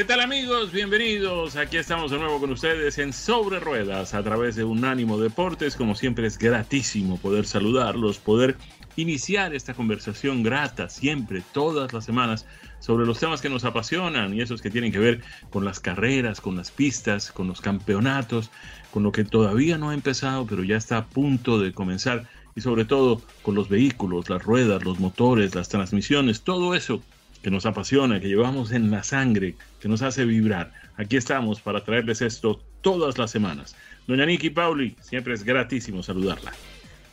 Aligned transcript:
¿Qué 0.00 0.06
tal 0.06 0.20
amigos? 0.20 0.72
Bienvenidos. 0.72 1.56
Aquí 1.56 1.76
estamos 1.76 2.10
de 2.10 2.18
nuevo 2.18 2.40
con 2.40 2.50
ustedes 2.50 2.96
en 2.96 3.12
Sobre 3.12 3.60
Ruedas 3.60 4.14
a 4.14 4.22
través 4.22 4.56
de 4.56 4.64
Unánimo 4.64 5.18
Deportes. 5.18 5.76
Como 5.76 5.94
siempre 5.94 6.26
es 6.26 6.38
gratísimo 6.38 7.18
poder 7.18 7.44
saludarlos, 7.44 8.18
poder 8.18 8.56
iniciar 8.96 9.54
esta 9.54 9.74
conversación 9.74 10.42
grata 10.42 10.88
siempre, 10.88 11.42
todas 11.52 11.92
las 11.92 12.06
semanas, 12.06 12.46
sobre 12.78 13.04
los 13.04 13.20
temas 13.20 13.42
que 13.42 13.50
nos 13.50 13.66
apasionan 13.66 14.32
y 14.32 14.40
esos 14.40 14.62
que 14.62 14.70
tienen 14.70 14.90
que 14.90 14.98
ver 14.98 15.20
con 15.50 15.66
las 15.66 15.80
carreras, 15.80 16.40
con 16.40 16.56
las 16.56 16.70
pistas, 16.70 17.30
con 17.30 17.46
los 17.46 17.60
campeonatos, 17.60 18.50
con 18.92 19.02
lo 19.02 19.12
que 19.12 19.24
todavía 19.24 19.76
no 19.76 19.90
ha 19.90 19.94
empezado 19.94 20.46
pero 20.46 20.64
ya 20.64 20.78
está 20.78 20.96
a 20.96 21.06
punto 21.08 21.58
de 21.58 21.74
comenzar 21.74 22.26
y 22.56 22.62
sobre 22.62 22.86
todo 22.86 23.20
con 23.42 23.54
los 23.54 23.68
vehículos, 23.68 24.30
las 24.30 24.42
ruedas, 24.42 24.82
los 24.82 24.98
motores, 24.98 25.54
las 25.54 25.68
transmisiones, 25.68 26.40
todo 26.40 26.74
eso 26.74 27.02
que 27.42 27.50
nos 27.50 27.66
apasiona, 27.66 28.20
que 28.20 28.28
llevamos 28.28 28.72
en 28.72 28.90
la 28.90 29.02
sangre, 29.02 29.54
que 29.80 29.88
nos 29.88 30.02
hace 30.02 30.24
vibrar. 30.24 30.72
Aquí 30.96 31.16
estamos 31.16 31.60
para 31.60 31.84
traerles 31.84 32.20
esto 32.20 32.60
todas 32.80 33.18
las 33.18 33.30
semanas. 33.30 33.74
Doña 34.06 34.26
Niki 34.26 34.50
Pauli, 34.50 34.96
siempre 35.00 35.34
es 35.34 35.44
gratísimo 35.44 36.02
saludarla. 36.02 36.52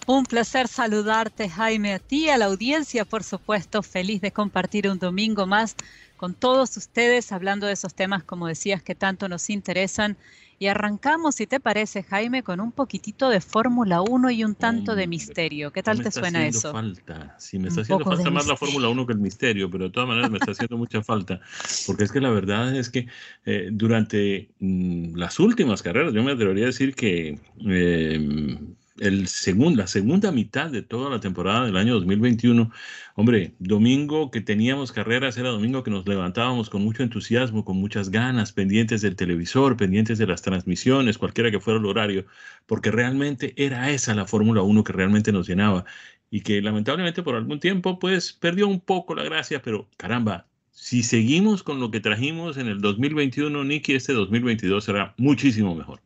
Un 0.05 0.25
placer 0.25 0.69
saludarte, 0.69 1.49
Jaime, 1.49 1.93
a 1.93 1.99
ti, 1.99 2.29
a 2.29 2.37
la 2.37 2.45
audiencia, 2.45 3.03
por 3.03 3.23
supuesto, 3.23 3.83
feliz 3.83 4.21
de 4.21 4.31
compartir 4.31 4.89
un 4.89 4.99
domingo 4.99 5.45
más 5.45 5.75
con 6.15 6.33
todos 6.33 6.77
ustedes, 6.77 7.31
hablando 7.31 7.67
de 7.67 7.73
esos 7.73 7.93
temas, 7.93 8.23
como 8.23 8.47
decías, 8.47 8.81
que 8.81 8.95
tanto 8.95 9.27
nos 9.27 9.49
interesan 9.49 10.17
y 10.59 10.67
arrancamos, 10.67 11.35
si 11.35 11.45
te 11.45 11.59
parece, 11.59 12.03
Jaime, 12.03 12.41
con 12.41 12.59
un 12.59 12.71
poquitito 12.71 13.29
de 13.29 13.41
Fórmula 13.41 14.01
1 14.01 14.31
y 14.31 14.43
un 14.43 14.55
tanto 14.55 14.95
de 14.95 15.07
misterio. 15.07 15.71
¿Qué 15.71 15.83
tal 15.83 16.01
te 16.01 16.11
suena 16.11 16.47
eso? 16.47 16.71
Falta. 16.71 17.35
Sí, 17.37 17.59
me 17.59 17.67
está 17.67 17.81
haciendo 17.81 18.03
falta 18.03 18.31
más 18.31 18.47
la 18.47 18.55
Fórmula 18.55 18.89
1 18.89 19.05
que 19.05 19.13
el 19.13 19.19
misterio, 19.19 19.69
pero 19.69 19.85
de 19.85 19.91
todas 19.91 20.09
maneras 20.09 20.31
me 20.31 20.39
está 20.39 20.51
haciendo 20.51 20.77
mucha 20.77 21.03
falta. 21.03 21.39
Porque 21.85 22.05
es 22.05 22.11
que 22.11 22.21
la 22.21 22.31
verdad 22.31 22.75
es 22.75 22.89
que 22.89 23.07
eh, 23.45 23.69
durante 23.71 24.49
mm, 24.59 25.15
las 25.15 25.39
últimas 25.39 25.83
carreras, 25.83 26.13
yo 26.13 26.23
me 26.23 26.31
atrevería 26.31 26.63
a 26.63 26.67
decir 26.67 26.95
que 26.95 27.39
eh, 27.65 28.57
el 28.99 29.27
la 29.75 29.87
segunda 29.87 30.31
mitad 30.31 30.69
de 30.69 30.81
toda 30.81 31.09
la 31.09 31.19
temporada 31.19 31.65
del 31.65 31.77
año 31.77 31.93
2021. 31.95 32.71
Hombre, 33.15 33.53
domingo 33.59 34.31
que 34.31 34.41
teníamos 34.41 34.91
carreras 34.91 35.37
era 35.37 35.49
domingo 35.49 35.83
que 35.83 35.91
nos 35.91 36.07
levantábamos 36.07 36.69
con 36.69 36.83
mucho 36.83 37.03
entusiasmo, 37.03 37.65
con 37.65 37.77
muchas 37.77 38.09
ganas, 38.09 38.51
pendientes 38.51 39.01
del 39.01 39.15
televisor, 39.15 39.77
pendientes 39.77 40.17
de 40.17 40.27
las 40.27 40.41
transmisiones, 40.41 41.17
cualquiera 41.17 41.51
que 41.51 41.59
fuera 41.59 41.79
el 41.79 41.85
horario, 41.85 42.25
porque 42.65 42.91
realmente 42.91 43.53
era 43.57 43.91
esa 43.91 44.15
la 44.15 44.27
Fórmula 44.27 44.61
1 44.61 44.83
que 44.83 44.93
realmente 44.93 45.31
nos 45.31 45.47
llenaba 45.47 45.85
y 46.29 46.41
que 46.41 46.61
lamentablemente 46.61 47.23
por 47.23 47.35
algún 47.35 47.59
tiempo 47.59 47.99
pues 47.99 48.33
perdió 48.33 48.67
un 48.67 48.79
poco 48.81 49.15
la 49.15 49.23
gracia, 49.23 49.61
pero 49.61 49.89
caramba, 49.97 50.47
si 50.71 51.03
seguimos 51.03 51.63
con 51.63 51.79
lo 51.79 51.91
que 51.91 51.99
trajimos 51.99 52.57
en 52.57 52.67
el 52.67 52.81
2021, 52.81 53.63
Nicky, 53.63 53.95
este 53.95 54.13
2022 54.13 54.83
será 54.83 55.15
muchísimo 55.17 55.75
mejor. 55.75 56.01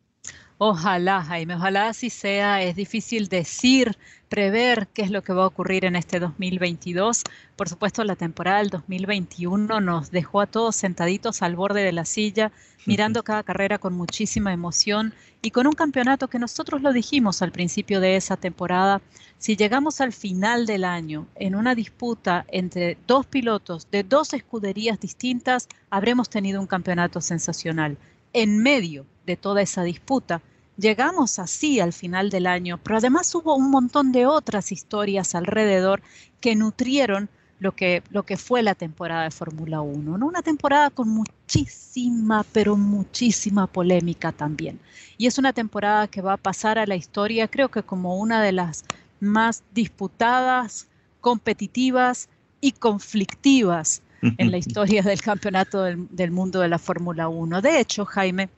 Ojalá, 0.64 1.24
Jaime, 1.24 1.56
ojalá 1.56 1.88
así 1.88 2.08
sea. 2.08 2.62
Es 2.62 2.76
difícil 2.76 3.26
decir, 3.26 3.98
prever 4.28 4.86
qué 4.94 5.02
es 5.02 5.10
lo 5.10 5.24
que 5.24 5.32
va 5.32 5.42
a 5.42 5.48
ocurrir 5.48 5.84
en 5.84 5.96
este 5.96 6.20
2022. 6.20 7.24
Por 7.56 7.68
supuesto, 7.68 8.04
la 8.04 8.14
temporada 8.14 8.58
del 8.58 8.70
2021 8.70 9.80
nos 9.80 10.12
dejó 10.12 10.40
a 10.40 10.46
todos 10.46 10.76
sentaditos 10.76 11.42
al 11.42 11.56
borde 11.56 11.82
de 11.82 11.90
la 11.90 12.04
silla, 12.04 12.52
mirando 12.86 13.24
cada 13.24 13.42
carrera 13.42 13.78
con 13.78 13.94
muchísima 13.94 14.52
emoción 14.52 15.14
y 15.42 15.50
con 15.50 15.66
un 15.66 15.72
campeonato 15.72 16.28
que 16.28 16.38
nosotros 16.38 16.80
lo 16.80 16.92
dijimos 16.92 17.42
al 17.42 17.50
principio 17.50 17.98
de 17.98 18.14
esa 18.14 18.36
temporada. 18.36 19.02
Si 19.38 19.56
llegamos 19.56 20.00
al 20.00 20.12
final 20.12 20.64
del 20.64 20.84
año 20.84 21.26
en 21.34 21.56
una 21.56 21.74
disputa 21.74 22.46
entre 22.46 22.98
dos 23.08 23.26
pilotos 23.26 23.88
de 23.90 24.04
dos 24.04 24.32
escuderías 24.32 25.00
distintas, 25.00 25.66
habremos 25.90 26.30
tenido 26.30 26.60
un 26.60 26.68
campeonato 26.68 27.20
sensacional. 27.20 27.98
En 28.32 28.62
medio 28.62 29.06
de 29.26 29.36
toda 29.36 29.60
esa 29.60 29.82
disputa, 29.82 30.40
Llegamos 30.82 31.38
así 31.38 31.78
al 31.78 31.92
final 31.92 32.28
del 32.28 32.44
año, 32.44 32.76
pero 32.82 32.96
además 32.96 33.32
hubo 33.36 33.54
un 33.54 33.70
montón 33.70 34.10
de 34.10 34.26
otras 34.26 34.72
historias 34.72 35.36
alrededor 35.36 36.02
que 36.40 36.56
nutrieron 36.56 37.28
lo 37.60 37.70
que, 37.70 38.02
lo 38.10 38.24
que 38.24 38.36
fue 38.36 38.64
la 38.64 38.74
temporada 38.74 39.22
de 39.22 39.30
Fórmula 39.30 39.80
1, 39.80 40.18
¿no? 40.18 40.26
Una 40.26 40.42
temporada 40.42 40.90
con 40.90 41.08
muchísima, 41.08 42.44
pero 42.52 42.76
muchísima 42.76 43.68
polémica 43.68 44.32
también. 44.32 44.80
Y 45.18 45.28
es 45.28 45.38
una 45.38 45.52
temporada 45.52 46.08
que 46.08 46.20
va 46.20 46.32
a 46.32 46.36
pasar 46.36 46.80
a 46.80 46.86
la 46.86 46.96
historia, 46.96 47.46
creo 47.46 47.68
que 47.68 47.84
como 47.84 48.16
una 48.16 48.42
de 48.42 48.50
las 48.50 48.84
más 49.20 49.62
disputadas, 49.72 50.88
competitivas 51.20 52.28
y 52.60 52.72
conflictivas 52.72 54.02
en 54.20 54.50
la 54.50 54.58
historia 54.58 55.02
del 55.04 55.22
campeonato 55.22 55.84
del, 55.84 56.08
del 56.10 56.32
mundo 56.32 56.58
de 56.58 56.68
la 56.68 56.80
Fórmula 56.80 57.28
1. 57.28 57.62
De 57.62 57.78
hecho, 57.78 58.04
Jaime, 58.04 58.48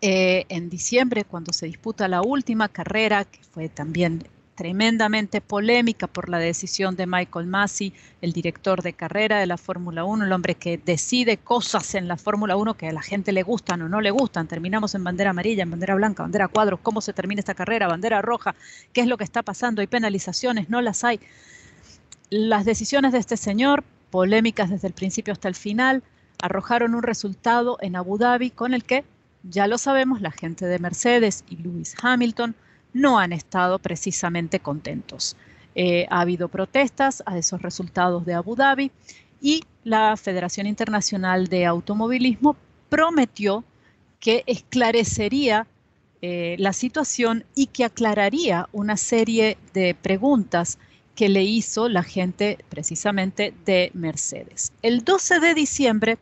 eh, 0.00 0.46
en 0.48 0.70
diciembre, 0.70 1.24
cuando 1.24 1.52
se 1.52 1.66
disputa 1.66 2.06
la 2.08 2.22
última 2.22 2.68
carrera, 2.68 3.24
que 3.24 3.40
fue 3.42 3.68
también 3.68 4.24
tremendamente 4.58 5.40
polémica 5.40 6.08
por 6.08 6.28
la 6.28 6.38
decisión 6.38 6.96
de 6.96 7.06
Michael 7.06 7.46
Massey, 7.46 7.92
el 8.20 8.32
director 8.32 8.82
de 8.82 8.92
carrera 8.92 9.38
de 9.38 9.46
la 9.46 9.56
Fórmula 9.56 10.04
1, 10.04 10.24
el 10.24 10.32
hombre 10.32 10.56
que 10.56 10.78
decide 10.78 11.36
cosas 11.36 11.94
en 11.94 12.08
la 12.08 12.16
Fórmula 12.16 12.56
1 12.56 12.74
que 12.74 12.88
a 12.88 12.92
la 12.92 13.00
gente 13.00 13.30
le 13.30 13.44
gustan 13.44 13.82
o 13.82 13.88
no 13.88 14.00
le 14.00 14.10
gustan. 14.10 14.48
Terminamos 14.48 14.96
en 14.96 15.04
bandera 15.04 15.30
amarilla, 15.30 15.62
en 15.62 15.70
bandera 15.70 15.94
blanca, 15.94 16.24
bandera 16.24 16.48
cuadros, 16.48 16.80
cómo 16.82 17.00
se 17.00 17.12
termina 17.12 17.38
esta 17.38 17.54
carrera, 17.54 17.86
bandera 17.86 18.20
roja, 18.20 18.56
qué 18.92 19.02
es 19.02 19.06
lo 19.06 19.16
que 19.16 19.22
está 19.22 19.44
pasando, 19.44 19.80
hay 19.80 19.86
penalizaciones, 19.86 20.68
no 20.68 20.80
las 20.80 21.04
hay. 21.04 21.20
Las 22.28 22.64
decisiones 22.64 23.12
de 23.12 23.18
este 23.18 23.36
señor, 23.36 23.84
polémicas 24.10 24.70
desde 24.70 24.88
el 24.88 24.94
principio 24.94 25.32
hasta 25.32 25.46
el 25.46 25.54
final, 25.54 26.02
arrojaron 26.42 26.96
un 26.96 27.04
resultado 27.04 27.78
en 27.80 27.94
Abu 27.94 28.18
Dhabi 28.18 28.50
con 28.50 28.74
el 28.74 28.82
que 28.82 29.04
ya 29.42 29.66
lo 29.66 29.78
sabemos, 29.78 30.20
la 30.20 30.30
gente 30.30 30.66
de 30.66 30.78
Mercedes 30.78 31.44
y 31.48 31.56
Lewis 31.56 31.94
Hamilton 32.00 32.54
no 32.92 33.18
han 33.18 33.32
estado 33.32 33.78
precisamente 33.78 34.60
contentos. 34.60 35.36
Eh, 35.74 36.06
ha 36.10 36.20
habido 36.20 36.48
protestas 36.48 37.22
a 37.26 37.38
esos 37.38 37.62
resultados 37.62 38.24
de 38.26 38.34
Abu 38.34 38.56
Dhabi 38.56 38.90
y 39.40 39.62
la 39.84 40.16
Federación 40.16 40.66
Internacional 40.66 41.46
de 41.46 41.66
Automovilismo 41.66 42.56
prometió 42.88 43.64
que 44.18 44.42
esclarecería 44.46 45.66
eh, 46.20 46.56
la 46.58 46.72
situación 46.72 47.44
y 47.54 47.66
que 47.66 47.84
aclararía 47.84 48.68
una 48.72 48.96
serie 48.96 49.56
de 49.72 49.94
preguntas 49.94 50.78
que 51.14 51.28
le 51.28 51.44
hizo 51.44 51.88
la 51.88 52.02
gente 52.02 52.58
precisamente 52.68 53.54
de 53.64 53.90
Mercedes. 53.94 54.72
El 54.82 55.04
12 55.04 55.38
de 55.38 55.54
diciembre, 55.54 56.18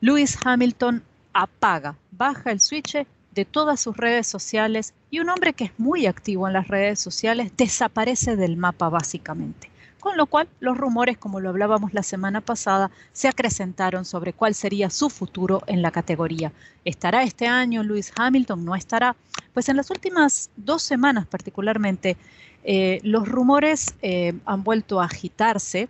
Lewis 0.00 0.38
Hamilton 0.42 1.02
apaga, 1.36 1.96
baja 2.12 2.50
el 2.50 2.60
switch 2.60 3.06
de 3.32 3.44
todas 3.44 3.80
sus 3.80 3.96
redes 3.96 4.26
sociales 4.26 4.94
y 5.10 5.20
un 5.20 5.28
hombre 5.28 5.52
que 5.52 5.64
es 5.64 5.72
muy 5.78 6.06
activo 6.06 6.46
en 6.46 6.54
las 6.54 6.68
redes 6.68 6.98
sociales 6.98 7.52
desaparece 7.56 8.36
del 8.36 8.56
mapa 8.56 8.88
básicamente. 8.88 9.70
Con 10.00 10.16
lo 10.16 10.26
cual 10.26 10.48
los 10.60 10.78
rumores, 10.78 11.18
como 11.18 11.40
lo 11.40 11.48
hablábamos 11.50 11.92
la 11.92 12.02
semana 12.02 12.40
pasada, 12.40 12.90
se 13.12 13.28
acrecentaron 13.28 14.04
sobre 14.04 14.32
cuál 14.32 14.54
sería 14.54 14.88
su 14.88 15.10
futuro 15.10 15.62
en 15.66 15.82
la 15.82 15.90
categoría. 15.90 16.52
¿Estará 16.84 17.22
este 17.24 17.46
año 17.46 17.82
Lewis 17.82 18.12
Hamilton? 18.16 18.64
¿No 18.64 18.74
estará? 18.74 19.16
Pues 19.52 19.68
en 19.68 19.76
las 19.76 19.90
últimas 19.90 20.48
dos 20.56 20.82
semanas 20.82 21.26
particularmente, 21.26 22.16
eh, 22.62 23.00
los 23.02 23.28
rumores 23.28 23.94
eh, 24.00 24.32
han 24.44 24.62
vuelto 24.62 25.00
a 25.00 25.06
agitarse 25.06 25.88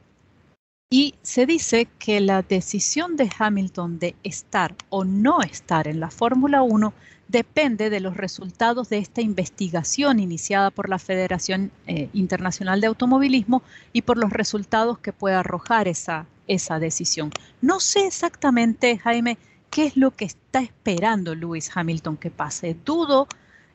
Y 0.88 1.16
se 1.22 1.46
dice 1.46 1.88
que 1.98 2.20
la 2.20 2.42
decisión 2.42 3.16
de 3.16 3.28
Hamilton 3.36 3.98
de 3.98 4.14
estar 4.22 4.76
o 4.88 5.04
no 5.04 5.42
estar 5.42 5.88
en 5.88 5.98
la 5.98 6.10
Fórmula 6.10 6.62
1 6.62 6.94
depende 7.26 7.90
de 7.90 7.98
los 7.98 8.16
resultados 8.16 8.88
de 8.88 8.98
esta 8.98 9.20
investigación 9.20 10.20
iniciada 10.20 10.70
por 10.70 10.88
la 10.88 11.00
Federación 11.00 11.72
eh, 11.88 12.08
Internacional 12.12 12.80
de 12.80 12.86
Automovilismo 12.86 13.64
y 13.92 14.02
por 14.02 14.16
los 14.16 14.32
resultados 14.32 15.00
que 15.00 15.12
pueda 15.12 15.40
arrojar 15.40 15.88
esa, 15.88 16.26
esa 16.46 16.78
decisión. 16.78 17.32
No 17.60 17.80
sé 17.80 18.06
exactamente, 18.06 18.96
Jaime, 18.98 19.38
qué 19.70 19.86
es 19.86 19.96
lo 19.96 20.12
que 20.12 20.26
está 20.26 20.60
esperando 20.60 21.34
Lewis 21.34 21.68
Hamilton 21.74 22.16
que 22.16 22.30
pase. 22.30 22.76
Dudo 22.84 23.26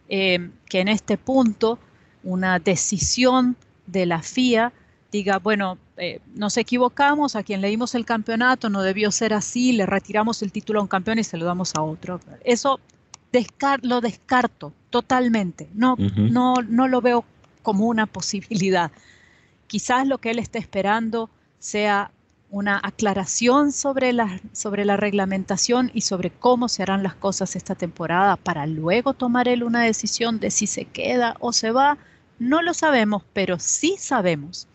eh, 0.07 0.49
que 0.65 0.79
en 0.79 0.87
este 0.87 1.17
punto 1.17 1.77
una 2.23 2.57
decisión 2.59 3.57
de 3.85 4.05
la 4.05 4.21
FIA 4.21 4.71
diga, 5.11 5.39
bueno, 5.39 5.77
eh, 5.97 6.19
nos 6.33 6.57
equivocamos, 6.57 7.35
a 7.35 7.43
quien 7.43 7.61
le 7.61 7.67
dimos 7.67 7.95
el 7.95 8.05
campeonato 8.05 8.69
no 8.69 8.81
debió 8.81 9.11
ser 9.11 9.33
así, 9.33 9.73
le 9.73 9.85
retiramos 9.85 10.41
el 10.41 10.51
título 10.51 10.79
a 10.79 10.83
un 10.83 10.87
campeón 10.87 11.19
y 11.19 11.23
se 11.23 11.37
lo 11.37 11.45
damos 11.45 11.75
a 11.75 11.81
otro. 11.81 12.19
Eso 12.43 12.79
lo 13.81 14.01
descarto 14.01 14.73
totalmente. 14.89 15.69
No, 15.73 15.95
no, 15.97 16.55
no 16.67 16.87
lo 16.87 17.01
veo 17.01 17.25
como 17.61 17.87
una 17.87 18.05
posibilidad. 18.05 18.91
Quizás 19.67 20.07
lo 20.07 20.17
que 20.17 20.31
él 20.31 20.39
esté 20.39 20.59
esperando 20.59 21.29
sea 21.59 22.11
una 22.49 22.81
aclaración 22.83 23.71
sobre 23.71 24.11
la, 24.11 24.41
sobre 24.51 24.83
la 24.83 24.97
reglamentación 24.97 25.89
y 25.93 26.01
sobre 26.01 26.31
cómo 26.31 26.67
se 26.67 26.83
harán 26.83 27.01
las 27.01 27.15
cosas 27.15 27.55
esta 27.55 27.75
temporada 27.75 28.35
para 28.35 28.65
luego 28.65 29.13
tomar 29.13 29.47
él 29.47 29.63
una 29.63 29.83
decisión 29.83 30.39
de 30.39 30.51
si 30.51 30.67
se 30.67 30.85
queda 30.85 31.37
o 31.39 31.53
se 31.53 31.71
va. 31.71 31.97
No 32.39 32.61
lo 32.61 32.73
sabemos, 32.73 33.23
pero 33.33 33.59
sí 33.59 33.95
sabemos 33.97 34.67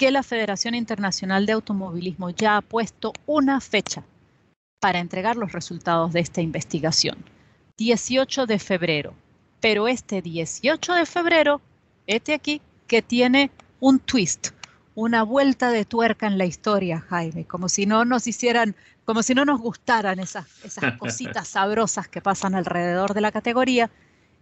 que 0.00 0.10
la 0.10 0.22
Federación 0.22 0.74
Internacional 0.74 1.44
de 1.44 1.52
Automovilismo 1.52 2.30
ya 2.30 2.56
ha 2.56 2.62
puesto 2.62 3.12
una 3.26 3.60
fecha 3.60 4.02
para 4.80 4.98
entregar 4.98 5.36
los 5.36 5.52
resultados 5.52 6.14
de 6.14 6.20
esta 6.20 6.40
investigación. 6.40 7.18
18 7.76 8.46
de 8.46 8.58
febrero. 8.58 9.12
Pero 9.60 9.88
este 9.88 10.22
18 10.22 10.94
de 10.94 11.04
febrero, 11.04 11.60
este 12.06 12.32
aquí, 12.32 12.62
que 12.86 13.02
tiene 13.02 13.50
un 13.78 13.98
twist, 13.98 14.52
una 14.94 15.22
vuelta 15.22 15.70
de 15.70 15.84
tuerca 15.84 16.26
en 16.26 16.38
la 16.38 16.46
historia, 16.46 17.04
Jaime, 17.10 17.44
como 17.44 17.68
si 17.68 17.84
no 17.84 18.06
nos 18.06 18.26
hicieran, 18.26 18.74
como 19.04 19.22
si 19.22 19.34
no 19.34 19.44
nos 19.44 19.60
gustaran 19.60 20.18
esas, 20.18 20.46
esas 20.64 20.94
cositas 20.98 21.46
sabrosas 21.46 22.08
que 22.08 22.22
pasan 22.22 22.54
alrededor 22.54 23.12
de 23.12 23.20
la 23.20 23.32
categoría. 23.32 23.90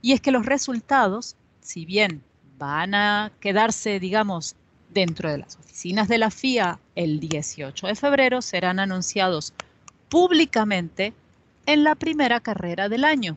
Y 0.02 0.12
es 0.12 0.20
que 0.20 0.30
los 0.30 0.46
resultados, 0.46 1.34
si 1.60 1.84
bien 1.84 2.22
van 2.58 2.94
a 2.94 3.32
quedarse, 3.40 3.98
digamos, 3.98 4.54
dentro 4.90 5.30
de 5.30 5.38
las 5.38 5.56
oficinas 5.56 6.08
de 6.08 6.18
la 6.18 6.30
FIA 6.30 6.78
el 6.94 7.20
18 7.20 7.86
de 7.86 7.94
febrero, 7.94 8.42
serán 8.42 8.78
anunciados 8.78 9.52
públicamente 10.08 11.12
en 11.66 11.84
la 11.84 11.94
primera 11.94 12.40
carrera 12.40 12.88
del 12.88 13.04
año. 13.04 13.36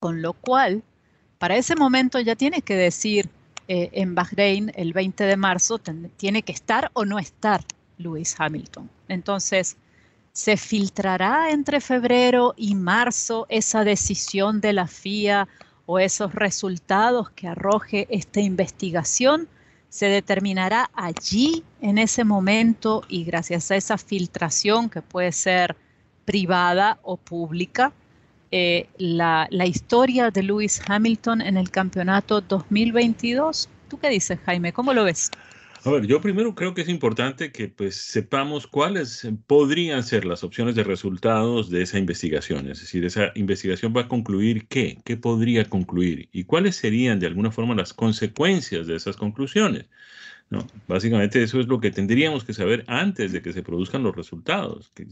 Con 0.00 0.22
lo 0.22 0.32
cual, 0.34 0.82
para 1.38 1.56
ese 1.56 1.76
momento 1.76 2.20
ya 2.20 2.36
tiene 2.36 2.62
que 2.62 2.76
decir 2.76 3.28
eh, 3.66 3.90
en 3.92 4.14
Bahrein 4.14 4.72
el 4.74 4.92
20 4.92 5.24
de 5.24 5.36
marzo, 5.36 5.80
tiene 6.16 6.42
que 6.42 6.52
estar 6.52 6.90
o 6.92 7.04
no 7.04 7.18
estar 7.18 7.64
Lewis 7.98 8.36
Hamilton. 8.38 8.90
Entonces, 9.08 9.76
¿se 10.32 10.56
filtrará 10.56 11.50
entre 11.50 11.80
febrero 11.80 12.54
y 12.56 12.74
marzo 12.74 13.46
esa 13.48 13.84
decisión 13.84 14.60
de 14.60 14.72
la 14.74 14.86
FIA 14.86 15.48
o 15.86 15.98
esos 15.98 16.34
resultados 16.34 17.30
que 17.30 17.48
arroje 17.48 18.06
esta 18.10 18.40
investigación? 18.40 19.48
Se 19.94 20.06
determinará 20.06 20.90
allí 20.92 21.62
en 21.80 21.98
ese 21.98 22.24
momento 22.24 23.04
y 23.08 23.22
gracias 23.22 23.70
a 23.70 23.76
esa 23.76 23.96
filtración 23.96 24.90
que 24.90 25.02
puede 25.02 25.30
ser 25.30 25.76
privada 26.24 26.98
o 27.04 27.16
pública 27.16 27.92
eh, 28.50 28.88
la, 28.98 29.46
historia 29.64 30.32
de 30.32 30.42
Lewis 30.42 30.82
Hamilton 30.84 31.42
en 31.42 31.56
el 31.56 31.70
campeonato 31.70 32.40
2022. 32.40 33.68
¿Tú 33.88 34.00
qué 34.00 34.08
dices, 34.08 34.40
Jaime? 34.44 34.72
¿Cómo 34.72 34.92
lo 34.94 35.04
ves? 35.04 35.30
A 35.86 35.90
ver, 35.90 36.06
yo 36.06 36.18
primero 36.22 36.54
creo 36.54 36.72
que 36.72 36.80
es 36.80 36.88
importante 36.88 37.52
que 37.52 37.68
pues 37.68 37.96
sepamos 37.96 38.66
cuáles 38.66 39.28
podrían 39.46 40.02
ser 40.02 40.24
las 40.24 40.42
opciones 40.42 40.74
de 40.74 40.82
resultados 40.82 41.68
de 41.68 41.82
esa 41.82 41.98
investigación. 41.98 42.70
Es 42.70 42.80
decir, 42.80 43.04
esa 43.04 43.32
investigación 43.34 43.92
va 43.94 44.02
a 44.02 44.08
concluir 44.08 44.66
qué, 44.68 44.96
qué 45.04 45.18
podría 45.18 45.68
concluir 45.68 46.30
y 46.32 46.44
cuáles 46.44 46.76
serían 46.76 47.20
de 47.20 47.26
alguna 47.26 47.50
forma 47.50 47.74
las 47.74 47.92
consecuencias 47.92 48.86
de 48.86 48.96
esas 48.96 49.16
conclusiones. 49.16 49.90
¿no? 50.48 50.66
Básicamente 50.88 51.42
eso 51.42 51.60
es 51.60 51.66
lo 51.66 51.80
que 51.80 51.90
tendríamos 51.90 52.44
que 52.44 52.54
saber 52.54 52.84
antes 52.86 53.32
de 53.32 53.42
que 53.42 53.52
se 53.52 53.62
produzcan 53.62 54.02
los 54.02 54.16
resultados, 54.16 54.90
que 54.94 55.06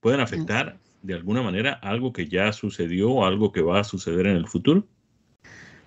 pueden 0.00 0.18
afectar 0.18 0.80
de 1.02 1.14
alguna 1.14 1.42
manera 1.42 1.72
algo 1.74 2.12
que 2.12 2.26
ya 2.26 2.52
sucedió 2.52 3.10
o 3.10 3.26
algo 3.26 3.52
que 3.52 3.62
va 3.62 3.78
a 3.78 3.84
suceder 3.84 4.26
en 4.26 4.36
el 4.36 4.48
futuro. 4.48 4.88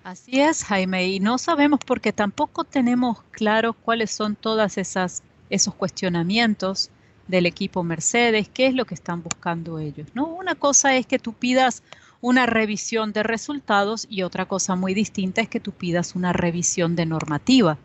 Así 0.02 0.40
es, 0.40 0.64
Jaime, 0.64 1.08
y 1.08 1.20
no 1.20 1.36
sabemos 1.36 1.80
porque 1.84 2.12
tampoco 2.12 2.64
tenemos 2.64 3.22
claro 3.30 3.74
cuáles 3.74 4.10
son 4.10 4.34
todas 4.34 4.78
esas 4.78 5.22
esos 5.50 5.74
cuestionamientos 5.74 6.90
del 7.28 7.46
equipo 7.46 7.82
Mercedes, 7.82 8.48
qué 8.48 8.66
es 8.66 8.74
lo 8.74 8.84
que 8.84 8.94
están 8.94 9.22
buscando 9.22 9.78
ellos, 9.78 10.08
¿no? 10.14 10.26
Una 10.26 10.54
cosa 10.54 10.96
es 10.96 11.06
que 11.06 11.18
tú 11.18 11.32
pidas 11.32 11.82
una 12.20 12.46
revisión 12.46 13.12
de 13.12 13.22
resultados 13.22 14.06
y 14.08 14.22
otra 14.22 14.46
cosa 14.46 14.74
muy 14.76 14.94
distinta 14.94 15.40
es 15.40 15.48
que 15.48 15.60
tú 15.60 15.72
pidas 15.72 16.14
una 16.14 16.32
revisión 16.32 16.96
de 16.96 17.06
normativa. 17.06 17.78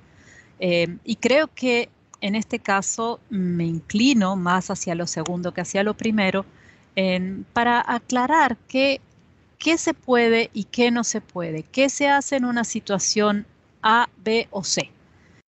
Eh, 0.59 0.97
y 1.03 1.17
creo 1.17 1.49
que 1.53 1.89
en 2.21 2.35
este 2.35 2.59
caso 2.59 3.19
me 3.29 3.65
inclino 3.65 4.35
más 4.35 4.71
hacia 4.71 4.95
lo 4.95 5.05
segundo 5.05 5.53
que 5.53 5.61
hacia 5.61 5.83
lo 5.83 5.95
primero, 5.95 6.45
para 7.51 7.83
aclarar 7.85 8.55
qué, 8.69 9.01
qué 9.57 9.77
se 9.77 9.93
puede 9.93 10.49
y 10.53 10.65
qué 10.65 10.91
no 10.91 11.03
se 11.03 11.21
puede, 11.21 11.63
qué 11.63 11.89
se 11.89 12.07
hace 12.07 12.37
en 12.37 12.45
una 12.45 12.63
situación 12.63 13.45
A, 13.81 14.09
B 14.23 14.47
o 14.51 14.63
C. 14.63 14.91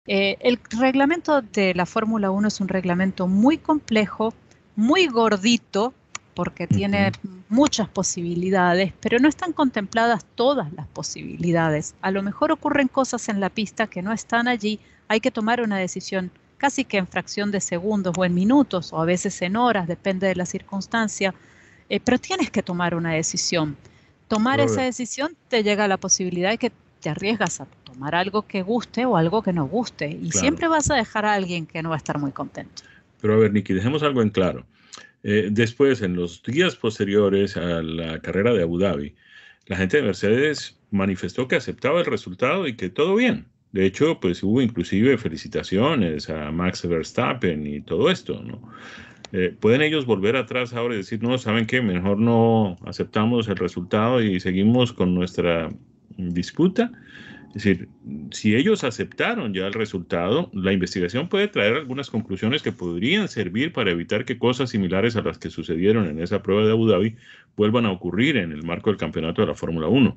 Eh, 0.06 0.36
el 0.40 0.58
reglamento 0.78 1.42
de 1.42 1.74
la 1.74 1.86
Fórmula 1.86 2.30
1 2.30 2.48
es 2.48 2.60
un 2.60 2.68
reglamento 2.68 3.28
muy 3.28 3.58
complejo, 3.58 4.34
muy 4.74 5.06
gordito, 5.06 5.94
porque 6.34 6.66
tiene 6.66 7.12
muchas 7.48 7.88
posibilidades, 7.88 8.92
pero 9.00 9.18
no 9.18 9.28
están 9.28 9.52
contempladas 9.52 10.24
todas 10.34 10.72
las 10.72 10.86
posibilidades. 10.88 11.94
A 12.00 12.10
lo 12.10 12.22
mejor 12.22 12.52
ocurren 12.52 12.88
cosas 12.88 13.28
en 13.28 13.38
la 13.38 13.50
pista 13.50 13.86
que 13.86 14.02
no 14.02 14.12
están 14.12 14.48
allí, 14.48 14.80
hay 15.08 15.20
que 15.20 15.30
tomar 15.30 15.60
una 15.60 15.76
decisión 15.76 16.30
casi 16.56 16.84
que 16.84 16.96
en 16.96 17.08
fracción 17.08 17.50
de 17.50 17.60
segundos 17.60 18.14
o 18.16 18.24
en 18.24 18.34
minutos 18.34 18.92
o 18.92 19.00
a 19.00 19.04
veces 19.04 19.42
en 19.42 19.56
horas, 19.56 19.88
depende 19.88 20.28
de 20.28 20.36
la 20.36 20.46
circunstancia, 20.46 21.34
eh, 21.88 22.00
pero 22.00 22.18
tienes 22.18 22.50
que 22.50 22.62
tomar 22.62 22.94
una 22.94 23.12
decisión. 23.12 23.76
Tomar 24.32 24.60
esa 24.60 24.80
decisión 24.80 25.36
te 25.48 25.62
llega 25.62 25.86
la 25.86 25.98
posibilidad 25.98 26.48
de 26.52 26.56
que 26.56 26.72
te 27.02 27.10
arriesgas 27.10 27.60
a 27.60 27.66
tomar 27.84 28.14
algo 28.14 28.46
que 28.46 28.62
guste 28.62 29.04
o 29.04 29.18
algo 29.18 29.42
que 29.42 29.52
no 29.52 29.66
guste 29.66 30.08
y 30.08 30.30
siempre 30.30 30.68
vas 30.68 30.90
a 30.90 30.94
dejar 30.94 31.26
a 31.26 31.34
alguien 31.34 31.66
que 31.66 31.82
no 31.82 31.90
va 31.90 31.96
a 31.96 31.98
estar 31.98 32.18
muy 32.18 32.32
contento. 32.32 32.82
Pero 33.20 33.34
a 33.34 33.36
ver, 33.36 33.52
Nicky, 33.52 33.74
dejemos 33.74 34.02
algo 34.02 34.22
en 34.22 34.30
claro. 34.30 34.64
Eh, 35.22 35.48
después, 35.50 36.00
en 36.00 36.16
los 36.16 36.42
días 36.42 36.76
posteriores 36.76 37.58
a 37.58 37.82
la 37.82 38.20
carrera 38.20 38.54
de 38.54 38.62
Abu 38.62 38.78
Dhabi, 38.78 39.14
la 39.66 39.76
gente 39.76 39.98
de 39.98 40.04
Mercedes 40.04 40.78
manifestó 40.90 41.46
que 41.46 41.56
aceptaba 41.56 42.00
el 42.00 42.06
resultado 42.06 42.66
y 42.66 42.74
que 42.74 42.88
todo 42.88 43.14
bien. 43.16 43.44
De 43.72 43.84
hecho, 43.84 44.18
pues 44.18 44.42
hubo 44.42 44.62
inclusive 44.62 45.18
felicitaciones 45.18 46.30
a 46.30 46.50
Max 46.50 46.88
Verstappen 46.88 47.66
y 47.66 47.82
todo 47.82 48.10
esto, 48.10 48.42
¿no? 48.42 48.62
Eh, 49.32 49.54
¿Pueden 49.58 49.80
ellos 49.80 50.04
volver 50.04 50.36
atrás 50.36 50.74
ahora 50.74 50.94
y 50.94 50.98
decir, 50.98 51.22
no, 51.22 51.38
saben 51.38 51.66
qué, 51.66 51.80
mejor 51.80 52.18
no 52.18 52.76
aceptamos 52.84 53.48
el 53.48 53.56
resultado 53.56 54.22
y 54.22 54.38
seguimos 54.40 54.92
con 54.92 55.14
nuestra 55.14 55.70
disputa? 56.18 56.92
Es 57.54 57.64
decir, 57.64 57.88
si 58.30 58.54
ellos 58.54 58.82
aceptaron 58.82 59.52
ya 59.52 59.66
el 59.66 59.74
resultado, 59.74 60.50
la 60.54 60.72
investigación 60.72 61.28
puede 61.28 61.48
traer 61.48 61.74
algunas 61.74 62.08
conclusiones 62.08 62.62
que 62.62 62.72
podrían 62.72 63.28
servir 63.28 63.72
para 63.72 63.90
evitar 63.90 64.24
que 64.24 64.38
cosas 64.38 64.70
similares 64.70 65.16
a 65.16 65.22
las 65.22 65.36
que 65.38 65.50
sucedieron 65.50 66.06
en 66.06 66.18
esa 66.18 66.42
prueba 66.42 66.64
de 66.64 66.72
Abu 66.72 66.88
Dhabi 66.88 67.16
vuelvan 67.54 67.84
a 67.84 67.92
ocurrir 67.92 68.38
en 68.38 68.52
el 68.52 68.62
marco 68.62 68.88
del 68.88 68.98
campeonato 68.98 69.42
de 69.42 69.48
la 69.48 69.54
Fórmula 69.54 69.88
1. 69.88 70.16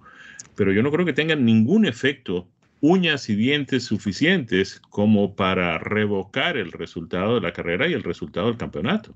Pero 0.56 0.72
yo 0.72 0.82
no 0.82 0.92
creo 0.92 1.06
que 1.06 1.12
tengan 1.12 1.44
ningún 1.44 1.86
efecto 1.86 2.48
uñas 2.82 3.30
y 3.30 3.36
dientes 3.36 3.84
suficientes 3.84 4.82
como 4.90 5.36
para 5.36 5.78
revocar 5.78 6.58
el 6.58 6.72
resultado 6.72 7.36
de 7.36 7.42
la 7.42 7.54
carrera 7.54 7.88
y 7.88 7.94
el 7.94 8.04
resultado 8.04 8.48
del 8.48 8.58
campeonato. 8.58 9.16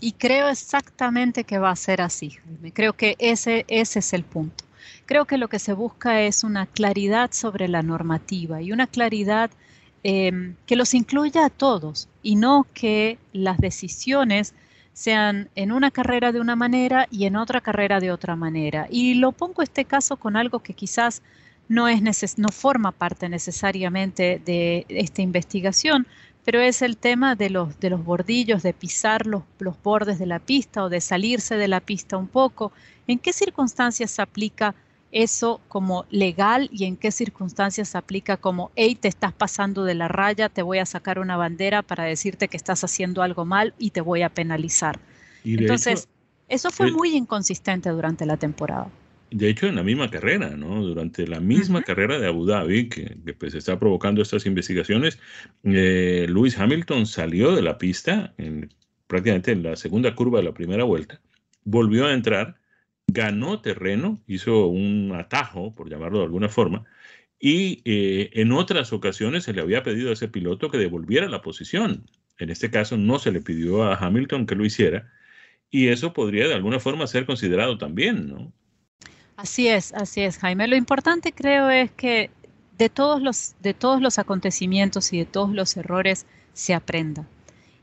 Y 0.00 0.12
creo 0.12 0.48
exactamente 0.48 1.44
que 1.44 1.58
va 1.58 1.70
a 1.70 1.76
ser 1.76 2.00
así, 2.00 2.36
Creo 2.72 2.94
que 2.94 3.16
ese, 3.18 3.64
ese 3.68 4.00
es 4.00 4.12
el 4.12 4.24
punto. 4.24 4.64
Creo 5.06 5.24
que 5.24 5.38
lo 5.38 5.48
que 5.48 5.58
se 5.58 5.72
busca 5.72 6.22
es 6.22 6.44
una 6.44 6.66
claridad 6.66 7.30
sobre 7.32 7.68
la 7.68 7.82
normativa 7.82 8.60
y 8.60 8.72
una 8.72 8.86
claridad 8.86 9.50
em, 10.02 10.56
que 10.66 10.76
los 10.76 10.94
incluya 10.94 11.46
a 11.46 11.50
todos 11.50 12.08
y 12.22 12.36
no 12.36 12.66
que 12.74 13.18
las 13.32 13.58
decisiones 13.58 14.54
sean 14.92 15.48
en 15.54 15.72
una 15.72 15.90
carrera 15.90 16.32
de 16.32 16.40
una 16.40 16.56
manera 16.56 17.06
y 17.10 17.26
en 17.26 17.36
otra 17.36 17.60
carrera 17.60 18.00
de 18.00 18.12
otra 18.12 18.36
manera. 18.36 18.86
Y 18.90 19.14
lo 19.14 19.32
pongo 19.32 19.62
este 19.62 19.84
caso 19.84 20.16
con 20.16 20.36
algo 20.36 20.60
que 20.60 20.74
quizás 20.74 21.22
no, 21.68 21.88
es 21.88 22.38
no 22.38 22.48
forma 22.48 22.92
parte 22.92 23.28
necesariamente 23.28 24.40
de 24.44 24.86
esta 24.88 25.22
investigación, 25.22 26.06
pero 26.44 26.60
es 26.60 26.82
el 26.82 26.96
tema 26.96 27.36
de 27.36 27.50
los, 27.50 27.78
de 27.80 27.90
los 27.90 28.04
bordillos, 28.04 28.62
de 28.62 28.74
pisar 28.74 29.26
los, 29.26 29.44
los 29.58 29.82
bordes 29.82 30.18
de 30.18 30.26
la 30.26 30.38
pista 30.38 30.84
o 30.84 30.88
de 30.88 31.00
salirse 31.00 31.56
de 31.56 31.68
la 31.68 31.80
pista 31.80 32.16
un 32.16 32.28
poco. 32.28 32.72
¿En 33.06 33.18
qué 33.18 33.32
circunstancias 33.32 34.10
se 34.10 34.20
aplica 34.20 34.74
eso 35.10 35.60
como 35.68 36.04
legal 36.10 36.68
y 36.72 36.84
en 36.84 36.96
qué 36.96 37.12
circunstancias 37.12 37.88
se 37.88 37.98
aplica 37.98 38.36
como, 38.36 38.70
hey, 38.74 38.96
te 38.96 39.08
estás 39.08 39.32
pasando 39.32 39.84
de 39.84 39.94
la 39.94 40.08
raya, 40.08 40.48
te 40.48 40.60
voy 40.60 40.78
a 40.78 40.86
sacar 40.86 41.18
una 41.18 41.36
bandera 41.36 41.82
para 41.82 42.04
decirte 42.04 42.48
que 42.48 42.56
estás 42.56 42.84
haciendo 42.84 43.22
algo 43.22 43.44
mal 43.44 43.74
y 43.78 43.90
te 43.90 44.00
voy 44.00 44.22
a 44.22 44.28
penalizar? 44.28 44.98
Entonces, 45.44 46.08
eso 46.48 46.70
fue 46.70 46.90
muy 46.90 47.16
inconsistente 47.16 47.88
durante 47.90 48.26
la 48.26 48.36
temporada 48.36 48.88
de 49.34 49.48
hecho, 49.48 49.66
en 49.66 49.74
la 49.74 49.82
misma 49.82 50.10
carrera, 50.10 50.50
¿no? 50.50 50.80
Durante 50.80 51.26
la 51.26 51.40
misma 51.40 51.82
carrera 51.82 52.20
de 52.20 52.28
Abu 52.28 52.46
Dhabi, 52.46 52.88
que, 52.88 53.16
pues 53.36 53.54
está 53.54 53.80
provocando 53.80 54.22
estas 54.22 54.46
investigaciones, 54.46 55.18
eh, 55.64 56.26
Lewis 56.28 56.56
Hamilton 56.56 57.04
salió 57.04 57.52
de 57.52 57.62
la 57.62 57.76
pista 57.76 58.32
en, 58.38 58.72
prácticamente 59.08 59.50
en 59.50 59.64
la 59.64 59.74
segunda 59.74 60.14
curva 60.14 60.38
de 60.38 60.44
la 60.44 60.54
primera 60.54 60.84
vuelta, 60.84 61.20
volvió 61.64 62.06
a 62.06 62.14
entrar, 62.14 62.60
ganó 63.08 63.60
terreno, 63.60 64.22
hizo 64.28 64.68
un 64.68 65.12
atajo, 65.16 65.74
por 65.74 65.90
llamarlo 65.90 66.18
de 66.18 66.26
alguna 66.26 66.48
forma, 66.48 66.84
y 67.40 67.82
eh, 67.84 68.30
en 68.34 68.52
otras 68.52 68.92
ocasiones 68.92 69.42
se 69.42 69.52
le 69.52 69.62
había 69.62 69.82
pedido 69.82 70.10
a 70.10 70.12
ese 70.12 70.28
piloto 70.28 70.70
que 70.70 70.78
devolviera 70.78 71.28
la 71.28 71.42
posición. 71.42 72.04
En 72.38 72.50
este 72.50 72.70
caso 72.70 72.96
no 72.96 73.18
se 73.18 73.32
le 73.32 73.40
pidió 73.40 73.82
a 73.82 73.96
Hamilton 73.96 74.46
que 74.46 74.54
lo 74.54 74.64
hiciera, 74.64 75.12
y 75.70 75.88
eso 75.88 76.12
podría 76.12 76.46
de 76.46 76.54
alguna 76.54 76.78
forma 76.78 77.08
ser 77.08 77.26
considerado 77.26 77.78
también, 77.78 78.28
¿no? 78.28 78.52
Así 79.36 79.68
es, 79.68 79.92
así 79.94 80.20
es, 80.20 80.38
Jaime. 80.38 80.68
Lo 80.68 80.76
importante 80.76 81.32
creo 81.32 81.68
es 81.70 81.90
que 81.90 82.30
de 82.78 82.88
todos 82.88 83.20
los, 83.20 83.54
de 83.60 83.74
todos 83.74 84.00
los 84.00 84.18
acontecimientos 84.18 85.12
y 85.12 85.18
de 85.18 85.26
todos 85.26 85.50
los 85.50 85.76
errores 85.76 86.26
se 86.52 86.74
aprenda. 86.74 87.26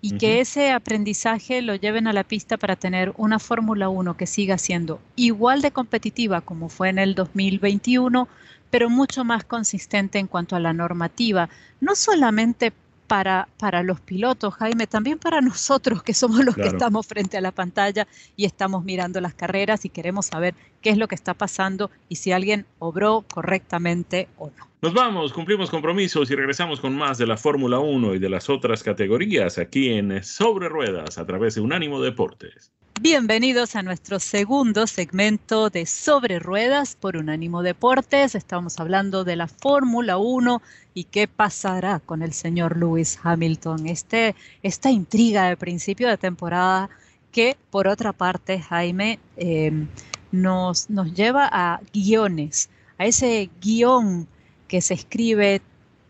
Y 0.04 0.18
que 0.18 0.40
ese 0.40 0.72
aprendizaje 0.72 1.62
lo 1.62 1.76
lleven 1.76 2.08
a 2.08 2.14
la 2.14 2.24
pista 2.24 2.58
para 2.58 2.76
tener 2.76 3.14
una 3.18 3.38
Fórmula 3.38 3.88
1 3.88 4.18
que 4.18 4.26
siga 4.26 4.58
siendo 4.58 5.00
igual 5.16 5.62
de 5.62 5.70
competitiva 5.70 6.42
como 6.42 6.70
fue 6.70 6.90
en 6.90 6.98
el 6.98 7.14
2021, 7.14 8.28
pero 8.72 8.90
mucho 8.90 9.24
más 9.24 9.44
consistente 9.44 10.18
en 10.18 10.26
cuanto 10.26 10.56
a 10.56 10.60
la 10.60 10.74
normativa, 10.74 11.50
no 11.82 11.96
solamente 11.96 12.74
para, 13.12 13.50
para 13.58 13.84
los 13.84 14.00
pilotos, 14.00 14.54
Jaime, 14.54 14.88
también 14.88 15.20
para 15.20 15.42
nosotros 15.42 16.02
que 16.02 16.14
somos 16.14 16.46
los 16.46 16.56
que 16.56 16.68
estamos 16.68 17.06
frente 17.06 17.36
a 17.36 17.42
la 17.42 17.52
pantalla 17.52 18.08
y 18.38 18.46
estamos 18.46 18.86
mirando 18.86 19.20
las 19.20 19.34
carreras 19.34 19.84
y 19.84 19.90
queremos 19.90 20.28
saber 20.28 20.56
qué 20.82 20.92
es 20.92 20.98
lo 20.98 21.10
que 21.10 21.16
está 21.16 21.34
pasando 21.34 21.92
y 22.08 22.16
si 22.16 22.32
alguien 22.32 22.66
obró 22.80 23.26
correctamente 23.30 24.30
o 24.38 24.50
no. 24.58 24.66
Nos 24.82 24.94
vamos, 24.94 25.34
cumplimos 25.34 25.70
compromisos 25.70 26.32
y 26.32 26.36
regresamos 26.36 26.80
con 26.80 26.96
más 26.96 27.18
de 27.18 27.28
la 27.28 27.36
Fórmula 27.36 27.80
1 27.80 28.16
y 28.16 28.20
de 28.20 28.30
las 28.30 28.50
otras 28.50 28.82
categorías 28.82 29.58
aquí 29.58 29.90
en 29.90 30.24
Sobre 30.24 30.70
Ruedas 30.70 31.18
a 31.18 31.26
través 31.26 31.56
de 31.56 31.62
Unánimo 31.62 32.00
Deportes. 32.00 32.72
Bienvenidos 33.04 33.76
a 33.76 33.82
nuestro 33.82 34.20
segundo 34.20 34.86
segmento 34.86 35.72
de 35.72 35.88
Sobre 35.88 36.38
Ruedas 36.38 36.96
por 36.96 37.18
Unánimo 37.18 37.64
Deportes. 37.64 38.36
Estamos 38.36 38.80
hablando 38.80 39.24
de 39.24 39.36
la 39.36 39.48
Fórmula 39.48 40.20
1 40.20 40.62
y 40.94 41.06
qué 41.06 41.28
pasará 41.28 42.00
con 42.00 42.22
el 42.22 42.32
señor 42.32 42.78
Lewis 42.78 43.18
Hamilton. 43.24 43.88
Este, 43.88 44.36
esta 44.62 44.92
intriga 44.92 45.50
de 45.50 45.58
principio 45.58 46.10
de 46.10 46.18
temporada 46.20 46.92
que, 47.32 47.58
por 47.72 47.88
otra 47.88 48.14
parte, 48.14 48.60
Jaime, 48.60 49.18
em, 49.36 49.88
nos, 50.32 50.88
nos 50.92 51.12
lleva 51.12 51.50
a 51.52 51.82
guiones, 51.92 52.70
a 53.00 53.08
ese 53.08 53.50
guion 53.60 54.28
que 54.68 54.80
se 54.80 54.94
escribe 54.94 55.64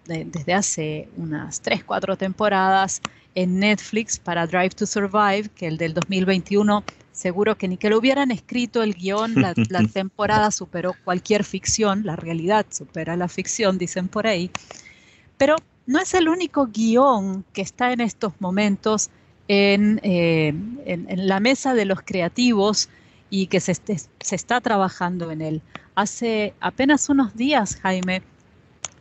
desde 0.05 0.53
hace 0.53 1.07
unas 1.15 1.61
3, 1.61 1.85
4 1.85 2.17
temporadas 2.17 3.01
en 3.35 3.59
Netflix 3.59 4.19
para 4.19 4.47
Drive 4.47 4.71
to 4.71 4.85
Survive, 4.85 5.49
que 5.55 5.67
el 5.67 5.77
del 5.77 5.93
2021 5.93 6.83
seguro 7.11 7.57
que 7.57 7.67
ni 7.67 7.77
que 7.77 7.89
lo 7.89 7.97
hubieran 7.97 8.31
escrito 8.31 8.83
el 8.83 8.95
guion, 8.95 9.35
la, 9.35 9.53
temporada 9.93 10.51
superó 10.51 10.95
cualquier 11.03 11.43
ficción, 11.43 12.05
la 12.05 12.15
realidad 12.15 12.65
supera 12.69 13.15
la 13.15 13.27
ficción, 13.27 13.77
dicen 13.77 14.07
por 14.07 14.27
ahí. 14.27 14.51
Pero 15.37 15.55
no 15.85 15.99
es 15.99 16.13
el 16.13 16.29
único 16.29 16.67
guion 16.67 17.43
que 17.53 17.61
está 17.61 17.91
en 17.91 18.01
estos 18.01 18.33
momentos 18.39 19.09
en, 19.47 19.99
eh, 20.03 20.53
la 21.15 21.39
mesa 21.39 21.73
de 21.73 21.85
los 21.85 22.01
creativos 22.01 22.89
y 23.29 23.47
que 23.47 23.59
se, 23.59 23.75
se 23.75 24.35
está 24.35 24.61
trabajando 24.61 25.31
en 25.31 25.41
él. 25.41 25.61
Hace 25.95 26.53
apenas 26.59 27.09
unos 27.09 27.35
días, 27.35 27.77
Jaime, 27.81 28.23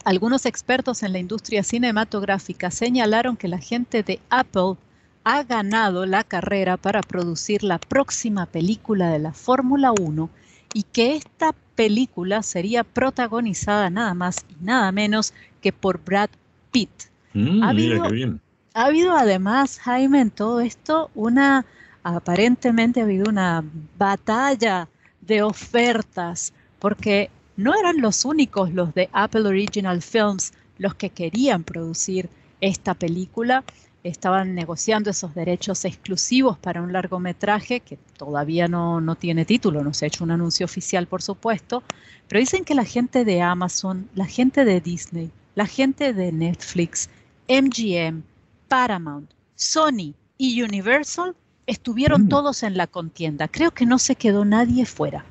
algunos 0.05 0.47
expertos 0.47 1.03
en 1.03 1.13
la 1.13 1.19
industria 1.19 1.63
cinematográfica 1.63 2.71
señalaron 2.71 3.37
que 3.37 3.49
la 3.49 3.59
gente 3.59 4.03
de 4.03 4.21
Apple 4.31 4.77
ha 5.25 5.43
ganado 5.43 6.07
la 6.07 6.25
carrera 6.25 6.77
para 6.77 7.03
producir 7.03 7.63
la 7.63 7.79
próxima 7.79 8.47
película 8.47 9.11
de 9.11 9.19
la 9.19 9.33
Fórmula 9.33 9.93
1 9.93 10.31
y 10.73 10.85
que 10.85 11.17
esta 11.17 11.55
película 11.75 12.43
sería 12.43 12.85
protagonizada 12.85 13.91
nada 13.91 14.15
más 14.15 14.45
y 14.49 14.65
nada 14.65 14.91
menos 14.93 15.35
que 15.61 15.73
por 15.73 16.03
Brad 16.03 16.31
Pitt. 16.71 16.91
Mm, 17.35 17.63
ha, 17.63 17.69
habido, 17.71 18.11
bien. 18.11 18.41
ha 18.75 18.85
habido 18.87 19.15
además, 19.15 19.79
Jaime, 19.81 20.21
en 20.21 20.31
todo 20.31 20.61
esto 20.61 21.11
una, 21.15 21.67
aparentemente 22.03 23.01
ha 23.01 23.05
habido 23.05 23.29
una 23.29 23.63
batalla 23.99 24.89
de 25.21 25.43
ofertas, 25.43 26.53
porque 26.79 27.31
no 27.61 27.79
eran 27.79 28.01
los 28.01 28.25
únicos 28.25 28.73
los 28.73 28.95
de 28.95 29.11
Apple 29.13 29.47
Original 29.47 30.01
Films 30.01 30.53
los 30.79 30.95
que 30.95 31.11
querían 31.11 31.63
producir 31.63 32.31
esta 32.63 32.95
película. 32.95 33.65
Estaban 34.03 34.55
negociando 34.55 35.11
esos 35.11 35.35
derechos 35.35 35.85
exclusivos 35.85 36.57
para 36.57 36.81
un 36.81 36.95
largometraje 36.95 37.81
que 37.81 37.99
todavía 38.17 38.67
no, 38.67 39.03
no 39.03 39.15
tiene 39.15 39.45
título, 39.45 39.85
no 39.85 39.93
se 39.93 40.07
ha 40.07 40.09
hecho 40.09 40.25
un 40.25 40.31
anuncio 40.31 40.65
oficial, 40.65 41.07
por 41.07 41.21
supuesto, 41.21 41.83
pero 42.29 42.41
dicen 42.41 42.65
que 42.65 42.75
la 42.75 42.87
gente 42.87 43.27
de 43.27 43.43
Amazon, 43.43 44.09
la 44.15 44.25
gente 44.25 44.65
de 44.65 44.81
Disney, 44.81 45.31
la 45.55 45.67
gente 45.67 46.15
de 46.15 46.33
Netflix, 46.33 47.11
MGM, 47.47 48.23
Paramount, 48.69 49.31
Sony 49.55 50.15
y 50.39 50.63
Universal 50.63 51.37
estuvieron 51.67 52.25
mm. 52.25 52.29
todos 52.29 52.63
en 52.63 52.79
la 52.79 52.87
contienda. 52.87 53.49
Creo 53.49 53.73
que 53.73 53.85
no 53.85 53.99
se 53.99 54.15
quedó 54.15 54.47
nadie 54.47 54.87
fuera. 54.87 55.27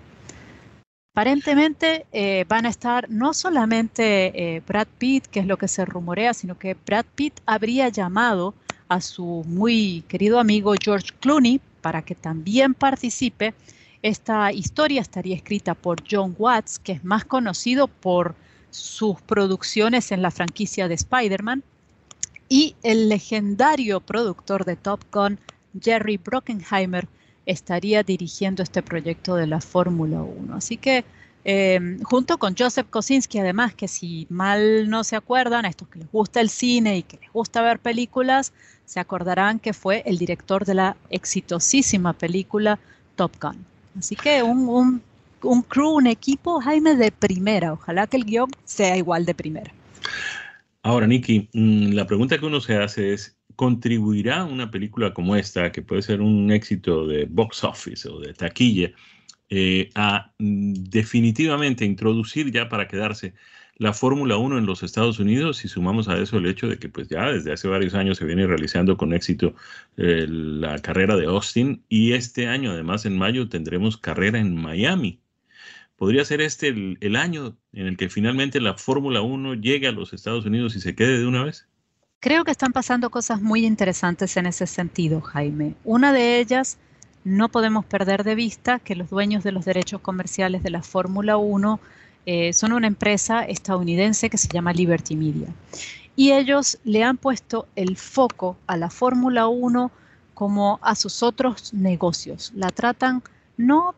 Aparentemente 1.20 2.06
eh, 2.14 2.46
van 2.48 2.66
a 2.66 2.70
estar 2.70 3.10
no 3.10 3.34
solamente 3.34 4.32
eh, 4.56 4.62
Brad 4.66 4.88
Pitt, 4.98 5.26
que 5.26 5.42
es 5.42 5.48
lo 5.48 5.58
que 5.58 5.68
se 5.68 5.84
rumorea, 5.84 6.34
sino 6.34 6.58
que 6.58 6.76
Brad 6.76 7.04
Pitt 7.14 7.42
habría 7.46 7.90
llamado 7.90 8.54
a 8.88 9.02
su 9.02 9.44
muy 9.46 10.06
querido 10.08 10.40
amigo 10.40 10.74
George 10.82 11.10
Clooney 11.20 11.60
para 11.82 12.04
que 12.04 12.16
también 12.16 12.74
participe. 12.74 13.54
Esta 14.02 14.54
historia 14.54 15.02
estaría 15.02 15.36
escrita 15.36 15.74
por 15.76 16.02
John 16.10 16.36
Watts, 16.40 16.80
que 16.80 16.94
es 16.94 17.04
más 17.04 17.26
conocido 17.26 17.90
por 17.90 18.34
sus 18.70 19.20
producciones 19.20 20.14
en 20.14 20.22
la 20.22 20.32
franquicia 20.32 20.88
de 20.88 20.94
Spider-Man, 20.94 21.64
y 22.48 22.78
el 22.82 23.10
legendario 23.10 24.00
productor 24.00 24.64
de 24.64 24.78
Top 24.78 25.02
Gun, 25.12 25.38
Jerry 25.82 26.16
Brockenheimer, 26.16 27.10
estaría 27.50 28.04
dirigiendo 28.04 28.62
este 28.62 28.84
proyecto 28.84 29.36
de 29.36 29.48
la 29.48 29.60
Fórmula 29.60 30.22
1. 30.22 30.56
Así 30.56 30.78
que 30.78 31.04
em, 31.44 32.00
junto 32.04 32.38
con 32.38 32.56
Joseph 32.56 32.88
Kosinski, 32.90 33.40
además, 33.40 33.74
que 33.74 33.88
si 33.88 34.28
mal 34.30 34.88
no 34.88 35.04
se 35.04 35.16
acuerdan, 35.16 35.66
a 35.66 35.70
estos 35.70 35.88
que 35.88 36.00
les 36.00 36.12
gusta 36.12 36.42
el 36.42 36.50
cine 36.50 36.98
y 36.98 37.04
que 37.04 37.18
les 37.18 37.32
gusta 37.32 37.64
ver 37.64 37.80
películas, 37.80 38.54
se 38.86 39.00
acordarán 39.00 39.58
que 39.60 39.74
fue 39.74 40.04
el 40.06 40.20
director 40.20 40.64
de 40.64 40.76
la 40.76 40.96
exitosísima 41.10 42.14
película 42.14 42.78
Top 43.16 43.32
Gun. 43.42 43.66
Así 43.98 44.16
que 44.16 44.44
un, 44.44 45.02
un 45.42 45.62
crew, 45.64 45.90
un 45.90 46.08
equipo, 46.08 46.62
Jaime, 46.62 46.96
de 46.96 47.12
primera. 47.12 47.74
Ojalá 47.74 48.06
que 48.06 48.18
el 48.18 48.26
guion 48.26 48.52
sea 48.66 48.96
igual 48.96 49.26
de 49.26 49.34
primera. 49.34 49.72
Ahora, 50.84 51.08
Nicky, 51.08 51.50
mm, 51.54 51.94
la 51.94 52.06
pregunta 52.06 52.38
que 52.38 52.46
uno 52.46 52.62
se 52.62 52.76
hace 52.78 53.14
es, 53.14 53.39
¿contribuirá 53.60 54.46
una 54.46 54.72
película 54.72 55.14
como 55.14 55.36
esta, 55.36 55.74
que 55.74 55.82
puede 55.82 56.02
ser 56.02 56.22
un 56.22 56.50
éxito 56.50 57.06
de 57.06 57.26
box 57.26 57.66
office 57.66 58.08
o 58.08 58.18
de 58.22 58.34
taquilla, 58.34 58.94
eh, 59.50 59.90
a 59.96 60.32
mm, 60.40 60.74
definitivamente 60.90 61.84
introducir 61.84 62.54
ya 62.54 62.70
para 62.70 62.88
quedarse 62.88 63.34
la 63.76 63.92
Fórmula 63.92 64.38
1 64.38 64.60
en 64.60 64.66
los 64.66 64.82
Estados 64.82 65.20
Unidos 65.20 65.66
y 65.66 65.68
sumamos 65.68 66.08
a 66.08 66.18
eso 66.18 66.38
el 66.38 66.46
hecho 66.46 66.70
de 66.70 66.80
que 66.80 66.88
pues 66.88 67.10
ya 67.10 67.34
desde 67.34 67.52
hace 67.52 67.68
varios 67.68 67.96
años 67.96 68.18
se 68.18 68.26
viene 68.26 68.48
realizando 68.48 68.96
con 68.96 69.14
éxito 69.14 69.54
eh, 69.98 70.26
la 70.30 70.80
carrera 70.80 71.18
de 71.18 71.26
Austin 71.26 71.84
y 71.90 72.14
este 72.14 72.48
año 72.48 72.72
además 72.72 73.06
en 73.06 73.18
mayo 73.18 73.50
tendremos 73.50 73.98
carrera 73.98 74.40
en 74.40 74.56
Miami. 74.56 75.22
¿Podría 75.98 76.24
ser 76.24 76.40
este 76.42 76.70
el, 76.70 76.98
el 77.02 77.18
año 77.18 77.58
en 77.74 77.88
el 77.88 77.98
que 77.98 78.10
finalmente 78.10 78.62
la 78.62 78.76
Fórmula 78.76 79.22
1 79.22 79.56
llegue 79.56 79.88
a 79.88 79.92
los 79.92 80.14
Estados 80.14 80.46
Unidos 80.46 80.78
y 80.78 80.82
se 80.82 80.96
quede 80.96 81.20
de 81.20 81.28
una 81.28 81.44
vez? 81.44 81.69
Creo 82.22 82.44
que 82.44 82.52
están 82.52 82.74
pasando 82.74 83.10
cosas 83.12 83.42
muy 83.42 83.66
interesantes 83.66 84.36
en 84.36 84.46
ese 84.46 84.68
sentido, 84.68 85.22
Jaime. 85.22 85.76
Una 85.86 86.12
de 86.12 86.40
ellas, 86.40 86.78
no 87.24 87.48
podemos 87.48 87.86
perder 87.86 88.26
de 88.26 88.36
vista 88.36 88.80
que 88.80 88.94
los 88.94 89.10
dueños 89.10 89.42
de 89.46 89.54
los 89.54 89.64
derechos 89.64 90.02
comerciales 90.02 90.62
de 90.62 90.70
la 90.70 90.84
Fórmula 90.84 91.38
1 91.38 91.80
eh, 92.26 92.52
son 92.52 92.74
una 92.74 92.88
empresa 92.88 93.44
estadounidense 93.44 94.30
que 94.30 94.38
se 94.38 94.50
llama 94.50 94.74
Liberty 94.74 95.16
Media. 95.16 95.48
y 96.18 96.34
ellos 96.34 96.78
le 96.84 97.06
han 97.06 97.16
puesto 97.16 97.68
el 97.78 97.96
foco 97.96 98.58
a 98.68 98.76
la 98.76 98.90
Fórmula 98.90 99.48
1 99.48 99.90
como 100.34 100.78
a 100.82 100.96
sus 100.96 101.24
otros 101.24 101.74
negocios. 101.74 102.52
La 102.54 102.68
tratan 102.68 103.24
no, 103.56 103.96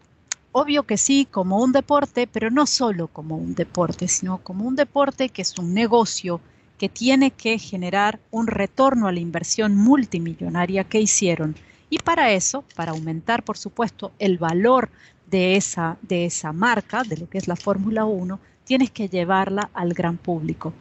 obvio 0.52 0.84
que 0.84 0.98
sí, 0.98 1.26
como 1.26 1.58
un 1.58 1.72
deporte, 1.72 2.28
pero 2.28 2.52
no 2.52 2.68
solo 2.68 3.08
como 3.08 3.36
un 3.38 3.56
deporte, 3.56 4.08
sino 4.08 4.38
como 4.38 4.66
un 4.68 4.76
deporte 4.76 5.30
que 5.30 5.42
es 5.42 5.58
un 5.58 5.74
negocio 5.74 6.40
que 6.82 6.90
tiene 6.90 7.30
que 7.30 7.60
generar 7.60 8.20
un 8.32 8.48
retorno 8.48 9.08
a 9.08 9.12
la 9.12 9.20
inversión 9.20 9.76
multimillonaria 9.76 10.84
que 10.84 11.00
hicieron. 11.00 11.56
Y 11.92 12.00
para 12.00 12.32
eso, 12.32 12.64
para 12.76 12.94
aumentar, 12.94 13.44
por 13.44 13.56
supuesto, 13.56 14.14
el 14.18 14.40
valor 14.40 14.90
de 15.30 15.58
esa, 15.58 16.00
de 16.02 16.26
esa 16.26 16.54
marca, 16.54 17.04
de 17.04 17.18
lo 17.18 17.30
que 17.30 17.38
es 17.38 17.48
la 17.48 17.56
Fórmula 17.56 18.06
1, 18.06 18.40
tienes 18.64 18.90
que 18.90 19.10
llevarla 19.10 19.70
al 19.76 19.94
gran 19.94 20.18
público. 20.18 20.74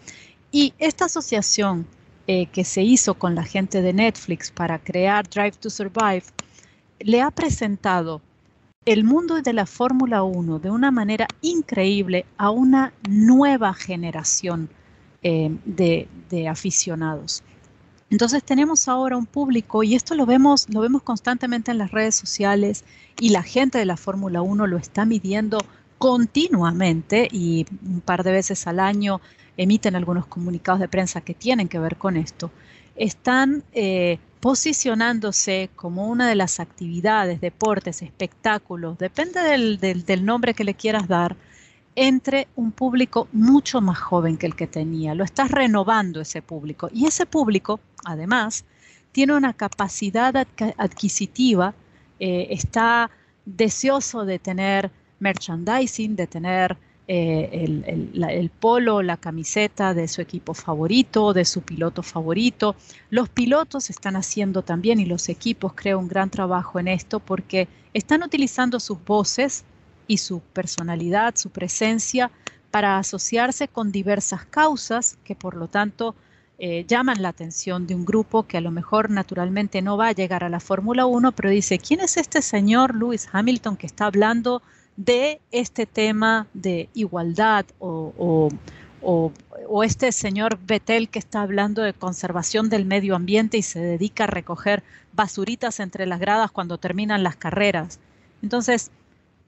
Y 0.50 0.72
esta 0.78 1.04
asociación 1.04 1.86
eh, 2.26 2.46
que 2.46 2.64
se 2.64 2.80
hizo 2.82 3.12
con 3.12 3.34
la 3.34 3.44
gente 3.44 3.82
de 3.82 3.92
Netflix 3.92 4.50
para 4.50 4.78
crear 4.78 5.28
Drive 5.28 5.58
to 5.60 5.68
Survive, 5.68 6.24
le 7.00 7.20
ha 7.20 7.30
presentado 7.30 8.22
el 8.86 9.04
mundo 9.04 9.42
de 9.42 9.52
la 9.52 9.66
Fórmula 9.66 10.22
1 10.22 10.60
de 10.60 10.70
una 10.70 10.90
manera 10.90 11.28
increíble 11.42 12.24
a 12.38 12.48
una 12.48 12.94
nueva 13.06 13.74
generación 13.74 14.70
eh, 15.22 15.50
de, 15.64 16.08
aficionados. 16.48 17.42
Entonces 18.10 18.42
tenemos 18.42 18.88
ahora 18.88 19.16
un 19.16 19.26
público 19.26 19.82
y 19.82 19.94
esto 19.94 20.14
lo 20.14 20.26
vemos, 20.26 20.66
lo 20.68 20.80
vemos 20.80 21.02
constantemente 21.02 21.70
en 21.70 21.78
las 21.78 21.92
redes 21.92 22.16
sociales 22.16 22.84
y 23.20 23.28
la 23.30 23.42
gente 23.42 23.78
de 23.78 23.84
la 23.84 23.96
Fórmula 23.96 24.42
1 24.42 24.66
lo 24.66 24.76
está 24.76 25.04
midiendo 25.04 25.58
continuamente 25.98 27.28
y 27.30 27.66
un 27.86 28.00
par 28.00 28.24
de 28.24 28.32
veces 28.32 28.66
al 28.66 28.80
año 28.80 29.20
emiten 29.56 29.94
algunos 29.94 30.26
comunicados 30.26 30.80
de 30.80 30.88
prensa 30.88 31.20
que 31.20 31.34
tienen 31.34 31.68
que 31.68 31.78
ver 31.78 31.96
con 31.96 32.16
esto, 32.16 32.50
están 32.96 33.62
eh, 33.72 34.18
posicionándose 34.40 35.68
como 35.76 36.06
una 36.08 36.28
de 36.28 36.34
las 36.34 36.60
actividades, 36.60 37.40
deportes, 37.40 38.02
espectáculos, 38.02 38.98
depende 38.98 39.40
del, 39.40 40.24
nombre 40.24 40.54
que 40.54 40.64
le 40.64 40.74
quieras 40.74 41.06
dar, 41.08 41.36
entre 41.96 42.48
un 42.56 42.72
público 42.72 43.28
mucho 43.32 43.80
más 43.80 43.98
joven 43.98 44.36
que 44.36 44.46
el 44.46 44.54
que 44.54 44.66
tenía. 44.66 45.14
Lo 45.14 45.24
estás 45.24 45.50
renovando 45.50 46.20
ese 46.20 46.42
público. 46.42 46.88
Y 46.92 47.06
ese 47.06 47.26
público, 47.26 47.80
además, 48.04 48.64
tiene 49.12 49.34
una 49.34 49.52
capacidad 49.52 50.34
adquisitiva, 50.76 51.74
eh, 52.20 52.48
está 52.50 53.10
deseoso 53.44 54.24
de 54.24 54.38
tener 54.38 54.90
merchandising, 55.18 56.16
de 56.16 56.26
tener 56.26 56.76
eh, 57.12 57.82
el, 57.88 58.50
polo, 58.50 59.02
la 59.02 59.16
camiseta 59.16 59.94
de 59.94 60.06
su 60.06 60.20
equipo 60.20 60.54
favorito, 60.54 61.32
de 61.32 61.44
su 61.44 61.62
piloto 61.62 62.04
favorito. 62.04 62.76
Los 63.10 63.28
pilotos 63.28 63.90
están 63.90 64.14
haciendo 64.14 64.62
también 64.62 65.00
y 65.00 65.06
los 65.06 65.28
equipos 65.28 65.72
creo 65.74 65.98
un 65.98 66.06
gran 66.06 66.30
trabajo 66.30 66.78
en 66.78 66.86
esto 66.86 67.18
porque 67.18 67.66
están 67.94 68.22
utilizando 68.22 68.78
sus 68.78 69.04
voces 69.04 69.64
y 70.10 70.18
su 70.18 70.40
personalidad, 70.40 71.36
su 71.36 71.50
presencia 71.50 72.32
para 72.72 72.98
asociarse 72.98 73.68
con 73.68 73.92
diversas 73.92 74.44
causas 74.44 75.16
que 75.22 75.36
por 75.36 75.54
lo 75.54 75.68
tanto 75.68 76.16
eh, 76.58 76.84
llaman 76.88 77.22
la 77.22 77.28
atención 77.28 77.86
de 77.86 77.94
un 77.94 78.04
grupo 78.04 78.42
que 78.42 78.56
a 78.56 78.60
lo 78.60 78.72
mejor 78.72 79.08
naturalmente 79.08 79.82
no 79.82 79.96
va 79.96 80.08
a 80.08 80.12
llegar 80.12 80.42
a 80.42 80.48
la 80.48 80.58
Fórmula 80.58 81.06
1, 81.06 81.30
pero 81.30 81.48
dice, 81.48 81.78
¿quién 81.78 82.00
es 82.00 82.16
este 82.16 82.42
señor 82.42 82.96
Lewis 82.96 83.28
Hamilton 83.30 83.76
que 83.76 83.86
está 83.86 84.06
hablando 84.06 84.62
de 84.96 85.40
este 85.52 85.86
tema 85.86 86.48
de 86.54 86.88
igualdad 86.92 87.64
o, 87.78 88.48
este 89.84 90.10
señor 90.10 90.58
Betel 90.66 91.08
que 91.08 91.20
está 91.20 91.42
hablando 91.42 91.82
de 91.82 91.94
conservación 91.94 92.68
del 92.68 92.84
medio 92.84 93.14
ambiente 93.14 93.58
y 93.58 93.62
se 93.62 93.78
dedica 93.78 94.24
a 94.24 94.26
recoger 94.26 94.82
basuritas 95.12 95.78
entre 95.78 96.04
las 96.04 96.18
gradas 96.18 96.50
cuando 96.50 96.78
terminan 96.78 97.22
las 97.22 97.36
carreras. 97.36 98.00
Entonces, 98.42 98.90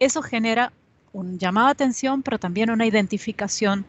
eso 0.05 0.23
genera 0.23 0.73
un 1.13 1.39
llamado 1.39 1.69
a 1.69 1.71
atención, 1.71 2.23
pero 2.23 2.39
también 2.39 2.71
una 2.71 2.87
identificación 2.87 3.85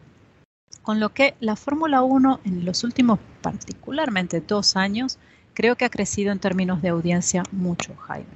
con 0.82 1.00
lo 1.00 1.14
que 1.14 1.34
la 1.40 1.56
Fórmula 1.56 2.02
1 2.02 2.40
en 2.44 2.64
los 2.64 2.84
últimos 2.84 3.18
particularmente 3.40 4.40
dos 4.40 4.76
años 4.76 5.18
creo 5.54 5.76
que 5.76 5.84
ha 5.84 5.90
crecido 5.90 6.32
en 6.32 6.38
términos 6.38 6.82
de 6.82 6.88
audiencia 6.88 7.42
mucho, 7.52 7.94
Jaime. 7.96 8.26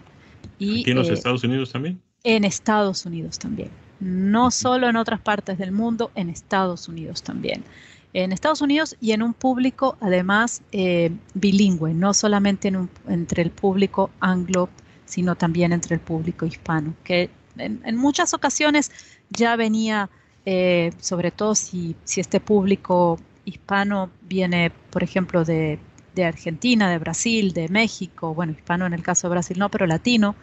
Y, 0.58 0.88
en 0.88 0.96
los 0.96 1.08
eh, 1.08 1.14
Estados 1.14 1.44
Unidos 1.44 1.72
también? 1.72 2.00
en 2.24 2.44
Estados 2.44 3.06
Unidos 3.06 3.38
también. 3.38 3.70
No 4.00 4.50
solo 4.50 4.88
en 4.88 4.96
otras 4.96 5.20
partes 5.20 5.58
del 5.58 5.72
mundo, 5.72 6.10
en 6.14 6.30
Estados 6.30 6.88
Unidos 6.88 7.22
también. 7.22 7.64
En 8.12 8.32
Estados 8.32 8.60
Unidos 8.60 8.96
y 9.00 9.12
en 9.12 9.22
un 9.22 9.34
público 9.34 9.96
además 10.00 10.62
eh, 10.72 11.10
bilingüe, 11.34 11.94
no 11.94 12.14
solamente 12.14 12.72
entre 13.08 13.42
el 13.42 13.50
público 13.50 14.10
anglo, 14.20 14.68
sino 15.04 15.36
también 15.36 15.72
entre 15.72 15.94
el 15.94 16.00
público 16.00 16.46
hispano, 16.46 16.94
que 17.04 17.30
en, 17.58 17.96
muchas 17.96 18.34
ocasiones 18.34 18.90
ya 19.30 19.56
venía, 19.56 20.10
eh, 20.46 20.92
sobre 21.00 21.30
todo 21.30 21.54
si, 21.54 21.96
si 22.04 22.20
este 22.20 22.40
público 22.40 23.18
hispano 23.44 24.10
viene, 24.22 24.70
por 24.90 25.02
ejemplo, 25.02 25.44
de, 25.44 25.78
de 26.14 26.24
Argentina, 26.24 26.90
de 26.90 26.98
Brasil, 26.98 27.52
de 27.52 27.68
México, 27.68 28.34
bueno, 28.34 28.52
hispano 28.52 28.86
en 28.86 28.92
el 28.92 29.02
caso 29.02 29.28
de 29.28 29.32
Brasil 29.32 29.58
no, 29.58 29.70
pero 29.70 29.86
latino, 29.86 30.34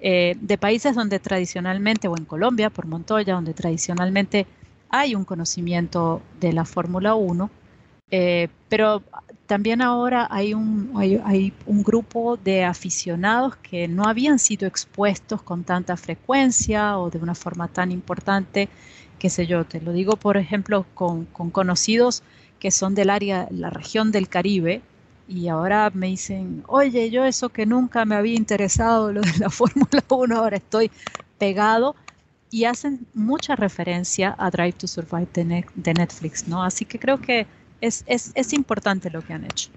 eh, 0.00 0.36
de 0.40 0.58
países 0.58 0.94
donde 0.94 1.18
tradicionalmente, 1.18 2.08
o 2.08 2.16
en 2.16 2.24
Colombia, 2.24 2.70
por 2.70 2.86
Montoya, 2.86 3.34
donde 3.34 3.54
tradicionalmente 3.54 4.46
hay 4.88 5.14
un 5.14 5.24
conocimiento 5.24 6.22
de 6.40 6.52
la 6.52 6.64
Fórmula 6.64 7.14
1, 7.14 7.50
eh, 8.10 8.48
pero 8.68 9.02
también 9.50 9.82
ahora 9.82 10.28
hay 10.30 10.54
un, 10.54 10.92
grupo 11.82 12.36
de 12.36 12.62
aficionados 12.62 13.56
que 13.56 13.88
no 13.88 14.04
habían 14.04 14.38
sido 14.38 14.68
expuestos 14.68 15.42
con 15.42 15.64
tanta 15.64 15.96
frecuencia 15.96 16.96
o 16.98 17.10
de 17.10 17.18
una 17.18 17.34
forma 17.34 17.66
tan 17.66 17.90
importante, 17.90 18.68
qué 19.18 19.28
sé 19.28 19.48
yo, 19.48 19.64
te 19.64 19.80
lo 19.80 19.90
digo 19.90 20.12
por 20.12 20.36
ejemplo 20.36 20.86
con, 20.94 21.24
con 21.24 21.50
conocidos 21.50 22.22
que 22.60 22.70
son 22.70 22.94
del 22.94 23.10
área, 23.10 23.48
la 23.50 23.70
región 23.70 24.12
del 24.12 24.28
Caribe, 24.28 24.82
y 25.26 25.48
ahora 25.48 25.90
me 25.92 26.06
dicen, 26.06 26.62
oye, 26.68 27.10
yo 27.10 27.24
eso 27.24 27.48
que 27.48 27.66
nunca 27.66 28.04
me 28.04 28.14
había 28.14 28.36
interesado, 28.36 29.12
lo 29.12 29.20
de 29.20 29.36
la 29.36 29.50
Fórmula 29.50 30.04
1, 30.08 30.36
ahora 30.36 30.58
estoy 30.58 30.92
pegado. 31.38 31.96
Y 32.52 32.66
hacen 32.66 33.06
mucha 33.14 33.56
referencia 33.56 34.34
a 34.38 34.50
Drive 34.50 34.74
to 34.74 34.86
Survive 34.86 35.28
de, 35.32 35.94
Netflix, 35.94 36.48
¿no? 36.48 36.64
Así 36.64 36.84
que 36.84 36.98
creo 36.98 37.20
que 37.20 37.46
es, 37.80 38.04
es, 38.06 38.32
es 38.34 38.52
importante 38.52 39.10
lo 39.10 39.22
que 39.22 39.32
han 39.32 39.44
hecho. 39.44 39.70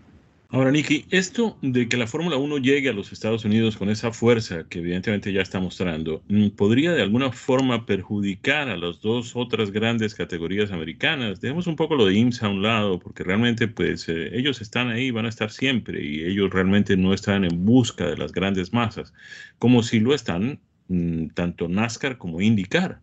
Ahora, 0.53 0.69
Nicky, 0.69 1.07
esto 1.09 1.57
de 1.63 1.89
que 1.89 1.97
la 1.97 2.05
Fórmula 2.05 2.37
1 2.37 2.59
llegue 2.59 2.89
a 2.89 2.93
los 2.93 3.11
Estados 3.11 3.43
Unidos 3.43 3.75
con 3.75 3.89
esa 3.89 4.11
fuerza 4.13 4.65
que 4.69 4.77
evidentemente 4.77 5.33
ya 5.33 5.41
está 5.41 5.59
mostrando, 5.59 6.21
mm, 6.27 6.49
¿podría 6.49 6.91
de 6.91 7.01
alguna 7.01 7.31
forma 7.31 7.87
perjudicar 7.87 8.69
a 8.69 8.77
las 8.77 9.01
dos 9.01 9.35
otras 9.35 9.71
grandes 9.71 10.13
categorías 10.13 10.71
americanas? 10.71 11.41
Dejemos 11.41 11.65
un 11.65 11.75
poco 11.75 11.95
lo 11.95 12.05
de 12.05 12.13
IMSA 12.13 12.45
a 12.45 12.49
un 12.49 12.61
lado, 12.61 12.99
porque 12.99 13.23
realmente 13.23 13.67
pues 13.67 14.07
eh, 14.09 14.29
ellos 14.37 14.61
están 14.61 14.89
ahí, 14.89 15.09
van 15.09 15.25
a 15.25 15.29
estar 15.29 15.49
siempre 15.49 16.05
y 16.05 16.23
ellos 16.23 16.51
realmente 16.51 16.95
no 16.97 17.15
están 17.15 17.45
en 17.45 17.65
busca 17.65 18.05
de 18.05 18.17
las 18.17 18.31
grandes 18.31 18.71
masas, 18.73 19.11
como 19.57 19.81
si 19.81 19.99
lo 19.99 20.13
están 20.13 20.59
mm, 20.87 21.29
tanto 21.29 21.67
NASCAR 21.67 22.19
como 22.19 22.41
IndyCar. 22.41 23.01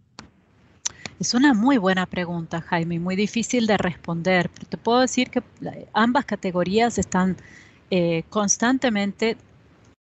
Es 1.20 1.34
una 1.34 1.52
muy 1.52 1.76
buena 1.76 2.06
pregunta, 2.06 2.62
Jaime, 2.62 2.98
muy 2.98 3.14
difícil 3.14 3.66
de 3.66 3.76
responder, 3.76 4.48
pero 4.48 4.66
te 4.66 4.78
puedo 4.78 5.00
decir 5.00 5.28
que 5.28 5.42
ambas 5.92 6.24
categorías 6.24 6.96
están 6.96 7.36
eh, 7.90 8.22
constantemente 8.30 9.36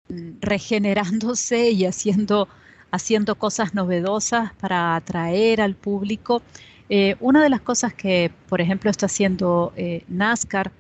mm, 0.08 0.40
regenerándose 0.40 1.72
y 1.72 1.86
haciendo, 1.86 2.48
haciendo 2.90 3.36
cosas 3.36 3.74
novedosas 3.74 4.54
para 4.62 4.96
atraer 4.96 5.60
al 5.60 5.76
público. 5.76 6.42
Eh, 6.88 7.18
una 7.20 7.44
de 7.44 7.50
las 7.50 7.60
cosas 7.60 7.94
que, 7.94 8.32
por 8.48 8.62
ejemplo, 8.62 8.90
está 8.90 9.08
haciendo 9.08 9.74
eh, 9.76 10.06
NASCAR 10.08 10.72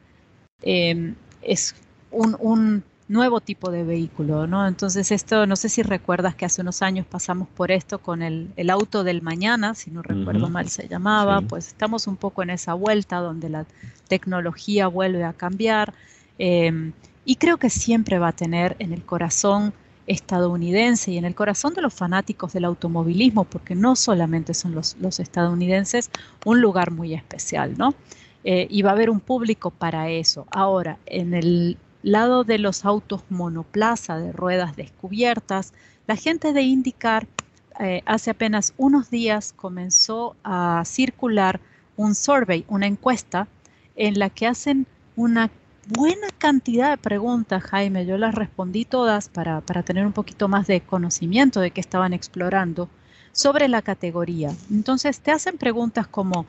es 0.61 1.75
un, 2.11 2.83
nuevo 3.09 3.41
tipo 3.41 3.71
de 3.71 3.83
vehículo, 3.83 4.45
¿no? 4.47 4.67
Entonces 4.67 5.11
esto, 5.11 5.47
no 5.47 5.55
sé 5.55 5.67
si 5.67 5.81
recuerdas 5.81 6.35
que 6.35 6.45
hace 6.45 6.61
unos 6.61 6.83
años 6.83 7.07
pasamos 7.07 7.47
por 7.49 7.71
esto 7.71 7.97
con 7.97 8.21
el, 8.21 8.69
auto 8.69 9.03
del 9.03 9.23
mañana, 9.23 9.73
si 9.73 9.89
no 9.89 10.03
recuerdo 10.03 10.47
mal 10.47 10.69
se 10.69 10.87
llamaba, 10.87 11.41
pues 11.41 11.67
estamos 11.67 12.05
un 12.05 12.15
poco 12.15 12.43
en 12.43 12.51
esa 12.51 12.75
vuelta 12.75 13.17
donde 13.17 13.49
la 13.49 13.65
tecnología 14.07 14.87
vuelve 14.87 15.23
a 15.23 15.33
cambiar 15.33 15.93
em, 16.37 16.93
y 17.25 17.35
creo 17.35 17.57
que 17.57 17.71
siempre 17.71 18.19
va 18.19 18.29
a 18.29 18.31
tener 18.31 18.75
en 18.77 18.93
el 18.93 19.03
corazón 19.03 19.73
estadounidense 20.05 21.11
y 21.11 21.17
en 21.17 21.25
el 21.25 21.33
corazón 21.33 21.73
de 21.73 21.81
los 21.81 21.93
fanáticos 21.93 22.53
del 22.53 22.65
automovilismo, 22.65 23.43
porque 23.43 23.73
no 23.73 23.95
solamente 23.95 24.53
son 24.53 24.75
los, 24.75 24.97
los 24.99 25.19
estadounidenses, 25.19 26.11
un 26.45 26.61
lugar 26.61 26.91
muy 26.91 27.13
especial, 27.15 27.75
¿no? 27.77 27.93
Eh, 28.43 28.67
y 28.69 28.81
va 28.83 28.91
a 28.91 28.93
haber 28.93 29.09
un 29.09 29.19
público 29.19 29.69
para 29.69 30.09
eso. 30.09 30.47
Ahora, 30.51 30.97
en 31.05 31.33
el 31.33 31.77
lado 32.01 32.43
de 32.43 32.57
los 32.57 32.85
autos 32.85 33.23
monoplaza 33.29 34.17
de 34.17 34.31
ruedas 34.31 34.75
descubiertas, 34.75 35.73
la 36.07 36.15
gente 36.15 36.53
de 36.53 36.61
IndyCar 36.61 37.27
eh, 37.79 38.01
hace 38.05 38.31
apenas 38.31 38.73
unos 38.77 39.09
días 39.09 39.53
comenzó 39.53 40.35
a 40.43 40.83
circular 40.85 41.59
un 41.95 42.15
survey, 42.15 42.65
una 42.67 42.87
encuesta 42.87 43.47
en 43.95 44.19
la 44.19 44.29
que 44.29 44.47
hacen 44.47 44.87
una 45.15 45.49
buena 45.87 46.27
cantidad 46.37 46.91
de 46.91 46.97
preguntas, 46.97 47.63
Jaime. 47.63 48.05
Yo 48.05 48.17
las 48.17 48.35
respondí 48.35 48.85
todas 48.85 49.29
para, 49.29 49.61
para 49.61 49.83
tener 49.83 50.05
un 50.05 50.13
poquito 50.13 50.47
más 50.47 50.67
de 50.67 50.81
conocimiento 50.81 51.59
de 51.59 51.71
qué 51.71 51.81
estaban 51.81 52.13
explorando 52.13 52.89
sobre 53.31 53.67
la 53.67 53.81
categoría. 53.81 54.51
Entonces 54.69 55.19
te 55.19 55.31
hacen 55.31 55.57
preguntas 55.57 56.07
como, 56.07 56.45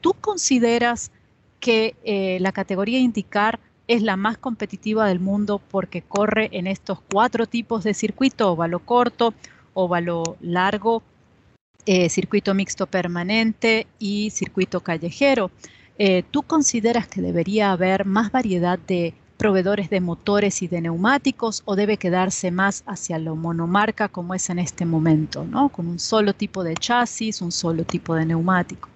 ¿tú 0.00 0.14
consideras 0.20 1.10
que 1.60 1.96
eh, 2.04 2.38
la 2.40 2.52
categoría 2.52 2.98
indicar 2.98 3.58
es 3.86 4.02
la 4.02 4.16
más 4.16 4.38
competitiva 4.38 5.06
del 5.06 5.20
mundo 5.20 5.60
porque 5.70 6.02
corre 6.02 6.48
en 6.52 6.66
estos 6.66 7.00
cuatro 7.12 7.46
tipos 7.46 7.84
de 7.84 7.94
circuito, 7.94 8.52
óvalo 8.52 8.78
corto, 8.78 9.34
óvalo 9.74 10.36
largo, 10.40 11.02
eh, 11.86 12.08
circuito 12.08 12.54
mixto 12.54 12.86
permanente 12.86 13.86
y 13.98 14.30
circuito 14.30 14.80
callejero. 14.80 15.50
Eh, 15.98 16.24
¿Tú 16.30 16.42
consideras 16.42 17.06
que 17.06 17.20
debería 17.20 17.72
haber 17.72 18.04
más 18.06 18.32
variedad 18.32 18.78
de 18.78 19.14
proveedores 19.36 19.90
de 19.90 20.00
motores 20.00 20.62
y 20.62 20.68
de 20.68 20.80
neumáticos 20.80 21.62
o 21.66 21.76
debe 21.76 21.98
quedarse 21.98 22.50
más 22.50 22.82
hacia 22.86 23.18
lo 23.18 23.36
monomarca 23.36 24.08
como 24.08 24.34
es 24.34 24.48
en 24.48 24.58
este 24.58 24.86
momento, 24.86 25.44
¿no? 25.44 25.68
con 25.68 25.86
un 25.86 25.98
solo 25.98 26.32
tipo 26.32 26.64
de 26.64 26.74
chasis, 26.74 27.42
un 27.42 27.52
solo 27.52 27.84
tipo 27.84 28.14
de 28.14 28.26
neumático? 28.26 28.88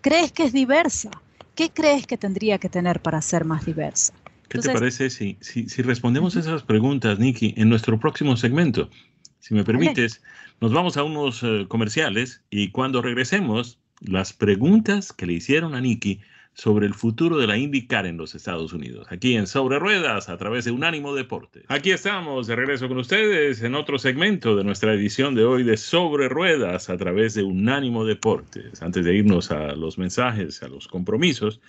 ¿Crees 0.00 0.32
que 0.32 0.44
es 0.44 0.52
diversa? 0.52 1.10
¿Qué 1.54 1.70
crees 1.70 2.06
que 2.06 2.16
tendría 2.16 2.58
que 2.58 2.68
tener 2.68 3.00
para 3.00 3.20
ser 3.22 3.44
más 3.44 3.64
diversa? 3.64 4.12
¿Qué 4.52 4.58
te 4.58 4.70
parece 4.70 5.08
si, 5.08 5.38
si, 5.40 5.80
respondemos 5.80 6.36
esas 6.36 6.62
preguntas, 6.62 7.18
Nikki, 7.18 7.54
en 7.56 7.70
nuestro 7.70 7.98
próximo 7.98 8.36
segmento? 8.36 8.90
Si 9.38 9.54
me 9.54 9.64
permites, 9.64 10.22
nos 10.60 10.74
vamos 10.74 10.98
a 10.98 11.04
unos 11.04 11.42
eh, 11.42 11.64
comerciales 11.68 12.42
y 12.50 12.68
cuando 12.68 13.00
regresemos, 13.00 13.78
las 14.02 14.34
preguntas 14.34 15.14
que 15.14 15.24
le 15.24 15.32
hicieron 15.32 15.74
a 15.74 15.80
Nikki 15.80 16.20
sobre 16.52 16.86
el 16.86 16.92
futuro 16.92 17.38
de 17.38 17.46
la 17.46 17.56
IndyCar 17.56 18.04
en 18.04 18.18
los 18.18 18.34
Estados 18.34 18.74
Unidos, 18.74 19.06
aquí 19.08 19.36
en 19.36 19.46
Sobre 19.46 19.78
Ruedas 19.78 20.28
a 20.28 20.36
través 20.36 20.66
de 20.66 20.70
Unánimo 20.70 21.14
Deportes. 21.14 21.64
Aquí 21.68 21.90
estamos 21.90 22.46
de 22.46 22.54
regreso 22.54 22.88
con 22.88 22.98
ustedes 22.98 23.62
en 23.62 23.74
otro 23.74 23.98
segmento 23.98 24.54
de 24.54 24.64
nuestra 24.64 24.92
edición 24.92 25.34
de 25.34 25.44
hoy 25.44 25.62
de 25.62 25.78
Sobre 25.78 26.28
Ruedas 26.28 26.90
a 26.90 26.98
través 26.98 27.32
de 27.32 27.42
Unánimo 27.42 28.04
Deportes. 28.04 28.82
Antes 28.82 29.06
de 29.06 29.14
irnos 29.14 29.50
a 29.50 29.74
los 29.76 29.96
mensajes, 29.96 30.62
a 30.62 30.68
los 30.68 30.88
compromisos, 30.88 31.62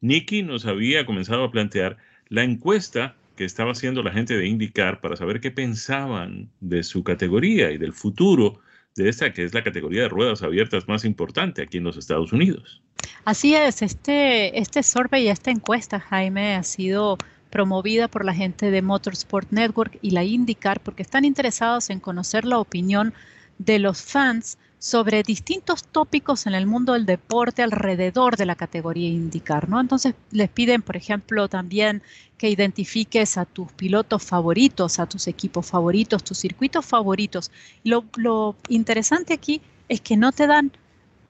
Nicky 0.00 0.42
nos 0.42 0.66
había 0.66 1.06
comenzado 1.06 1.44
a 1.44 1.52
plantear 1.52 1.96
la 2.28 2.42
encuesta 2.42 3.16
que 3.36 3.44
estaba 3.44 3.72
haciendo 3.72 4.02
la 4.02 4.12
gente 4.12 4.36
de 4.36 4.46
IndyCar 4.46 5.00
para 5.00 5.16
saber 5.16 5.40
qué 5.40 5.50
pensaban 5.50 6.50
de 6.60 6.82
su 6.82 7.02
categoría 7.02 7.70
y 7.70 7.78
del 7.78 7.92
futuro 7.92 8.60
de 8.96 9.08
esta 9.08 9.32
que 9.32 9.44
es 9.44 9.54
la 9.54 9.64
categoría 9.64 10.02
de 10.02 10.08
ruedas 10.08 10.42
abiertas 10.42 10.86
más 10.86 11.04
importante 11.04 11.62
aquí 11.62 11.78
en 11.78 11.84
los 11.84 11.96
Estados 11.96 12.32
Unidos. 12.32 12.82
Así 13.24 13.54
es, 13.54 13.82
este, 13.82 14.58
este 14.58 14.82
survey 14.82 15.24
y 15.24 15.28
esta 15.28 15.50
encuesta, 15.50 15.98
Jaime, 15.98 16.54
ha 16.54 16.62
sido 16.62 17.18
promovida 17.50 18.08
por 18.08 18.24
la 18.24 18.34
gente 18.34 18.70
de 18.70 18.82
Motorsport 18.82 19.50
Network 19.50 19.98
y 20.00 20.10
la 20.10 20.24
IndyCar 20.24 20.80
porque 20.80 21.02
están 21.02 21.24
interesados 21.24 21.90
en 21.90 22.00
conocer 22.00 22.44
la 22.44 22.58
opinión 22.58 23.14
de 23.58 23.78
los 23.78 24.02
fans 24.02 24.58
sobre 24.84 25.22
distintos 25.22 25.82
tópicos 25.82 26.46
en 26.46 26.52
el 26.52 26.66
mundo 26.66 26.92
del 26.92 27.06
deporte 27.06 27.62
alrededor 27.62 28.36
de 28.36 28.44
la 28.44 28.54
categoría 28.54 29.08
IndyCar, 29.08 29.66
¿no? 29.66 29.80
Entonces 29.80 30.14
les 30.30 30.50
piden, 30.50 30.82
por 30.82 30.94
ejemplo, 30.94 31.48
también 31.48 32.02
que 32.36 32.50
identifiques 32.50 33.38
a 33.38 33.46
tus 33.46 33.72
pilotos 33.72 34.22
favoritos, 34.22 34.98
a 34.98 35.06
tus 35.06 35.26
equipos 35.26 35.64
favoritos, 35.64 36.22
tus 36.22 36.36
circuitos 36.36 36.84
favoritos. 36.84 37.50
Lo, 37.82 38.04
lo 38.16 38.56
interesante 38.68 39.32
aquí 39.32 39.62
es 39.88 40.02
que 40.02 40.18
no 40.18 40.32
te 40.32 40.46
dan 40.46 40.70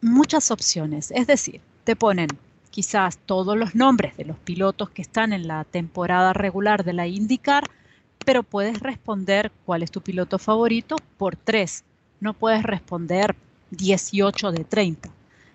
muchas 0.00 0.50
opciones, 0.50 1.12
es 1.12 1.28
decir, 1.28 1.60
te 1.84 1.94
ponen 1.94 2.26
quizás 2.70 3.18
todos 3.18 3.56
los 3.56 3.76
nombres 3.76 4.16
de 4.16 4.24
los 4.24 4.36
pilotos 4.38 4.90
que 4.90 5.02
están 5.02 5.32
en 5.32 5.46
la 5.46 5.62
temporada 5.62 6.32
regular 6.32 6.82
de 6.82 6.94
la 6.94 7.06
IndyCar, 7.06 7.70
pero 8.24 8.42
puedes 8.42 8.80
responder 8.80 9.52
cuál 9.64 9.84
es 9.84 9.92
tu 9.92 10.00
piloto 10.00 10.40
favorito 10.40 10.96
por 11.18 11.36
tres 11.36 11.84
no 12.20 12.34
puedes 12.34 12.62
responder 12.62 13.36
18 13.70 14.52
de 14.52 14.64
30. 14.64 15.10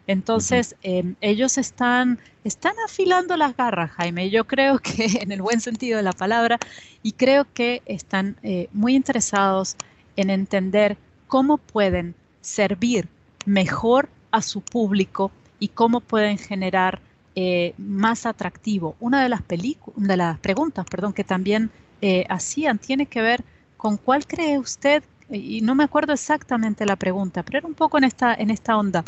Entonces, 0.08 0.76
em, 0.82 1.16
ellos 1.22 1.60
están, 1.60 2.20
están 2.44 2.74
afilando 2.84 3.38
las 3.38 3.56
garras, 3.56 3.92
Jaime. 3.92 4.32
Yo 4.32 4.46
creo 4.46 4.80
que 4.80 5.06
en 5.22 5.32
el 5.32 5.42
buen 5.42 5.62
sentido 5.62 5.98
de 5.98 6.04
la 6.04 6.14
palabra, 6.14 6.58
y 7.04 7.12
creo 7.12 7.46
que 7.54 7.84
están 7.86 8.36
eh, 8.42 8.70
muy 8.74 8.96
interesados 8.96 9.76
en 10.16 10.32
entender 10.32 10.98
cómo 11.28 11.58
pueden 11.60 12.16
servir 12.42 13.08
mejor 13.46 14.10
a 14.32 14.42
su 14.42 14.62
público 14.62 15.32
y 15.60 15.70
cómo 15.70 16.02
pueden 16.02 16.38
generar 16.38 17.00
eh, 17.36 17.74
más 17.78 18.26
atractivo. 18.26 18.96
Una 19.00 19.22
de 19.22 19.30
las, 19.30 19.44
de 19.48 20.18
las 20.18 20.40
preguntas 20.40 20.86
perdón, 20.90 21.14
que 21.14 21.24
también 21.24 21.70
eh, 22.02 22.26
hacían 22.30 22.80
tiene 22.80 23.06
que 23.06 23.22
ver 23.22 23.44
con 23.78 23.98
cuál 23.98 24.26
cree 24.26 24.58
usted 24.58 25.04
y 25.30 25.62
no 25.62 25.76
me 25.76 25.84
acuerdo 25.84 26.14
exactamente 26.14 26.86
la 26.86 26.96
pregunta, 26.96 27.44
pero 27.44 27.60
era 27.60 27.68
un 27.68 27.76
poco 27.76 27.98
en 27.98 28.04
esta, 28.04 28.34
en 28.34 28.50
esta 28.50 28.78
onda. 28.78 29.04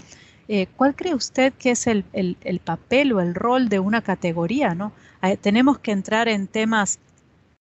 Eh, 0.48 0.68
¿Cuál 0.76 0.96
cree 0.96 1.16
usted 1.16 1.54
que 1.54 1.72
es 1.72 1.88
el, 1.88 2.04
papel 2.64 3.14
o 3.14 3.22
el 3.22 3.34
rol 3.36 3.70
de 3.70 3.80
una 3.80 4.02
categoría? 4.02 4.76
¿no? 4.76 4.92
Eh, 5.22 5.38
tenemos 5.38 5.80
que 5.80 5.92
entrar 5.92 6.28
en 6.28 6.48
temas 6.48 7.00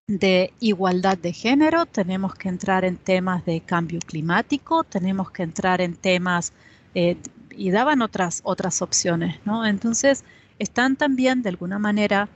de 0.06 0.52
igualdad 0.58 1.16
de 1.16 1.32
género, 1.32 1.86
tenemos 1.86 2.34
que 2.34 2.48
entrar 2.48 2.84
en 2.84 2.96
temas 2.96 3.44
de 3.44 3.60
cambio 3.60 4.00
climático, 4.00 4.82
tenemos 4.82 5.30
que 5.30 5.44
entrar 5.44 5.80
en 5.80 5.94
temas, 5.94 6.52
eh, 6.94 7.16
y 7.56 7.70
daban 7.70 8.02
otras, 8.02 8.40
otras 8.42 8.82
opciones, 8.82 9.38
¿no? 9.44 9.64
Entonces, 9.64 10.24
están 10.58 10.96
también 10.96 11.42
de 11.42 11.50
alguna 11.50 11.78
manera 11.78 12.28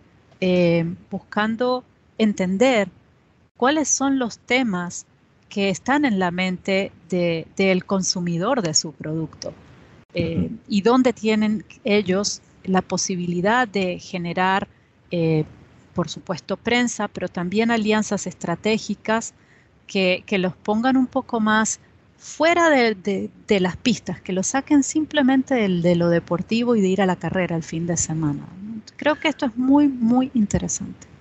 buscando 1.11 1.83
entender 2.19 2.91
cuáles 3.57 3.89
son 3.89 4.19
los 4.19 4.39
temas 4.39 5.07
que 5.55 5.71
están 5.71 6.05
en 6.05 6.19
la 6.19 6.33
mente 6.33 6.91
del 7.09 7.85
consumidor 7.85 8.61
de 8.61 8.75
su 8.75 8.91
producto 8.91 9.53
eh, 10.13 10.51
y 10.67 10.81
donde 10.81 11.13
tienen 11.13 11.65
ellos 11.85 12.41
la 12.65 12.83
posibilidad 12.83 13.69
de 13.69 14.01
generar, 14.01 14.67
eh, 15.13 15.45
por 15.95 16.09
supuesto, 16.09 16.57
prensa, 16.57 17.07
pero 17.07 17.29
también 17.29 17.71
alianzas 17.71 18.27
estratégicas 18.27 19.33
que, 19.87 20.25
los 20.39 20.57
pongan 20.57 20.97
un 20.97 21.07
poco 21.07 21.39
más 21.39 21.79
fuera 22.19 22.69
de, 22.69 23.31
las 23.61 23.77
pistas, 23.77 24.21
que 24.21 24.33
lo 24.33 24.43
saquen 24.43 24.83
simplemente 24.83 25.55
de 25.55 25.95
lo 25.95 26.09
deportivo 26.09 26.75
y 26.75 26.81
de 26.81 26.89
ir 26.89 27.01
a 27.01 27.07
la 27.07 27.15
carrera 27.15 27.55
el 27.55 27.63
fin 27.63 27.87
de 27.87 27.97
semana. 27.97 28.43
Creo 28.97 29.21
que 29.21 29.29
esto 29.29 29.47
es 29.47 29.57
muy, 29.57 29.87
muy 29.87 30.33
interesante. 30.35 31.14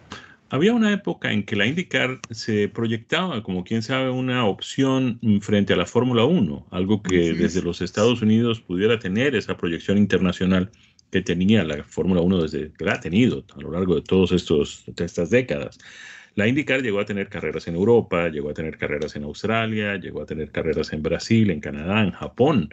Había 0.53 0.75
una 0.75 0.93
época 0.93 1.31
en 1.31 1.41
que 1.41 1.55
la 1.55 1.65
IndyCar 1.65 2.19
se 2.29 2.69
proyectaba 2.69 3.41
como, 3.41 3.63
quién 3.63 3.81
sabe, 3.81 4.11
una 4.11 4.45
opción 4.45 5.19
frente 5.41 5.73
a 5.73 5.75
la 5.75 5.87
Fórmula 5.87 6.25
1, 6.25 6.67
algo 6.69 7.01
que 7.01 7.33
desde 7.33 7.63
los 7.63 7.81
Estados 7.81 8.21
Unidos 8.21 8.61
pudiera 8.61 8.99
tener 8.99 9.33
esa 9.33 9.57
proyección 9.57 9.97
internacional 9.97 10.69
que 11.09 11.23
tenía 11.23 11.63
la 11.63 11.83
Fórmula 11.83 12.21
1 12.21 12.43
desde 12.43 12.71
que 12.71 12.85
la 12.85 12.93
ha 12.93 12.99
tenido 12.99 13.43
a 13.57 13.61
lo 13.61 13.71
largo 13.71 13.95
de 13.95 14.03
todas 14.03 14.31
estas 14.31 15.29
décadas. 15.31 15.79
La 16.35 16.47
IndyCar 16.47 16.83
llegó 16.83 16.99
a 16.99 17.05
tener 17.05 17.29
carreras 17.29 17.67
en 17.67 17.73
Europa, 17.73 18.29
llegó 18.29 18.51
a 18.51 18.53
tener 18.53 18.77
carreras 18.77 19.15
en 19.15 19.23
Australia, 19.23 19.95
llegó 19.95 20.21
a 20.21 20.27
tener 20.27 20.51
carreras 20.51 20.93
en 20.93 21.01
Brasil, 21.01 21.49
en 21.49 21.61
Canadá, 21.61 22.03
en 22.03 22.11
Japón. 22.11 22.69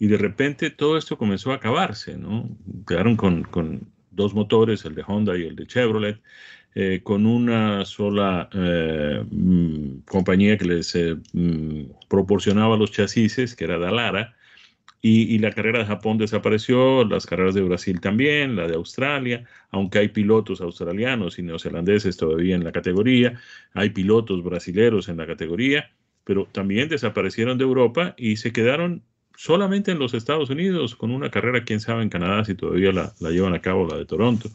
Y 0.00 0.08
de 0.08 0.16
repente 0.16 0.70
todo 0.70 0.98
esto 0.98 1.16
comenzó 1.16 1.52
a 1.52 1.56
acabarse, 1.56 2.18
¿no? 2.18 2.50
Quedaron 2.88 3.14
con, 3.14 3.44
con 3.44 3.86
dos 4.10 4.34
motores, 4.34 4.84
el 4.84 4.96
de 4.96 5.04
Honda 5.06 5.38
y 5.38 5.42
el 5.42 5.54
de 5.54 5.66
Chevrolet, 5.66 6.20
eh, 6.74 7.00
con 7.02 7.26
una 7.26 7.84
sola 7.84 8.48
eh, 8.52 9.24
mm, 9.30 10.00
compañía 10.06 10.56
que 10.58 10.64
les 10.64 10.94
eh, 10.94 11.16
mm, 11.32 12.06
proporcionaba 12.08 12.76
los 12.76 12.92
chasis, 12.92 13.56
que 13.56 13.64
era 13.64 13.78
Dalara, 13.78 14.36
y, 15.00 15.38
la 15.38 15.52
carrera 15.52 15.78
de 15.78 15.84
Japón 15.86 16.18
desapareció, 16.18 17.04
las 17.04 17.24
carreras 17.24 17.54
de 17.54 17.62
Brasil 17.62 18.00
también, 18.00 18.56
la 18.56 18.66
de 18.66 18.74
Australia, 18.74 19.44
aunque 19.70 20.00
hay 20.00 20.08
pilotos 20.08 20.60
australianos 20.60 21.38
y 21.38 21.42
neozelandeses 21.42 22.16
todavía 22.16 22.56
en 22.56 22.64
la 22.64 22.72
categoría, 22.72 23.40
hay 23.74 23.90
pilotos 23.90 24.42
brasileros 24.42 25.08
en 25.08 25.18
la 25.18 25.26
categoría, 25.26 25.90
pero 26.24 26.48
también 26.50 26.88
desaparecieron 26.88 27.58
de 27.58 27.64
Europa 27.64 28.14
y 28.18 28.38
se 28.38 28.52
quedaron 28.52 29.04
solamente 29.36 29.92
en 29.92 30.00
los 30.00 30.14
Estados 30.14 30.50
Unidos 30.50 30.96
con 30.96 31.12
una 31.12 31.30
carrera, 31.30 31.64
quién 31.64 31.80
sabe, 31.80 32.02
en 32.02 32.08
Canadá, 32.08 32.44
si 32.44 32.56
todavía 32.56 32.90
la, 32.92 33.14
la 33.20 33.30
llevan 33.30 33.54
a 33.54 33.62
cabo, 33.62 33.86
la 33.86 33.96
de 33.96 34.04
Toronto, 34.04 34.50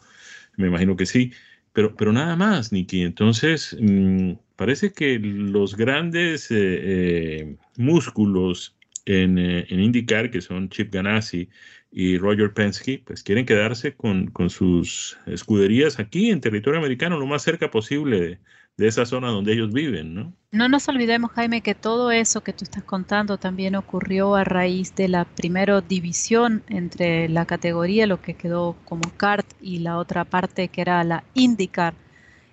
me 0.56 0.68
imagino 0.68 0.94
que 0.96 1.06
sí. 1.06 1.32
Pero, 1.74 1.94
pero 1.96 2.12
nada 2.12 2.36
más, 2.36 2.72
Nicky. 2.72 3.02
Entonces, 3.02 3.76
mm, 3.80 4.34
parece 4.56 4.92
que 4.92 5.18
los 5.18 5.76
grandes 5.76 6.50
eh, 6.50 6.56
eh, 6.56 7.56
músculos 7.76 8.76
en, 9.06 9.38
eh, 9.38 9.66
en, 9.68 9.80
IndyCar, 9.80 10.30
que 10.30 10.40
son 10.40 10.68
Chip 10.70 10.92
Ganassi 10.94 11.48
y 11.90 12.16
Roger 12.18 12.54
Penske, 12.54 13.02
pues 13.04 13.22
quieren 13.24 13.44
quedarse 13.44 13.94
con, 13.94 14.28
con, 14.28 14.50
sus 14.50 15.18
escuderías 15.26 15.98
aquí 15.98 16.30
en 16.30 16.40
territorio 16.40 16.78
americano, 16.78 17.18
lo 17.18 17.26
más 17.26 17.42
cerca 17.42 17.70
posible 17.70 18.38
de 18.76 18.88
esa 18.88 19.06
zona 19.06 19.28
donde 19.28 19.52
ellos 19.52 19.72
viven, 19.72 20.14
¿no? 20.14 20.32
No 20.50 20.68
nos 20.68 20.88
olvidemos, 20.88 21.30
Jaime, 21.32 21.60
que 21.60 21.74
todo 21.74 22.10
eso 22.10 22.42
que 22.42 22.52
tú 22.52 22.64
estás 22.64 22.82
contando 22.82 23.38
también 23.38 23.76
ocurrió 23.76 24.34
a 24.34 24.44
raíz 24.44 24.94
de 24.94 25.08
la 25.08 25.24
primera 25.24 25.80
división 25.80 26.62
entre 26.68 27.28
la 27.28 27.46
categoría, 27.46 28.06
lo 28.06 28.20
que 28.20 28.34
quedó 28.34 28.76
como 28.84 29.02
CART, 29.16 29.46
y 29.60 29.78
la 29.78 29.98
otra 29.98 30.24
parte 30.24 30.68
que 30.68 30.80
era 30.80 31.02
la 31.04 31.24
IndyCar, 31.34 31.94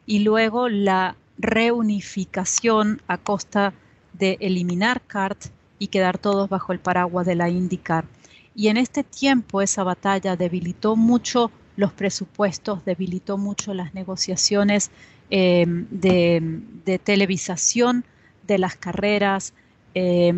y 0.05 0.19
luego 0.19 0.69
la 0.69 1.15
reunificación 1.37 3.01
a 3.07 3.17
costa 3.17 3.73
de 4.13 4.37
eliminar 4.41 5.01
CART 5.01 5.45
y 5.79 5.87
quedar 5.87 6.19
todos 6.19 6.49
bajo 6.49 6.73
el 6.73 6.79
paraguas 6.79 7.25
de 7.25 7.35
la 7.35 7.49
IndyCar. 7.49 8.05
Y 8.53 8.67
en 8.67 8.77
este 8.77 9.03
tiempo 9.03 9.61
esa 9.61 9.83
batalla 9.83 10.35
debilitó 10.35 10.95
mucho 10.95 11.51
los 11.77 11.93
presupuestos, 11.93 12.85
debilitó 12.85 13.37
mucho 13.37 13.73
las 13.73 13.93
negociaciones 13.93 14.91
eh, 15.31 15.65
de, 15.65 16.99
televisación 17.03 18.03
de 18.45 18.57
las 18.57 18.75
carreras, 18.75 19.53
eh, 19.95 20.33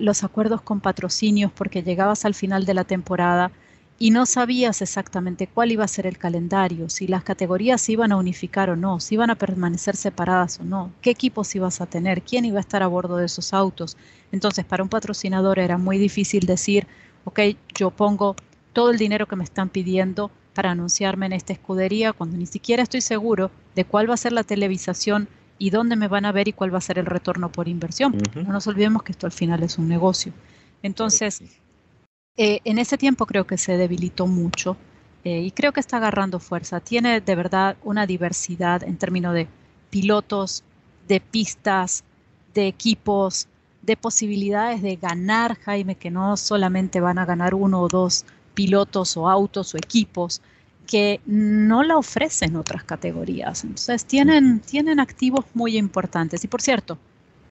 los 0.00 0.24
acuerdos 0.24 0.62
con 0.62 0.80
patrocinios, 0.80 1.50
porque 1.52 1.82
llegabas 1.82 2.24
al 2.24 2.34
final 2.34 2.64
de 2.64 2.74
la 2.74 2.84
temporada 2.84 3.50
y 3.98 4.10
no 4.10 4.26
sabías 4.26 4.82
exactamente 4.82 5.46
cuál 5.46 5.72
iba 5.72 5.84
a 5.84 5.88
ser 5.88 6.06
el 6.06 6.18
calendario, 6.18 6.88
si 6.88 7.06
las 7.06 7.22
categorías 7.22 7.80
se 7.80 7.92
iban 7.92 8.10
a 8.12 8.16
unificar 8.16 8.70
o 8.70 8.76
no, 8.76 9.00
si 9.00 9.14
iban 9.14 9.30
a 9.30 9.36
permanecer 9.36 9.96
separadas 9.96 10.58
o 10.60 10.64
no, 10.64 10.92
qué 11.00 11.10
equipos 11.10 11.54
ibas 11.54 11.80
a 11.80 11.86
tener, 11.86 12.22
quién 12.22 12.44
iba 12.44 12.58
a 12.58 12.60
estar 12.60 12.82
a 12.82 12.88
bordo 12.88 13.16
de 13.16 13.26
esos 13.26 13.52
autos. 13.52 13.96
Entonces, 14.32 14.64
para 14.64 14.82
un 14.82 14.88
patrocinador 14.88 15.58
era 15.58 15.78
muy 15.78 15.98
difícil 15.98 16.46
decir, 16.46 16.86
ok, 17.24 17.40
yo 17.74 17.90
pongo 17.90 18.34
todo 18.72 18.90
el 18.90 18.98
dinero 18.98 19.26
que 19.26 19.36
me 19.36 19.44
están 19.44 19.68
pidiendo 19.68 20.30
para 20.54 20.70
anunciarme 20.70 21.26
en 21.26 21.32
esta 21.32 21.52
escudería 21.52 22.12
cuando 22.12 22.36
ni 22.36 22.46
siquiera 22.46 22.82
estoy 22.82 23.00
seguro 23.00 23.50
de 23.74 23.84
cuál 23.84 24.08
va 24.08 24.14
a 24.14 24.18
ser 24.18 24.32
la 24.32 24.44
televisación 24.44 25.28
y 25.58 25.70
dónde 25.70 25.96
me 25.96 26.08
van 26.08 26.24
a 26.24 26.32
ver 26.32 26.48
y 26.48 26.52
cuál 26.52 26.74
va 26.74 26.78
a 26.78 26.82
ser 26.82 26.98
el 26.98 27.06
retorno 27.06 27.50
por 27.50 27.68
inversión. 27.68 28.16
No 28.34 28.52
nos 28.52 28.66
olvidemos 28.66 29.02
que 29.02 29.12
esto 29.12 29.26
al 29.26 29.32
final 29.32 29.62
es 29.62 29.78
un 29.78 29.88
negocio. 29.88 30.32
Entonces, 30.82 31.42
eh, 32.36 32.60
en 32.64 32.78
ese 32.78 32.98
tiempo 32.98 33.26
creo 33.26 33.46
que 33.46 33.58
se 33.58 33.76
debilitó 33.76 34.26
mucho 34.26 34.76
eh, 35.24 35.40
y 35.40 35.50
creo 35.52 35.72
que 35.72 35.80
está 35.80 35.98
agarrando 35.98 36.40
fuerza. 36.40 36.80
Tiene 36.80 37.20
de 37.20 37.34
verdad 37.36 37.76
una 37.84 38.06
diversidad 38.06 38.82
en 38.82 38.96
términos 38.96 39.34
de 39.34 39.46
pilotos, 39.90 40.64
de 41.06 41.20
pistas, 41.20 42.02
de 42.54 42.66
equipos, 42.66 43.46
de 43.82 43.96
posibilidades 43.96 44.82
de 44.82 44.96
ganar, 44.96 45.56
Jaime, 45.58 45.96
que 45.96 46.10
no 46.10 46.36
solamente 46.36 47.00
van 47.00 47.18
a 47.18 47.26
ganar 47.26 47.54
uno 47.54 47.80
o 47.80 47.88
dos 47.88 48.24
pilotos 48.54 49.16
o 49.16 49.28
autos 49.28 49.74
o 49.74 49.78
equipos 49.78 50.40
que 50.86 51.20
no 51.26 51.82
la 51.82 51.96
ofrecen 51.96 52.56
otras 52.56 52.84
categorías. 52.84 53.64
Entonces 53.64 54.04
tienen, 54.04 54.60
tienen 54.60 55.00
activos 55.00 55.44
muy 55.54 55.76
importantes. 55.76 56.44
Y 56.44 56.48
por 56.48 56.60
cierto, 56.60 56.98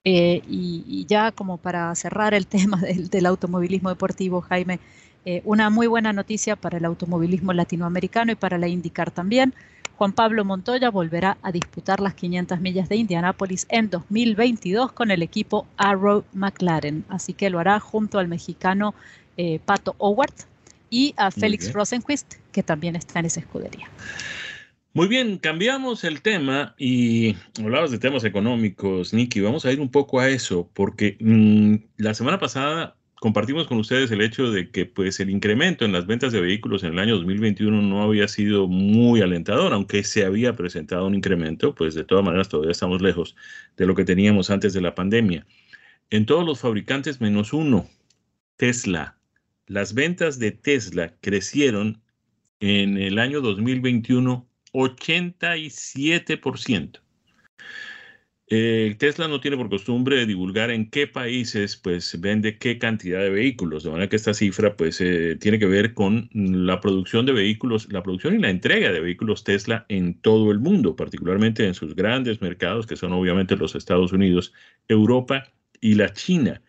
eh, 0.04 0.42
y, 0.48 1.06
ya 1.08 1.32
como 1.32 1.58
para 1.58 1.94
cerrar 1.96 2.34
el 2.34 2.48
tema 2.56 2.82
del, 2.82 3.26
automovilismo 3.26 3.90
deportivo, 3.90 4.42
Jaime, 4.42 4.80
eh, 5.26 5.42
una 5.46 5.70
muy 5.70 5.88
buena 5.88 6.14
noticia 6.14 6.56
para 6.56 6.78
el 6.78 6.86
automovilismo 6.86 7.54
latinoamericano 7.54 8.32
y 8.32 8.36
para 8.36 8.58
la 8.58 8.68
IndyCar 8.68 9.12
también. 9.12 9.54
Juan 9.98 10.14
Pablo 10.14 10.44
Montoya 10.44 10.90
volverá 10.90 11.38
a 11.44 11.52
disputar 11.52 12.00
las 12.00 12.16
500 12.16 12.60
millas 12.60 12.90
de 12.90 12.96
Indianápolis 12.96 13.68
en 13.70 13.92
2022 13.92 14.92
con 14.94 15.12
el 15.12 15.22
equipo 15.22 15.68
Arrow 15.78 16.24
McLaren. 16.34 17.06
Así 17.08 17.34
que 17.34 17.52
lo 17.52 17.60
hará 17.60 17.80
junto 17.80 18.18
al 18.18 18.28
mexicano 18.28 18.96
eh, 19.38 19.60
Pato 19.64 19.94
Howard, 20.00 20.34
y 20.92 21.16
a 21.18 21.32
Félix 21.32 21.74
Rosenquist, 21.74 22.36
que 22.52 22.62
también 22.62 22.96
está 22.96 23.20
en 23.20 23.26
esa 23.26 23.40
escudería. 23.40 23.90
Muy 24.94 25.08
bien, 25.08 25.38
cambiamos 25.38 26.04
el 26.04 26.22
tema 26.22 26.76
y 26.78 27.38
hablabas 27.58 27.92
de 27.92 27.98
temas 27.98 28.26
económicos, 28.26 29.14
Nicky. 29.14 29.40
Vamos 29.40 29.66
a 29.66 29.72
ir 29.72 29.80
un 29.80 29.90
poco 29.90 30.20
a 30.20 30.28
eso, 30.28 30.70
porque 30.74 31.16
mm, 31.22 31.76
la 31.98 32.14
semana 32.14 32.40
pasada 32.40 32.98
compartimos 33.16 33.68
con 33.68 33.78
ustedes 33.78 34.12
el 34.12 34.20
hecho 34.20 34.52
de 34.52 34.70
que 34.70 34.86
pues, 34.86 35.22
el 35.22 35.30
incremento 35.30 35.86
en 35.86 35.94
las 35.94 36.08
ventas 36.08 36.34
de 36.34 36.42
vehículos 36.42 36.84
en 36.84 36.92
el 36.92 37.00
año 37.00 37.16
2021 37.16 37.82
no 37.82 38.04
había 38.04 38.28
sido 38.28 38.68
muy 38.68 39.22
alentador, 39.22 39.72
aunque 39.72 40.04
se 40.04 40.26
había 40.26 40.58
presentado 40.58 41.08
un 41.08 41.16
incremento, 41.16 41.74
pues 41.74 41.96
de 41.96 42.04
todas 42.04 42.26
maneras 42.26 42.50
todavía 42.50 42.74
estamos 42.74 43.02
lejos 43.02 43.38
de 43.78 43.86
lo 43.86 43.96
que 43.96 44.04
teníamos 44.04 44.50
antes 44.50 44.74
de 44.74 44.82
la 44.82 44.94
pandemia. 44.94 45.46
En 46.10 46.26
todos 46.26 46.46
los 46.46 46.60
fabricantes 46.60 47.22
menos 47.22 47.54
uno, 47.54 47.88
Tesla, 48.58 49.21
las 49.68 49.94
ventas 49.94 50.40
de 50.40 50.52
Tesla 50.52 51.16
crecieron 51.22 52.02
en 52.60 52.98
el 52.98 53.20
año 53.20 53.42
2021 53.42 54.48
87%. 54.74 57.02
Eh, 58.54 58.96
Tesla 59.00 59.30
no 59.30 59.40
tiene 59.40 59.56
por 59.56 59.70
costumbre 59.70 60.26
divulgar 60.26 60.72
en 60.72 60.90
qué 60.90 61.08
países 61.08 61.78
pues 61.78 62.20
vende 62.20 62.58
qué 62.58 62.78
cantidad 62.78 63.22
de 63.22 63.30
vehículos, 63.30 63.84
de 63.84 63.92
manera 63.92 64.10
que 64.10 64.18
esta 64.18 64.34
cifra 64.34 64.76
pues 64.76 65.00
eh, 65.00 65.38
tiene 65.40 65.58
que 65.58 65.68
ver 65.68 65.94
con 65.94 66.30
la 66.34 66.82
producción 66.82 67.26
de 67.26 67.32
vehículos, 67.32 67.88
la 67.94 68.04
producción 68.04 68.36
y 68.36 68.40
la 68.40 68.50
entrega 68.50 68.92
de 68.92 69.00
vehículos 69.00 69.46
Tesla 69.46 69.86
en 69.88 70.16
todo 70.16 70.52
el 70.52 70.60
mundo, 70.60 70.98
particularmente 70.98 71.66
en 71.66 71.74
sus 71.74 71.96
grandes 71.96 72.42
mercados 72.42 72.88
que 72.88 72.98
son 72.98 73.14
obviamente 73.14 73.56
los 73.56 73.74
Estados 73.74 74.12
Unidos, 74.12 74.52
Europa 74.90 75.46
y 75.80 75.96
la 75.96 76.12
China 76.12 76.62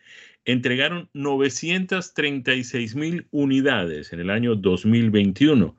entregaron 0.45 1.09
936 1.13 2.95
mil 2.97 3.27
unidades 3.31 4.13
en 4.13 4.21
el 4.21 4.31
año 4.31 4.55
2021. 4.57 5.77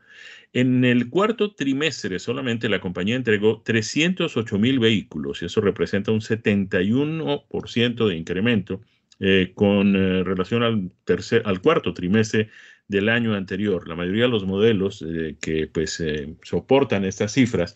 En 0.53 0.85
el 0.85 1.09
cuarto 1.09 1.55
trimestre 1.55 2.19
solamente 2.19 2.69
la 2.69 2.79
compañía 2.79 3.15
entregó 3.15 3.61
308 3.63 4.59
mil 4.59 4.79
vehículos 4.79 5.41
y 5.41 5.45
eso 5.45 5.61
representa 5.61 6.11
un 6.11 6.21
71% 6.21 8.07
de 8.07 8.15
incremento 8.15 8.81
eh, 9.19 9.51
con 9.55 9.95
eh, 9.95 10.23
relación 10.23 10.61
al, 10.63 10.91
tercer, 11.05 11.41
al 11.45 11.59
cuarto 11.61 11.93
trimestre 11.93 12.49
del 12.87 13.09
año 13.09 13.33
anterior. 13.33 13.87
La 13.87 13.95
mayoría 13.95 14.23
de 14.23 14.29
los 14.29 14.45
modelos 14.45 15.03
eh, 15.07 15.37
que 15.41 15.65
pues 15.67 16.03
soportan 16.43 17.05
estas 17.05 17.31
cifras 17.33 17.75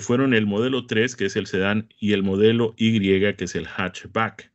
fueron 0.00 0.34
el 0.34 0.46
modelo 0.46 0.86
3, 0.86 1.16
que 1.16 1.26
es 1.26 1.36
el 1.36 1.46
sedán, 1.46 1.88
y 1.98 2.12
el 2.12 2.22
modelo 2.22 2.74
Y, 2.76 3.00
que 3.00 3.44
es 3.44 3.54
el 3.54 3.66
hatchback. 3.66 4.50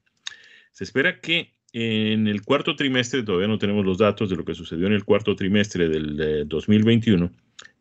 Se 0.72 0.84
espera 0.84 1.20
que 1.22 1.57
en 1.74 2.28
el 2.28 2.42
cuarto 2.44 2.76
trimestre, 2.76 3.24
todavía 3.24 3.48
no 3.48 3.58
tenemos 3.58 3.86
los 3.86 3.98
datos 3.98 4.30
de 4.30 4.36
lo 4.36 4.46
que 4.46 4.56
sucedió 4.56 4.88
en 4.88 4.94
el 4.94 5.04
cuarto 5.04 5.36
trimestre 5.36 5.90
del 5.90 6.48
2021, 6.48 7.32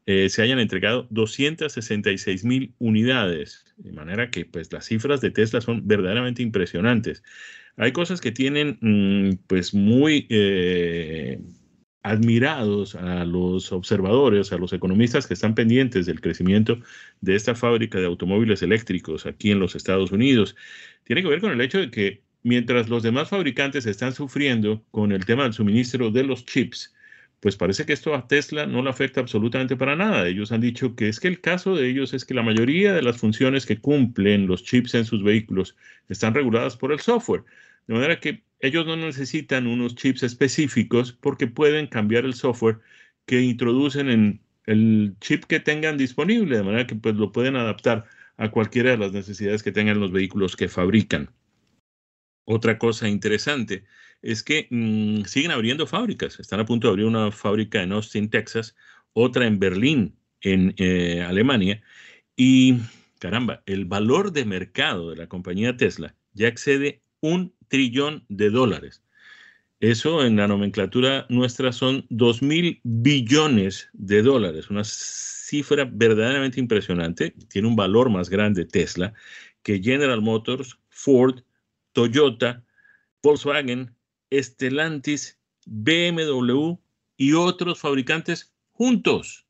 eh, 0.06 0.28
se 0.28 0.42
hayan 0.42 0.60
entregado 0.60 1.08
266 1.10 2.44
mil 2.44 2.74
unidades, 2.78 3.64
de 3.76 3.92
manera 3.92 4.30
que 4.30 4.44
pues 4.44 4.72
las 4.72 4.86
cifras 4.86 5.20
de 5.20 5.32
Tesla 5.32 5.60
son 5.60 5.86
verdaderamente 5.88 6.42
impresionantes. 6.42 7.24
Hay 7.76 7.92
cosas 7.92 8.20
que 8.20 8.30
tienen 8.30 8.78
mm, 8.80 9.38
pues 9.48 9.74
muy 9.74 10.26
eh, 10.30 11.40
admirados 12.04 12.94
a 12.94 13.24
los 13.24 13.72
observadores, 13.72 14.52
a 14.52 14.58
los 14.58 14.72
economistas 14.72 15.26
que 15.26 15.34
están 15.34 15.56
pendientes 15.56 16.06
del 16.06 16.20
crecimiento 16.20 16.78
de 17.20 17.34
esta 17.34 17.56
fábrica 17.56 17.98
de 17.98 18.06
automóviles 18.06 18.62
eléctricos 18.62 19.26
aquí 19.26 19.50
en 19.50 19.58
los 19.58 19.74
Estados 19.74 20.12
Unidos. 20.12 20.54
Tiene 21.02 21.22
que 21.22 21.28
ver 21.28 21.40
con 21.40 21.50
el 21.50 21.60
hecho 21.60 21.78
de 21.78 21.90
que 21.90 22.22
mientras 22.46 22.88
los 22.88 23.02
demás 23.02 23.30
fabricantes 23.30 23.86
están 23.86 24.14
sufriendo 24.14 24.80
con 24.92 25.10
el 25.10 25.24
tema 25.24 25.42
del 25.42 25.52
suministro 25.52 26.12
de 26.12 26.22
los 26.22 26.46
chips, 26.46 26.94
pues 27.40 27.56
parece 27.56 27.84
que 27.84 27.92
esto 27.92 28.14
a 28.14 28.28
Tesla 28.28 28.66
no 28.66 28.82
le 28.82 28.90
afecta 28.90 29.20
absolutamente 29.20 29.74
para 29.74 29.96
nada. 29.96 30.28
Ellos 30.28 30.52
han 30.52 30.60
dicho 30.60 30.94
que 30.94 31.08
es 31.08 31.18
que 31.18 31.26
el 31.26 31.40
caso 31.40 31.74
de 31.74 31.90
ellos 31.90 32.14
es 32.14 32.24
que 32.24 32.34
la 32.34 32.44
mayoría 32.44 32.94
de 32.94 33.02
las 33.02 33.16
funciones 33.16 33.66
que 33.66 33.80
cumplen 33.80 34.46
los 34.46 34.62
chips 34.62 34.94
en 34.94 35.04
sus 35.04 35.24
vehículos 35.24 35.76
están 36.08 36.34
reguladas 36.34 36.76
por 36.76 36.92
el 36.92 37.00
software. 37.00 37.42
De 37.88 37.94
manera 37.94 38.20
que 38.20 38.44
ellos 38.60 38.86
no 38.86 38.96
necesitan 38.96 39.66
unos 39.66 39.96
chips 39.96 40.22
específicos 40.22 41.12
porque 41.12 41.48
pueden 41.48 41.88
cambiar 41.88 42.24
el 42.24 42.34
software 42.34 42.78
que 43.26 43.40
introducen 43.40 44.08
en 44.08 44.40
el 44.66 45.16
chip 45.20 45.44
que 45.46 45.58
tengan 45.58 45.98
disponible, 45.98 46.58
de 46.58 46.62
manera 46.62 46.86
que 46.86 46.94
pues 46.94 47.16
lo 47.16 47.32
pueden 47.32 47.56
adaptar 47.56 48.04
a 48.36 48.52
cualquiera 48.52 48.90
de 48.92 48.98
las 48.98 49.12
necesidades 49.12 49.64
que 49.64 49.72
tengan 49.72 49.98
los 49.98 50.12
vehículos 50.12 50.54
que 50.54 50.68
fabrican. 50.68 51.28
Otra 52.46 52.78
cosa 52.78 53.08
interesante 53.08 53.84
es 54.22 54.42
que 54.42 54.68
mm, 54.70 55.24
siguen 55.24 55.50
abriendo 55.50 55.86
fábricas. 55.86 56.40
Están 56.40 56.60
a 56.60 56.64
punto 56.64 56.86
de 56.86 56.92
abrir 56.92 57.06
una 57.06 57.30
fábrica 57.32 57.82
en 57.82 57.92
Austin, 57.92 58.30
Texas, 58.30 58.74
otra 59.12 59.46
en 59.46 59.58
Berlín, 59.58 60.16
en 60.40 60.74
eh, 60.78 61.22
Alemania. 61.22 61.82
Y 62.36 62.78
caramba, 63.18 63.62
el 63.66 63.84
valor 63.84 64.32
de 64.32 64.44
mercado 64.44 65.10
de 65.10 65.16
la 65.16 65.28
compañía 65.28 65.76
Tesla 65.76 66.14
ya 66.34 66.48
excede 66.48 67.02
un 67.20 67.52
trillón 67.68 68.24
de 68.28 68.50
dólares. 68.50 69.02
Eso 69.80 70.24
en 70.24 70.36
la 70.36 70.48
nomenclatura 70.48 71.26
nuestra 71.28 71.72
son 71.72 72.06
dos 72.08 72.42
mil 72.42 72.80
billones 72.84 73.90
de 73.92 74.22
dólares, 74.22 74.70
una 74.70 74.84
cifra 74.84 75.84
verdaderamente 75.84 76.60
impresionante. 76.60 77.34
Tiene 77.48 77.68
un 77.68 77.76
valor 77.76 78.08
más 78.08 78.30
grande 78.30 78.64
Tesla 78.64 79.12
que 79.62 79.82
General 79.82 80.22
Motors, 80.22 80.78
Ford, 80.88 81.40
Toyota, 81.96 82.62
Volkswagen, 83.22 83.96
Stellantis, 84.30 85.40
BMW 85.64 86.76
y 87.16 87.32
otros 87.32 87.80
fabricantes 87.80 88.54
juntos. 88.72 89.46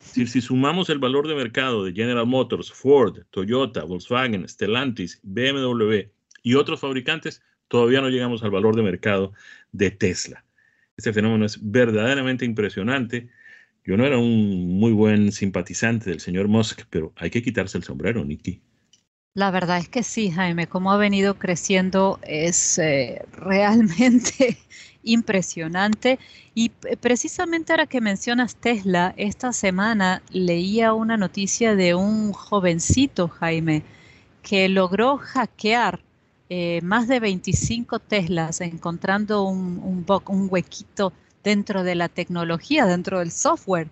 Si, 0.00 0.26
sumamos 0.26 0.90
el 0.90 0.98
valor 0.98 1.28
de 1.28 1.36
mercado 1.36 1.84
de 1.84 1.92
General 1.92 2.26
Motors, 2.26 2.72
Ford, 2.72 3.22
Toyota, 3.30 3.84
Volkswagen, 3.84 4.48
Stellantis, 4.48 5.20
BMW 5.22 6.10
y 6.42 6.54
otros 6.56 6.80
fabricantes, 6.80 7.42
todavía 7.68 8.00
no 8.00 8.08
llegamos 8.08 8.42
al 8.42 8.50
valor 8.50 8.74
de 8.74 8.82
mercado 8.82 9.32
de 9.70 9.92
Tesla. 9.92 10.44
Este 10.96 11.12
fenómeno 11.12 11.46
es 11.46 11.60
verdaderamente 11.62 12.44
impresionante. 12.44 13.28
Yo 13.84 13.96
no 13.96 14.04
era 14.04 14.18
un 14.18 14.80
muy 14.80 14.90
buen 14.90 15.30
simpatizante 15.30 16.10
del 16.10 16.18
señor 16.18 16.48
Musk, 16.48 16.86
pero 16.90 17.12
hay 17.14 17.30
que 17.30 17.44
quitarse 17.44 17.78
el 17.78 17.84
sombrero, 17.84 18.24
Nicky. 18.24 18.64
La 19.36 19.50
verdad 19.50 19.78
es 19.78 19.88
que 19.88 20.04
sí, 20.04 20.30
Jaime, 20.30 20.68
cómo 20.68 20.92
ha 20.92 20.96
venido 20.96 21.34
creciendo 21.34 22.20
es 22.22 22.78
eh, 22.78 23.24
realmente 23.32 24.58
impresionante. 25.02 26.20
Y 26.54 26.68
precisamente 26.68 27.72
ahora 27.72 27.88
que 27.88 28.00
mencionas 28.00 28.54
Tesla, 28.54 29.12
esta 29.16 29.52
semana 29.52 30.22
leía 30.30 30.92
una 30.92 31.16
noticia 31.16 31.74
de 31.74 31.96
un 31.96 32.32
jovencito, 32.32 33.26
Jaime, 33.26 33.82
que 34.42 34.68
logró 34.68 35.18
hackear 35.18 36.00
eh, 36.48 36.80
más 36.84 37.08
de 37.08 37.18
25 37.18 37.98
Teslas 37.98 38.60
encontrando 38.60 39.42
un, 39.42 40.04
un, 40.06 40.48
huequito 40.48 41.12
dentro 41.42 41.82
de 41.82 41.96
la 41.96 42.08
tecnología, 42.08 42.86
dentro 42.86 43.18
del 43.18 43.32
software. 43.32 43.88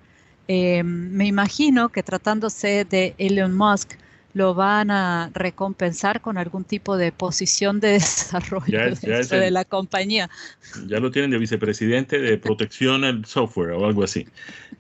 Eh, 0.46 0.84
me 0.84 1.26
imagino 1.26 1.88
que 1.88 2.04
tratándose 2.04 2.84
de 2.84 3.16
Elon 3.18 3.56
Musk, 3.56 3.94
lo 4.34 4.54
van 4.54 4.90
a 4.90 5.30
recompensar 5.34 6.20
con 6.20 6.38
algún 6.38 6.64
tipo 6.64 6.96
de 6.96 7.12
posición 7.12 7.80
de 7.80 7.88
desarrollo 7.92 8.78
de 8.94 9.50
la 9.50 9.64
compañía. 9.64 10.30
Ya 10.86 11.00
lo 11.00 11.10
tienen 11.10 11.30
de 11.30 11.38
vicepresidente 11.38 12.18
de 12.18 12.38
protección 12.38 13.04
al 13.04 13.24
software 13.24 13.72
o 13.72 13.86
algo 13.86 14.02
así. 14.02 14.26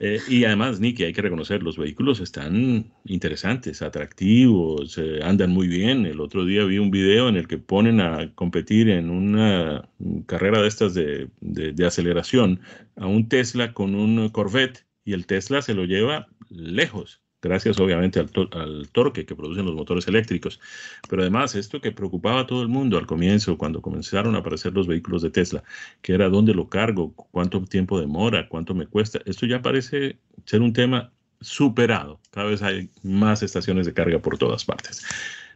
Eh, 0.00 0.20
y 0.28 0.44
además, 0.44 0.80
Nicky, 0.80 1.04
hay 1.04 1.12
que 1.12 1.22
reconocer, 1.22 1.62
los 1.62 1.76
vehículos 1.76 2.20
están 2.20 2.90
interesantes, 3.04 3.82
atractivos, 3.82 4.96
eh, 4.98 5.20
andan 5.22 5.50
muy 5.50 5.68
bien. 5.68 6.06
El 6.06 6.20
otro 6.20 6.44
día 6.44 6.64
vi 6.64 6.78
un 6.78 6.90
video 6.90 7.28
en 7.28 7.36
el 7.36 7.46
que 7.46 7.58
ponen 7.58 8.00
a 8.00 8.32
competir 8.34 8.88
en 8.88 9.10
una 9.10 9.88
carrera 10.26 10.62
de 10.62 10.68
estas 10.68 10.94
de, 10.94 11.28
de 11.40 11.86
aceleración 11.86 12.60
a 12.96 13.06
un 13.06 13.28
Tesla 13.28 13.72
con 13.72 13.94
un 13.94 14.28
Corvette 14.30 14.86
y 15.04 15.12
el 15.12 15.26
Tesla 15.26 15.62
se 15.62 15.74
lo 15.74 15.84
lleva 15.84 16.28
lejos 16.48 17.21
gracias 17.42 17.78
obviamente 17.80 18.20
al, 18.20 18.88
torque 18.92 19.26
que 19.26 19.34
producen 19.34 19.66
los 19.66 19.74
motores 19.74 20.06
eléctricos. 20.08 20.60
Pero 21.08 21.22
además, 21.22 21.54
esto 21.54 21.80
que 21.80 21.92
preocupaba 21.92 22.40
a 22.40 22.46
todo 22.46 22.62
el 22.62 22.68
mundo 22.68 22.96
al 22.96 23.06
comienzo, 23.06 23.58
cuando 23.58 23.82
comenzaron 23.82 24.34
a 24.36 24.38
aparecer 24.38 24.72
los 24.72 24.86
vehículos 24.86 25.22
de 25.22 25.30
Tesla, 25.30 25.62
que 26.00 26.14
era 26.14 26.28
dónde 26.28 26.54
lo 26.54 26.68
cargo, 26.68 27.12
cuánto 27.14 27.60
tiempo 27.64 28.00
demora, 28.00 28.48
cuánto 28.48 28.74
me 28.74 28.86
cuesta, 28.86 29.20
esto 29.26 29.44
ya 29.46 29.60
parece 29.60 30.18
ser 30.44 30.62
un 30.62 30.72
tema 30.72 31.12
superado. 31.40 32.20
Cada 32.30 32.46
vez 32.46 32.62
hay 32.62 32.88
más 33.02 33.42
estaciones 33.42 33.86
de 33.86 33.92
carga 33.92 34.20
por 34.20 34.38
todas 34.38 34.64
partes. 34.64 35.04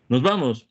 Nos 0.08 0.22
vamos 0.22 0.68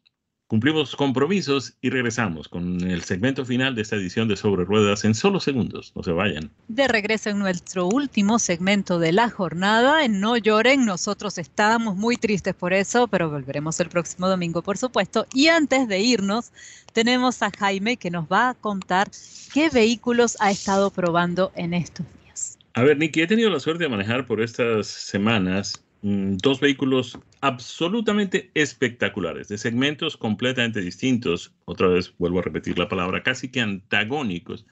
Cumplimos 0.47 0.95
compromisos 0.95 1.73
y 1.81 1.89
regresamos 1.89 2.47
con 2.47 2.79
el 2.81 3.01
segmento 3.01 3.43
final 3.45 3.73
de 3.73 3.81
esta 3.81 3.95
edición 3.95 4.27
de 4.27 4.35
Sobre 4.35 4.63
Ruedas 4.63 5.03
en 5.03 5.15
solo 5.15 5.39
segundos. 5.39 5.91
No 5.95 6.03
se 6.03 6.11
vayan. 6.11 6.51
De 6.67 6.87
regreso 6.87 7.31
en 7.31 7.39
nuestro 7.39 7.87
último 7.87 8.37
segmento 8.37 8.99
de 8.99 9.11
la 9.11 9.31
jornada, 9.31 10.05
en 10.05 10.19
No 10.19 10.37
Lloren, 10.37 10.85
nosotros 10.85 11.39
estamos 11.39 11.95
muy 11.95 12.17
tristes 12.17 12.53
por 12.53 12.73
eso, 12.73 13.07
pero 13.07 13.31
volveremos 13.31 13.79
el 13.79 13.89
próximo 13.89 14.29
domingo, 14.29 14.61
por 14.61 14.77
supuesto. 14.77 15.25
Y 15.33 15.47
antes 15.47 15.87
de 15.87 15.99
irnos, 15.99 16.51
tenemos 16.93 17.41
a 17.41 17.49
Jaime 17.49 17.97
que 17.97 18.11
nos 18.11 18.25
va 18.25 18.49
a 18.49 18.53
contar 18.53 19.09
qué 19.51 19.71
vehículos 19.71 20.37
ha 20.39 20.51
estado 20.51 20.91
probando 20.91 21.51
en 21.55 21.73
estos 21.73 22.05
días. 22.23 22.59
A 22.75 22.83
ver, 22.83 22.99
Nicky, 22.99 23.21
he 23.21 23.27
tenido 23.27 23.49
la 23.49 23.59
suerte 23.59 23.85
de 23.85 23.89
manejar 23.89 24.27
por 24.27 24.41
estas 24.41 24.85
semanas 24.85 25.84
dos 26.05 26.59
vehículos 26.59 27.17
absolutamente 27.41 28.51
espectaculares, 28.53 29.47
de 29.47 29.57
segmentos 29.57 30.15
completamente 30.17 30.79
distintos. 30.79 31.51
Otra 31.65 31.87
vez 31.87 32.13
vuelvo 32.19 32.39
a 32.39 32.43
repetir 32.43 32.77
la 32.77 32.87
palabra, 32.87 33.23
casi 33.23 33.49
que 33.49 33.61
antagónicos, 33.61 34.67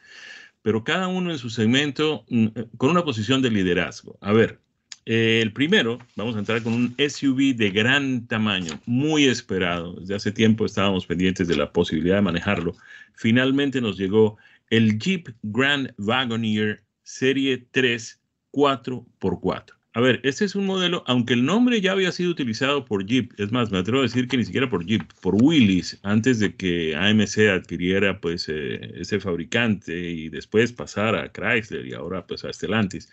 pero 0.62 0.84
cada 0.84 1.08
uno 1.08 1.32
en 1.32 1.40
su 1.40 1.50
segmento 1.50 2.24
mm, 2.30 2.46
eh, 2.54 2.68
con 2.78 2.92
una 2.92 3.04
posición 3.04 3.42
de 3.42 3.50
liderazgo. 3.50 4.16
A 4.22 4.32
ver, 4.32 4.60
eh, 5.08 5.40
el 5.42 5.54
primero, 5.54 5.98
vamos 6.16 6.36
a 6.36 6.40
entrar 6.40 6.62
con 6.62 6.74
un 6.74 6.96
SUV 7.00 7.56
de 7.56 7.72
gran 7.72 8.28
tamaño, 8.28 8.80
muy 8.86 9.26
esperado. 9.26 9.96
Desde 9.96 10.14
hace 10.14 10.32
tiempo 10.32 10.68
estábamos 10.68 11.08
pendientes 11.08 11.48
de 11.48 11.56
la 11.56 11.74
posibilidad 11.74 12.18
de 12.18 12.22
manejarlo. 12.22 12.76
Finalmente 13.16 13.82
nos 13.82 13.98
llegó 13.98 14.38
el 14.70 15.00
Jeep 15.00 15.30
Grand 15.42 15.96
Wagoneer 15.98 16.84
Serie 17.02 17.66
3 17.72 18.22
4x4. 18.52 19.83
A 19.96 20.02
ver, 20.02 20.20
este 20.24 20.46
es 20.46 20.56
un 20.56 20.66
modelo, 20.66 21.04
aunque 21.06 21.36
el 21.36 21.46
nombre 21.46 21.80
ya 21.80 21.92
había 21.92 22.12
sido 22.12 22.32
utilizado 22.32 22.84
por 22.84 23.06
Jeep, 23.06 23.32
es 23.38 23.52
más, 23.52 23.70
me 23.72 23.78
atrevo 23.78 24.00
a 24.00 24.04
decir 24.04 24.28
que 24.28 24.38
ni 24.38 24.46
siquiera 24.46 24.68
por 24.68 24.84
Jeep, 24.84 25.04
por 25.22 25.36
Willys, 25.36 26.00
antes 26.02 26.40
de 26.40 26.56
que 26.56 26.96
AMC 26.96 27.50
adquiriera 27.52 28.20
pues 28.20 28.50
eh, 28.50 28.92
ese 28.96 29.20
fabricante 29.20 29.96
y 29.96 30.30
después 30.30 30.74
pasara 30.74 31.22
a 31.24 31.32
Chrysler 31.32 31.86
y 31.86 31.94
ahora 31.94 32.26
pues 32.26 32.44
a 32.44 32.52
Stellantis. 32.52 33.08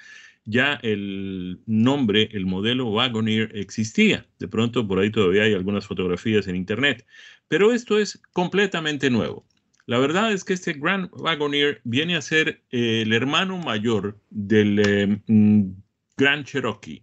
Ya 0.47 0.81
el 0.83 1.61
nombre, 1.67 2.31
el 2.33 2.47
modelo 2.47 2.89
Wagoneer 2.89 3.51
existía. 3.55 4.27
De 4.39 4.49
pronto 4.49 4.89
por 4.89 5.01
ahí 5.01 5.11
todavía 5.11 5.43
hay 5.43 5.53
algunas 5.53 5.87
fotografías 5.87 6.49
en 6.49 6.57
internet, 6.57 7.05
pero 7.49 7.73
esto 7.73 7.99
es 7.99 8.23
completamente 8.33 9.11
nuevo. 9.11 9.47
La 9.85 9.99
verdad 9.99 10.33
es 10.33 10.45
que 10.45 10.55
este 10.55 10.73
Grand 10.73 11.11
Wagoneer 11.13 11.83
viene 11.85 12.17
a 12.17 12.23
ser 12.23 12.63
eh, 12.71 13.03
el 13.03 13.13
hermano 13.13 13.59
mayor 13.59 14.19
del 14.31 14.79
eh, 14.79 15.21
mm, 15.27 15.73
Grand 16.21 16.45
Cherokee, 16.45 17.03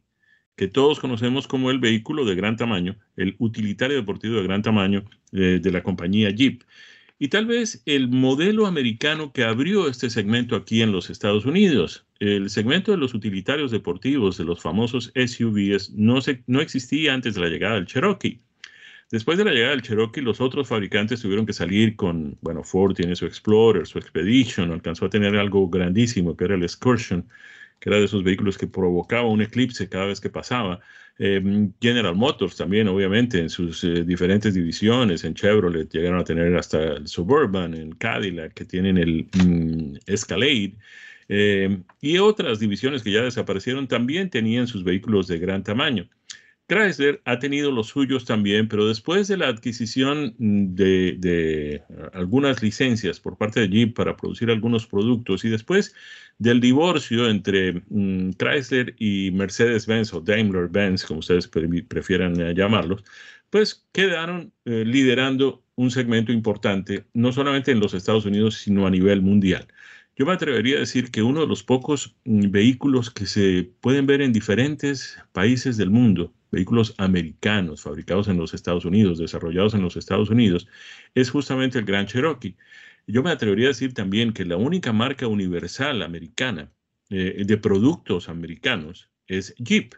que 0.55 0.67
todos 0.67 0.99
conocemos 0.99 1.47
como 1.47 1.71
el 1.71 1.79
vehículo 1.79 2.23
de 2.23 2.35
gran 2.35 2.55
tamaño, 2.55 2.95
el 3.15 3.35
utilitario 3.39 3.97
deportivo 3.97 4.35
de 4.35 4.43
gran 4.43 4.61
tamaño 4.61 5.05
eh, 5.31 5.59
de 5.59 5.71
la 5.71 5.81
compañía 5.81 6.29
Jeep. 6.29 6.61
Y 7.17 7.29
tal 7.29 7.47
vez 7.47 7.81
el 7.87 8.09
modelo 8.09 8.67
americano 8.67 9.33
que 9.33 9.43
abrió 9.43 9.87
este 9.87 10.11
segmento 10.11 10.55
aquí 10.55 10.83
en 10.83 10.91
los 10.91 11.09
Estados 11.09 11.47
Unidos. 11.47 12.05
El 12.19 12.51
segmento 12.51 12.91
de 12.91 12.97
los 12.97 13.15
utilitarios 13.15 13.71
deportivos, 13.71 14.37
de 14.37 14.45
los 14.45 14.61
famosos 14.61 15.11
SUVs, 15.15 15.93
no, 15.95 16.21
se, 16.21 16.43
no 16.45 16.61
existía 16.61 17.15
antes 17.15 17.33
de 17.33 17.41
la 17.41 17.49
llegada 17.49 17.73
del 17.73 17.87
Cherokee. 17.87 18.39
Después 19.09 19.39
de 19.39 19.45
la 19.45 19.51
llegada 19.51 19.71
del 19.71 19.81
Cherokee, 19.81 20.21
los 20.21 20.39
otros 20.41 20.67
fabricantes 20.67 21.21
tuvieron 21.21 21.47
que 21.47 21.53
salir 21.53 21.95
con, 21.95 22.37
bueno, 22.41 22.63
Ford 22.63 22.93
tiene 22.93 23.15
su 23.15 23.25
Explorer, 23.25 23.87
su 23.87 23.97
Expedition, 23.97 24.71
alcanzó 24.71 25.05
a 25.05 25.09
tener 25.09 25.35
algo 25.37 25.67
grandísimo 25.69 26.37
que 26.37 26.45
era 26.45 26.53
el 26.53 26.61
Excursion 26.61 27.27
que 27.79 27.89
era 27.89 27.99
de 27.99 28.05
esos 28.05 28.23
vehículos 28.23 28.57
que 28.57 28.67
provocaba 28.67 29.27
un 29.27 29.41
eclipse 29.41 29.89
cada 29.89 30.05
vez 30.05 30.19
que 30.19 30.29
pasaba. 30.29 30.79
Eh, 31.19 31.69
General 31.81 32.15
Motors 32.15 32.55
también, 32.55 32.87
obviamente, 32.87 33.39
en 33.39 33.49
sus 33.49 33.83
eh, 33.83 34.03
diferentes 34.03 34.53
divisiones, 34.53 35.23
en 35.23 35.33
Chevrolet 35.33 35.89
llegaron 35.91 36.19
a 36.19 36.23
tener 36.23 36.55
hasta 36.55 36.93
el 36.93 37.07
Suburban, 37.07 37.73
en 37.73 37.93
Cadillac, 37.93 38.53
que 38.53 38.65
tienen 38.65 38.97
el 38.97 39.27
mm, 39.33 39.97
Escalade. 40.05 40.75
Eh, 41.29 41.79
y 42.01 42.19
otras 42.19 42.59
divisiones 42.59 43.03
que 43.03 43.11
ya 43.11 43.23
desaparecieron 43.23 43.87
también 43.87 44.29
tenían 44.29 44.67
sus 44.67 44.83
vehículos 44.83 45.27
de 45.27 45.39
gran 45.39 45.63
tamaño. 45.63 46.07
Chrysler 46.67 47.21
ha 47.23 47.39
tenido 47.39 47.71
los 47.71 47.87
suyos 47.87 48.25
también, 48.25 48.67
pero 48.67 48.87
después 48.87 49.29
de 49.29 49.37
la 49.37 49.47
adquisición 49.47 50.35
de, 50.37 51.81
algunas 52.13 52.61
licencias 52.61 53.19
por 53.21 53.37
parte 53.37 53.61
de 53.61 53.69
Jeep 53.69 53.95
para 53.95 54.17
producir 54.17 54.49
algunos 54.49 54.85
productos 54.85 55.45
y 55.45 55.49
después 55.49 55.95
del 56.39 56.59
divorcio 56.59 57.29
entre 57.29 57.83
mm, 57.89 58.31
Chrysler 58.37 58.95
y 58.99 59.31
Mercedes-Benz 59.31 60.13
o 60.13 60.21
Daimler-Benz, 60.21 61.05
como 61.05 61.21
ustedes 61.21 61.47
prefieran 61.47 62.39
eh, 62.39 62.53
llamarlos, 62.53 63.03
pues 63.49 63.87
quedaron 63.93 64.51
eh, 64.65 64.83
liderando 64.85 65.63
un 65.75 65.89
segmento 65.91 66.31
importante, 66.33 67.05
no 67.13 67.31
solamente 67.31 67.71
en 67.71 67.79
los 67.79 67.93
Estados 67.93 68.25
Unidos, 68.25 68.55
sino 68.55 68.85
a 68.85 68.91
nivel 68.91 69.21
mundial. 69.21 69.67
Yo 70.17 70.25
me 70.25 70.33
atrevería 70.33 70.77
a 70.77 70.79
decir 70.79 71.11
que 71.11 71.21
uno 71.23 71.41
de 71.41 71.47
los 71.47 71.63
pocos 71.63 72.15
mm, 72.25 72.51
vehículos 72.51 73.09
que 73.11 73.25
se 73.25 73.71
pueden 73.81 74.05
ver 74.05 74.21
en 74.21 74.33
diferentes 74.33 75.17
países 75.31 75.77
del 75.77 75.91
mundo, 75.91 76.33
vehículos 76.51 76.95
americanos 76.97 77.81
fabricados 77.81 78.27
en 78.27 78.37
los 78.37 78.53
Estados 78.53 78.85
Unidos, 78.85 79.17
desarrollados 79.17 79.73
en 79.73 79.81
los 79.81 79.97
Estados 79.97 80.29
Unidos, 80.29 80.67
es 81.15 81.29
justamente 81.29 81.79
el 81.79 81.85
Grand 81.85 82.07
Cherokee. 82.07 82.55
Yo 83.07 83.23
me 83.23 83.31
atrevería 83.31 83.67
a 83.67 83.69
decir 83.69 83.93
también 83.93 84.33
que 84.33 84.45
la 84.45 84.57
única 84.57 84.91
marca 84.93 85.27
universal 85.27 86.01
americana 86.01 86.71
eh, 87.09 87.43
de 87.45 87.57
productos 87.57 88.27
americanos 88.29 89.09
es 89.27 89.55
Jeep. 89.57 89.93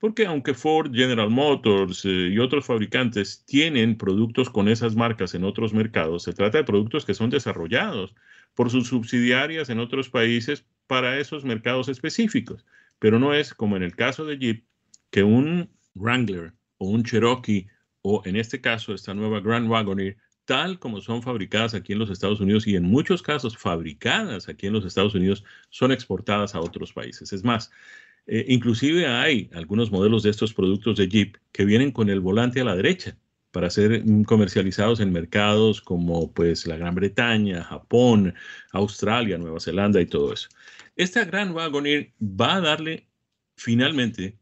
Porque 0.00 0.26
aunque 0.26 0.54
Ford, 0.54 0.92
General 0.94 1.28
Motors 1.28 2.04
eh, 2.04 2.30
y 2.32 2.38
otros 2.38 2.66
fabricantes 2.66 3.44
tienen 3.46 3.98
productos 3.98 4.48
con 4.48 4.68
esas 4.68 4.94
marcas 4.94 5.34
en 5.34 5.44
otros 5.44 5.72
mercados, 5.72 6.22
se 6.22 6.32
trata 6.32 6.58
de 6.58 6.64
productos 6.64 7.04
que 7.04 7.14
son 7.14 7.30
desarrollados 7.30 8.14
por 8.54 8.70
sus 8.70 8.88
subsidiarias 8.88 9.70
en 9.70 9.80
otros 9.80 10.08
países 10.08 10.64
para 10.86 11.18
esos 11.18 11.44
mercados 11.44 11.88
específicos. 11.88 12.64
Pero 12.98 13.18
no 13.18 13.34
es 13.34 13.54
como 13.54 13.76
en 13.76 13.82
el 13.82 13.94
caso 13.96 14.24
de 14.24 14.38
Jeep, 14.38 14.64
que 15.10 15.22
un 15.22 15.70
Wrangler 15.98 16.52
o 16.78 16.88
un 16.88 17.02
Cherokee 17.04 17.66
o 18.02 18.22
en 18.24 18.36
este 18.36 18.60
caso 18.60 18.94
esta 18.94 19.14
nueva 19.14 19.40
Grand 19.40 19.68
Wagoneer 19.68 20.16
tal 20.44 20.78
como 20.78 21.00
son 21.00 21.22
fabricadas 21.22 21.74
aquí 21.74 21.92
en 21.92 21.98
los 21.98 22.10
Estados 22.10 22.40
Unidos 22.40 22.66
y 22.66 22.76
en 22.76 22.84
muchos 22.84 23.22
casos 23.22 23.56
fabricadas 23.56 24.48
aquí 24.48 24.66
en 24.66 24.72
los 24.72 24.84
Estados 24.86 25.14
Unidos, 25.14 25.44
son 25.68 25.92
exportadas 25.92 26.54
a 26.54 26.60
otros 26.60 26.92
países. 26.92 27.32
Es 27.32 27.44
más, 27.44 27.70
Eh, 28.30 28.44
inclusive 28.48 29.06
hay 29.06 29.48
algunos 29.54 29.90
modelos 29.90 30.22
de 30.22 30.30
estos 30.30 30.52
productos 30.52 30.98
de 30.98 31.08
Jeep 31.08 31.36
que 31.50 31.64
vienen 31.64 31.90
con 31.90 32.10
el 32.10 32.20
volante 32.20 32.60
a 32.60 32.64
la 32.64 32.76
derecha 32.76 33.16
para 33.52 33.70
ser 33.70 34.04
mm, 34.04 34.24
comercializados 34.24 35.00
en 35.00 35.12
mercados 35.12 35.80
como 35.80 36.30
pues 36.34 36.66
la 36.66 36.76
Gran 36.76 36.94
Bretaña, 36.94 37.64
Japón, 37.64 38.34
Australia, 38.72 39.38
Nueva 39.38 39.60
Zelanda 39.60 40.00
y 40.00 40.06
todo 40.06 40.34
eso. 40.34 40.48
Esta 40.94 41.24
gran 41.24 41.52
Wagoneer 41.52 42.12
va 42.20 42.56
a 42.56 42.60
darle 42.60 43.08
finalmente 43.56 44.36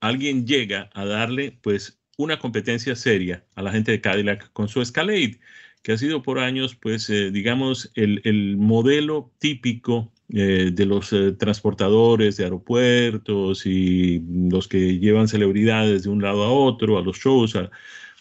alguien 0.00 0.46
llega 0.46 0.90
a 0.94 1.04
darle 1.04 1.58
pues 1.62 1.98
una 2.16 2.38
competencia 2.38 2.96
seria 2.96 3.44
a 3.54 3.62
la 3.62 3.72
gente 3.72 3.92
de 3.92 4.00
Cadillac 4.00 4.52
con 4.52 4.68
su 4.68 4.82
Escalade, 4.82 5.38
que 5.82 5.92
ha 5.92 5.98
sido 5.98 6.22
por 6.22 6.38
años 6.38 6.74
pues 6.74 7.08
eh, 7.10 7.30
digamos 7.30 7.90
el, 7.94 8.56
modelo 8.56 9.32
típico 9.38 10.12
eh, 10.30 10.70
de 10.72 10.86
los 10.86 11.12
eh, 11.12 11.32
transportadores 11.32 12.36
de 12.36 12.44
aeropuertos 12.44 13.64
y 13.66 14.22
los 14.50 14.68
que 14.68 14.98
llevan 14.98 15.28
celebridades 15.28 16.02
de 16.02 16.10
un 16.10 16.20
lado 16.20 16.42
a 16.42 16.52
otro, 16.52 16.98
a 16.98 17.02
los 17.02 17.18
shows, 17.18 17.56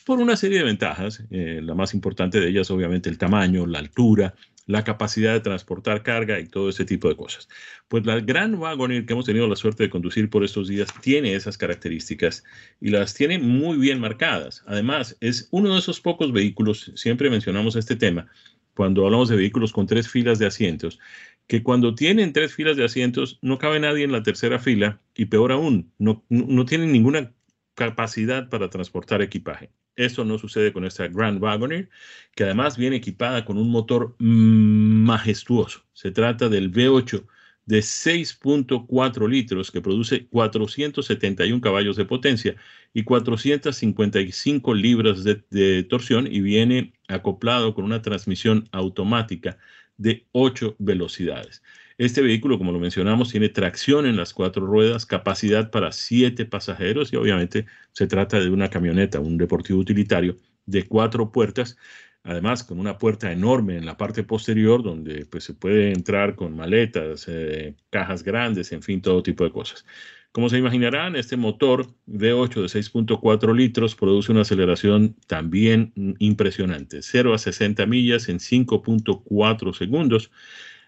por 0.05 0.19
una 0.19 0.37
serie 0.37 0.59
de 0.59 0.63
ventajas. 0.63 1.23
la 1.29 1.75
más 1.75 1.93
importante 1.93 2.39
de 2.39 2.49
ellas 2.49 2.71
obviamente 2.71 3.09
el 3.09 3.17
tamaño, 3.17 3.65
la 3.65 3.79
altura, 3.79 4.35
la 4.67 4.83
capacidad 4.83 5.33
de 5.33 5.39
transportar 5.39 6.03
carga 6.03 6.39
y 6.39 6.45
todo 6.45 6.69
ese 6.69 6.85
tipo 6.85 7.09
de 7.09 7.15
cosas. 7.15 7.49
Pues 7.87 8.05
la 8.05 8.19
gran 8.19 8.55
Wagoneer 8.55 9.05
que 9.05 9.13
hemos 9.13 9.25
tenido 9.25 9.47
la 9.47 9.55
suerte 9.55 9.83
de 9.83 9.89
conducir 9.89 10.29
por 10.29 10.43
estos 10.43 10.67
días 10.67 10.93
tiene 11.01 11.33
esas 11.33 11.57
características 11.57 12.43
y 12.79 12.89
las 12.89 13.13
tiene 13.13 13.39
muy 13.39 13.77
bien 13.77 13.99
marcadas. 13.99 14.63
Además, 14.67 15.17
es 15.21 15.47
uno 15.51 15.73
de 15.73 15.79
esos 15.79 16.01
pocos 16.01 16.31
vehículos, 16.31 16.91
siempre 16.95 17.29
mencionamos 17.29 17.75
este 17.75 17.95
tema, 17.95 18.27
cuando 18.75 19.05
hablamos 19.05 19.29
de 19.29 19.37
vehículos 19.37 19.71
con 19.71 19.87
tres 19.87 20.07
filas 20.07 20.37
de 20.37 20.45
asientos, 20.45 20.99
que 21.47 21.63
cuando 21.63 21.95
tienen 21.95 22.33
tres 22.33 22.53
filas 22.53 22.77
de 22.77 22.85
asientos 22.85 23.39
no 23.41 23.57
cabe 23.57 23.79
nadie 23.79 24.03
en 24.03 24.11
la 24.11 24.21
tercera 24.21 24.59
fila 24.59 25.01
y 25.15 25.25
peor 25.25 25.51
aún, 25.53 25.91
no, 25.97 26.23
no 26.29 26.65
tienen 26.65 26.91
ninguna 26.91 27.33
capacidad 27.73 28.49
para 28.49 28.69
transportar 28.69 29.21
equipaje. 29.21 29.71
Esto 29.97 30.23
no 30.23 30.37
sucede 30.37 30.71
con 30.71 30.85
esta 30.85 31.07
Grand 31.07 31.41
Wagoneer, 31.41 31.89
que 32.35 32.43
además 32.43 32.77
viene 32.77 32.97
equipada 32.97 33.43
con 33.43 33.57
un 33.57 33.69
motor 33.71 34.15
majestuoso. 34.19 35.83
Se 35.93 36.11
trata 36.11 36.49
del 36.49 36.71
V8 36.71 37.25
de 37.65 37.79
6.4 37.79 39.27
litros 39.27 39.71
que 39.71 39.81
produce 39.81 40.27
471 40.27 41.59
caballos 41.61 41.97
de 41.97 42.05
potencia 42.05 42.55
y 42.93 43.03
455 43.03 44.73
libras 44.75 45.23
de, 45.23 45.43
de, 45.49 45.83
torsión 45.83 46.27
y 46.27 46.41
viene 46.41 46.93
acoplado 47.07 47.73
con 47.73 47.83
una 47.83 48.01
transmisión 48.01 48.69
automática 48.71 49.57
de 49.97 50.27
8 50.31 50.75
velocidades. 50.77 51.63
Este 51.97 52.21
vehículo, 52.21 52.59
como 52.59 52.71
lo 52.71 52.79
mencionamos, 52.79 53.31
tiene 53.31 53.49
tracción 53.49 54.05
en 54.05 54.17
las 54.17 54.31
cuatro 54.31 54.63
ruedas, 54.67 55.07
capacidad 55.07 55.71
para 55.71 55.91
siete 55.91 56.45
pasajeros 56.45 57.11
y 57.11 57.15
obviamente 57.15 57.65
se 57.91 58.05
trata 58.05 58.39
de 58.39 58.51
una 58.51 58.69
camioneta, 58.69 59.19
un 59.19 59.37
deportivo 59.37 59.79
utilitario 59.79 60.37
de 60.67 60.87
cuatro 60.87 61.31
puertas, 61.31 61.75
además 62.21 62.63
con 62.63 62.79
una 62.79 62.99
puerta 62.99 63.31
enorme 63.31 63.77
en 63.77 63.85
la 63.87 63.97
parte 63.97 64.23
posterior 64.23 64.83
donde 64.83 65.25
pues, 65.25 65.45
se 65.45 65.55
puede 65.55 65.91
entrar 65.91 66.35
con 66.35 66.55
maletas, 66.55 67.25
eh, 67.27 67.73
cajas 67.89 68.21
grandes, 68.21 68.71
en 68.73 68.83
fin, 68.83 69.01
todo 69.01 69.23
tipo 69.23 69.43
de 69.43 69.51
cosas. 69.51 69.83
Como 70.31 70.49
se 70.49 70.59
imaginarán, 70.59 71.15
este 71.15 71.35
motor 71.35 71.87
V8 72.07 72.61
de 72.61 72.67
6.4 72.67 73.55
litros 73.55 73.95
produce 73.95 74.31
una 74.31 74.41
aceleración 74.41 75.15
también 75.25 75.93
impresionante, 76.19 77.01
0 77.01 77.33
a 77.33 77.39
60 77.39 77.87
millas 77.87 78.29
en 78.29 78.37
5.4 78.37 79.73
segundos 79.73 80.29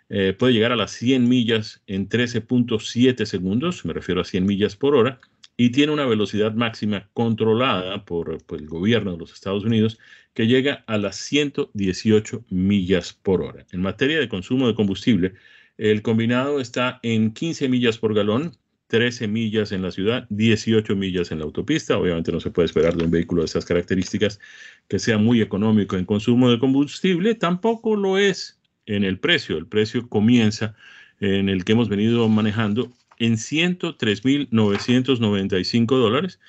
eh, 0.09 0.33
puede 0.37 0.53
llegar 0.53 0.71
a 0.71 0.75
las 0.75 0.91
100 0.91 1.29
millas 1.29 1.81
en 1.87 2.09
13.7 2.09 3.25
segundos, 3.25 3.85
me 3.85 3.93
refiero 3.93 4.21
a 4.21 4.25
100 4.25 4.45
millas 4.45 4.75
por 4.75 4.95
hora, 4.95 5.19
y 5.55 5.71
tiene 5.71 5.91
una 5.91 6.05
velocidad 6.05 6.53
máxima 6.53 7.09
controlada 7.13 8.05
por, 8.05 8.37
el 8.51 8.67
gobierno 8.67 9.11
de 9.11 9.17
los 9.17 9.33
Estados 9.33 9.65
Unidos 9.65 9.99
que 10.33 10.47
llega 10.47 10.85
a 10.87 10.97
las 10.97 11.17
118 11.17 12.45
millas 12.49 13.11
por 13.11 13.41
hora. 13.41 13.65
En 13.71 13.81
materia 13.81 14.19
de 14.19 14.29
consumo 14.29 14.67
de 14.67 14.75
combustible, 14.75 15.33
el 15.77 16.01
combinado 16.01 16.61
está 16.61 16.99
en 17.03 17.33
15 17.33 17.67
millas 17.67 17.97
por 17.97 18.13
galón, 18.13 18.55
13 18.87 19.27
millas 19.27 19.73
en 19.73 19.81
la 19.81 19.91
ciudad, 19.91 20.25
18 20.29 20.95
millas 20.95 21.31
en 21.31 21.39
la 21.39 21.45
autopista. 21.45 21.97
Obviamente 21.97 22.31
no 22.31 22.39
se 22.39 22.51
puede 22.51 22.67
esperar 22.67 22.95
de 22.95 23.03
un 23.03 23.11
vehículo 23.11 23.41
de 23.41 23.47
estas 23.47 23.65
características 23.65 24.39
que 24.87 24.97
sea 24.97 25.17
muy 25.17 25.41
económico 25.41 25.97
en 25.97 26.05
consumo 26.05 26.49
de 26.49 26.57
combustible. 26.57 27.35
Tampoco 27.35 27.97
lo 27.97 28.17
es 28.17 28.58
en 28.89 29.03
el 29.03 29.19
precio. 29.19 29.57
El 29.57 29.67
precio 29.67 30.09
comienza 30.09 30.75
en 31.19 31.49
el 31.49 31.63
que 31.63 31.73
hemos 31.73 31.89
venido 31.89 32.27
manejando 32.27 32.91
en 33.19 33.33
103.995 33.33 35.85
dólares 35.85 36.39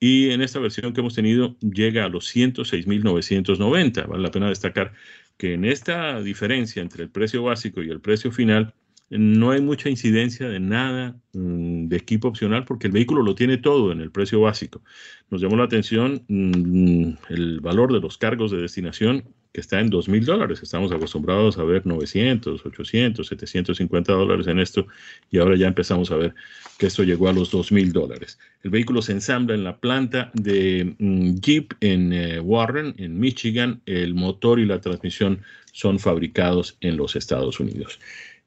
y 0.00 0.30
en 0.30 0.42
esta 0.42 0.58
versión 0.58 0.92
que 0.92 0.98
hemos 1.00 1.14
tenido 1.14 1.56
llega 1.60 2.04
a 2.04 2.08
los 2.08 2.34
106.990. 2.34 4.08
Vale 4.08 4.22
la 4.22 4.30
pena 4.30 4.48
destacar 4.48 4.92
que 5.36 5.54
en 5.54 5.64
esta 5.64 6.20
diferencia 6.20 6.82
entre 6.82 7.04
el 7.04 7.10
precio 7.10 7.44
básico 7.44 7.82
y 7.82 7.90
el 7.90 8.00
precio 8.00 8.32
final 8.32 8.74
no 9.10 9.50
hay 9.52 9.60
mucha 9.60 9.90
incidencia 9.90 10.48
de 10.48 10.60
nada 10.60 11.16
mm, 11.34 11.88
de 11.88 11.96
equipo 11.96 12.28
opcional 12.28 12.64
porque 12.64 12.86
el 12.88 12.92
vehículo 12.92 13.22
lo 13.22 13.34
tiene 13.34 13.58
todo 13.58 13.92
en 13.92 14.00
el 14.00 14.10
precio 14.10 14.40
básico. 14.40 14.82
Nos 15.30 15.40
llamó 15.40 15.56
la 15.56 15.64
atención 15.64 16.24
mm, 16.28 17.12
el 17.28 17.60
valor 17.60 17.92
de 17.92 18.00
los 18.00 18.18
cargos 18.18 18.50
de 18.50 18.62
destinación 18.62 19.24
que 19.54 19.60
está 19.60 19.78
en 19.78 19.88
dos 19.88 20.08
mil 20.08 20.24
dólares. 20.24 20.60
Estamos 20.62 20.90
acostumbrados 20.90 21.56
a 21.58 21.62
ver 21.62 21.86
900, 21.86 22.66
800, 22.66 23.24
750 23.24 24.12
dólares 24.12 24.48
en 24.48 24.58
esto 24.58 24.88
y 25.30 25.38
ahora 25.38 25.56
ya 25.56 25.68
empezamos 25.68 26.10
a 26.10 26.16
ver 26.16 26.34
que 26.76 26.86
esto 26.86 27.04
llegó 27.04 27.28
a 27.28 27.32
los 27.32 27.52
dos 27.52 27.70
mil 27.70 27.92
dólares. 27.92 28.36
El 28.64 28.72
vehículo 28.72 29.00
se 29.00 29.12
ensambla 29.12 29.54
en 29.54 29.62
la 29.62 29.78
planta 29.78 30.32
de 30.34 30.96
mm, 30.98 31.36
Jeep 31.36 31.72
en 31.80 32.12
eh, 32.12 32.40
Warren, 32.40 32.96
en 32.98 33.20
Michigan. 33.20 33.80
El 33.86 34.14
motor 34.14 34.58
y 34.58 34.66
la 34.66 34.80
transmisión 34.80 35.40
son 35.70 36.00
fabricados 36.00 36.76
en 36.80 36.96
los 36.96 37.14
Estados 37.14 37.60
Unidos. 37.60 38.00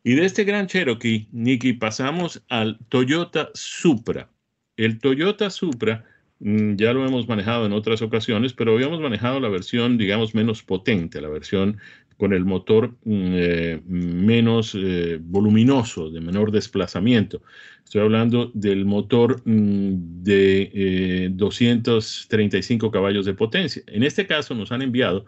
Y 0.03 0.16
de 0.16 0.26
este 0.26 0.43
gran 0.43 0.68
Cherokee, 0.68 1.30
Nicky, 1.32 1.72
pasamos 1.72 2.43
al 2.49 2.78
Toyota 2.89 3.49
Supra. 3.53 4.30
El 4.76 4.99
Toyota 4.99 5.49
Supra 5.49 6.03
ya 6.39 6.93
lo 6.93 7.05
hemos 7.05 7.27
manejado 7.27 7.65
en 7.65 7.73
otras 7.73 8.01
ocasiones, 8.01 8.53
pero 8.53 8.73
habíamos 8.73 8.99
manejado 8.99 9.39
la 9.39 9.49
versión, 9.49 9.97
digamos, 9.97 10.35
menos 10.35 10.63
potente, 10.63 11.21
la 11.21 11.29
versión 11.29 11.79
con 12.17 12.33
el 12.33 12.45
motor 12.45 12.97
mm, 13.05 13.31
eh, 13.33 13.81
menos 13.85 14.75
eh, 14.75 15.19
voluminoso, 15.21 16.09
de 16.09 16.19
menor 16.19 16.51
desplazamiento. 16.51 17.41
Estoy 17.83 18.01
hablando 18.01 18.51
del 18.53 18.85
motor 18.85 19.41
mm, 19.45 20.23
de 20.23 21.29
235 21.31 22.88
eh, 22.88 22.91
caballos 22.91 23.25
de 23.25 23.33
potencia. 23.33 23.83
En 23.88 24.03
este 24.03 24.25
caso 24.27 24.55
nos 24.55 24.71
han 24.71 24.81
enviado 24.81 25.25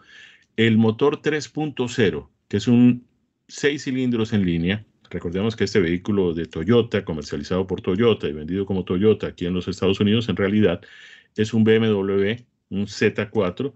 el 0.56 0.76
motor 0.76 1.22
3.0, 1.22 2.28
que 2.48 2.56
es 2.56 2.68
un 2.68 3.06
6 3.48 3.84
cilindros 3.84 4.32
en 4.32 4.44
línea. 4.44 4.84
Recordemos 5.10 5.56
que 5.56 5.64
este 5.64 5.80
vehículo 5.80 6.32
de 6.34 6.46
Toyota, 6.46 7.04
comercializado 7.04 7.66
por 7.66 7.82
Toyota 7.82 8.28
y 8.28 8.32
vendido 8.32 8.64
como 8.64 8.84
Toyota 8.84 9.26
aquí 9.26 9.44
en 9.46 9.54
los 9.54 9.66
Estados 9.66 9.98
Unidos, 10.00 10.28
en 10.28 10.36
realidad 10.36 10.80
es 11.36 11.52
un 11.52 11.64
BMW, 11.64 12.44
un 12.70 12.86
Z4, 12.86 13.74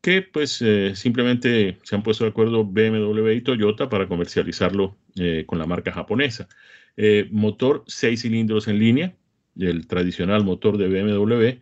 que 0.00 0.22
pues 0.22 0.60
eh, 0.62 0.92
simplemente 0.94 1.78
se 1.82 1.94
han 1.94 2.02
puesto 2.02 2.24
de 2.24 2.30
acuerdo 2.30 2.64
BMW 2.64 3.30
y 3.32 3.40
Toyota 3.42 3.88
para 3.88 4.08
comercializarlo 4.08 4.96
eh, 5.16 5.44
con 5.46 5.58
la 5.58 5.66
marca 5.66 5.92
japonesa. 5.92 6.48
Eh, 6.96 7.28
motor 7.30 7.84
6 7.86 8.22
cilindros 8.22 8.66
en 8.68 8.78
línea, 8.78 9.14
el 9.58 9.86
tradicional 9.86 10.44
motor 10.44 10.78
de 10.78 10.88
BMW, 10.88 11.60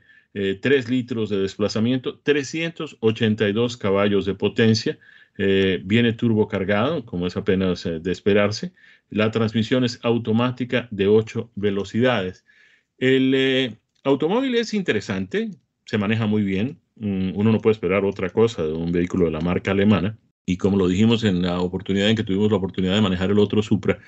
3 0.60 0.88
litros 0.88 1.28
de 1.28 1.38
desplazamiento, 1.38 2.18
382 2.20 3.76
caballos 3.76 4.24
de 4.24 4.34
potencia, 4.34 4.98
viene 5.36 6.12
turbo 6.12 6.48
cargado, 6.48 7.04
como 7.06 7.26
es 7.26 7.36
apenas 7.36 7.84
de 7.84 8.12
esperarse. 8.12 8.72
La 9.10 9.30
transmisión 9.30 9.84
es 9.84 9.98
automática 10.02 10.88
de 10.90 11.06
8 11.06 11.50
velocidades. 11.54 12.44
El 12.98 13.78
automóvil 14.04 14.54
es 14.54 14.74
interesante, 14.74 15.50
se 15.84 15.98
maneja 15.98 16.26
muy 16.26 16.42
bien. 16.42 16.80
Mm, 16.96 17.32
uno 17.34 17.52
no 17.52 17.60
puede 17.60 17.72
esperar 17.72 18.04
otra 18.04 18.30
cosa 18.30 18.62
de 18.62 18.72
un 18.72 18.92
vehículo 18.92 19.26
de 19.26 19.32
la 19.32 19.40
marca 19.40 19.70
alemana. 19.72 20.18
Y 20.46 20.56
como 20.56 20.76
lo 20.76 20.88
dijimos 20.88 21.24
en 21.24 21.42
la 21.42 21.60
oportunidad 21.60 22.10
en 22.10 22.16
que 22.16 22.24
tuvimos 22.24 22.50
la 22.50 22.58
oportunidad 22.58 22.94
de 22.94 23.00
manejar 23.00 23.30
el 23.30 23.38
otro 23.38 23.62
Supra, 23.62 23.98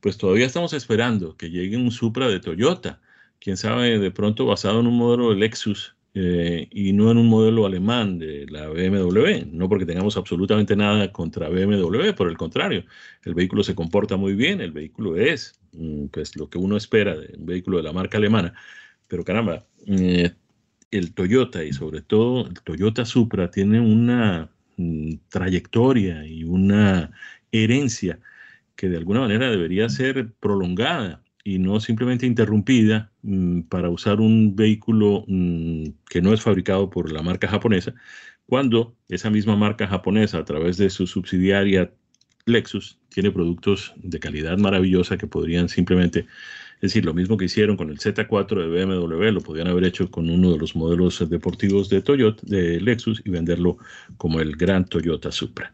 pues 0.00 0.18
todavía 0.18 0.46
estamos 0.46 0.72
esperando 0.72 1.36
que 1.36 1.50
llegue 1.50 1.76
un 1.76 1.90
Supra 1.90 2.28
de 2.28 2.40
Toyota. 2.40 3.00
Quién 3.40 3.56
sabe, 3.56 3.98
de 3.98 4.10
pronto 4.10 4.46
basado 4.46 4.80
en 4.80 4.86
un 4.86 4.96
modelo 4.96 5.30
de 5.30 5.36
Lexus 5.36 5.95
eh, 6.16 6.66
y 6.70 6.92
no 6.92 7.10
en 7.10 7.18
un 7.18 7.28
modelo 7.28 7.66
alemán 7.66 8.18
de 8.18 8.46
la 8.48 8.68
BMW. 8.68 9.46
No 9.52 9.68
porque 9.68 9.86
tengamos 9.86 10.16
absolutamente 10.16 10.74
nada 10.74 11.12
contra 11.12 11.48
BMW, 11.48 12.14
por 12.16 12.28
el 12.28 12.36
contrario, 12.36 12.84
el 13.24 13.34
vehículo 13.34 13.62
se 13.62 13.74
comporta 13.74 14.16
muy 14.16 14.34
bien, 14.34 14.60
el 14.60 14.72
vehículo 14.72 15.16
es 15.16 15.60
mm, 15.72 16.06
pues 16.06 16.36
lo 16.36 16.48
que 16.48 16.58
uno 16.58 16.76
espera 16.76 17.16
de 17.16 17.34
un 17.36 17.46
vehículo 17.46 17.76
de 17.76 17.82
la 17.84 17.92
marca 17.92 18.18
alemana 18.18 18.54
pero 19.08 19.24
caramba, 19.24 19.64
eh, 19.86 20.32
el 20.90 21.14
Toyota 21.14 21.64
y 21.64 21.72
sobre 21.72 22.02
todo 22.02 22.46
el 22.46 22.60
Toyota 22.62 23.04
Supra 23.04 23.50
tiene 23.50 23.80
una 23.80 24.50
mm, 24.76 25.14
trayectoria 25.28 26.24
y 26.26 26.44
una 26.44 27.12
herencia 27.52 28.18
que 28.74 28.88
de 28.88 28.96
alguna 28.96 29.20
manera 29.20 29.50
debería 29.50 29.88
ser 29.88 30.32
prolongada 30.34 31.22
y 31.46 31.60
no 31.60 31.78
simplemente 31.78 32.26
interrumpida 32.26 33.12
mm, 33.22 33.60
para 33.62 33.88
usar 33.88 34.20
un 34.20 34.56
vehículo 34.56 35.24
mm, 35.28 35.90
que 36.10 36.20
no 36.20 36.34
es 36.34 36.42
fabricado 36.42 36.90
por 36.90 37.12
la 37.12 37.22
marca 37.22 37.46
japonesa, 37.46 37.94
cuando 38.46 38.96
esa 39.08 39.30
misma 39.30 39.54
marca 39.54 39.86
japonesa, 39.86 40.38
a 40.38 40.44
través 40.44 40.76
de 40.76 40.90
su 40.90 41.06
subsidiaria 41.06 41.92
Lexus, 42.46 42.98
tiene 43.10 43.30
productos 43.30 43.94
de 43.96 44.18
calidad 44.18 44.58
maravillosa 44.58 45.16
que 45.18 45.28
podrían 45.28 45.68
simplemente 45.68 46.26
es 46.76 46.92
decir, 46.92 47.06
lo 47.06 47.14
mismo 47.14 47.38
que 47.38 47.46
hicieron 47.46 47.78
con 47.78 47.88
el 47.88 47.98
Z4 47.98 48.60
de 48.60 48.84
BMW, 48.84 49.32
lo 49.32 49.40
podían 49.40 49.66
haber 49.66 49.84
hecho 49.84 50.10
con 50.10 50.28
uno 50.28 50.52
de 50.52 50.58
los 50.58 50.76
modelos 50.76 51.26
deportivos 51.30 51.88
de 51.88 52.02
Toyota, 52.02 52.42
de 52.44 52.82
Lexus, 52.82 53.22
y 53.24 53.30
venderlo 53.30 53.78
como 54.18 54.40
el 54.40 54.56
gran 54.56 54.84
Toyota 54.84 55.32
Supra. 55.32 55.72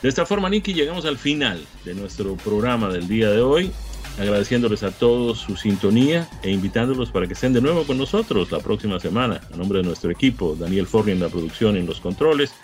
De 0.00 0.08
esta 0.08 0.24
forma, 0.24 0.48
Nicky, 0.48 0.72
llegamos 0.72 1.04
al 1.04 1.18
final 1.18 1.62
de 1.84 1.94
nuestro 1.94 2.34
programa 2.36 2.88
del 2.88 3.06
día 3.06 3.30
de 3.30 3.42
hoy 3.42 3.70
agradeciéndoles 4.18 4.82
a 4.82 4.90
todos 4.90 5.38
su 5.38 5.56
sintonía 5.56 6.28
e 6.42 6.50
invitándolos 6.50 7.10
para 7.10 7.26
que 7.26 7.34
estén 7.34 7.52
de 7.52 7.60
nuevo 7.60 7.84
con 7.84 7.98
nosotros 7.98 8.50
la 8.50 8.60
próxima 8.60 8.98
semana. 9.00 9.42
A 9.52 9.56
nombre 9.56 9.80
de 9.80 9.84
nuestro 9.84 10.10
equipo, 10.10 10.56
Daniel 10.58 10.86
Forni 10.86 11.12
en 11.12 11.20
la 11.20 11.28
producción 11.28 11.76
y 11.76 11.80
en 11.80 11.86
los 11.86 12.00
controles, 12.00 12.54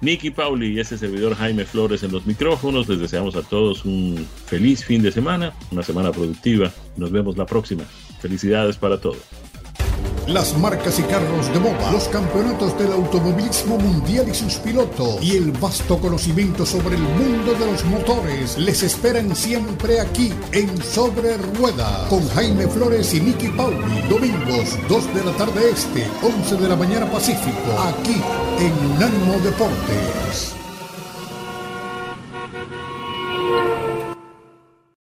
Nicky 0.00 0.30
Pauli 0.30 0.72
y 0.72 0.80
este 0.80 0.96
servidor 0.96 1.34
Jaime 1.34 1.64
Flores 1.64 2.02
en 2.02 2.12
los 2.12 2.26
micrófonos, 2.26 2.88
les 2.88 3.00
deseamos 3.00 3.36
a 3.36 3.42
todos 3.42 3.84
un 3.84 4.26
feliz 4.46 4.84
fin 4.84 5.02
de 5.02 5.12
semana, 5.12 5.52
una 5.70 5.82
semana 5.82 6.10
productiva. 6.10 6.72
Nos 6.96 7.12
vemos 7.12 7.36
la 7.36 7.46
próxima. 7.46 7.84
Felicidades 8.20 8.76
para 8.76 9.00
todos 9.00 9.39
las 10.26 10.56
marcas 10.58 10.98
y 10.98 11.02
carros 11.02 11.52
de 11.52 11.58
moda, 11.60 11.90
los 11.92 12.08
campeonatos 12.08 12.78
del 12.78 12.92
automovilismo 12.92 13.78
mundial 13.78 14.28
y 14.28 14.34
sus 14.34 14.54
pilotos 14.56 15.22
y 15.22 15.36
el 15.36 15.52
vasto 15.52 15.98
conocimiento 15.98 16.64
sobre 16.64 16.96
el 16.96 17.02
mundo 17.02 17.52
de 17.54 17.66
los 17.66 17.84
motores 17.84 18.58
les 18.58 18.82
esperan 18.82 19.34
siempre 19.34 20.00
aquí 20.00 20.32
en 20.52 20.82
Sobre 20.82 21.36
Rueda 21.36 22.06
con 22.08 22.26
Jaime 22.30 22.68
Flores 22.68 23.12
y 23.14 23.20
Nicky 23.20 23.48
Pauli. 23.48 24.02
Domingos 24.08 24.78
2 24.88 25.14
de 25.14 25.24
la 25.24 25.32
tarde 25.32 25.70
este, 25.70 26.06
11 26.22 26.56
de 26.56 26.68
la 26.68 26.76
mañana 26.76 27.10
Pacífico, 27.10 27.78
aquí 27.88 28.20
en 28.58 28.92
Unánimo 28.92 29.38
Deportes. 29.42 30.59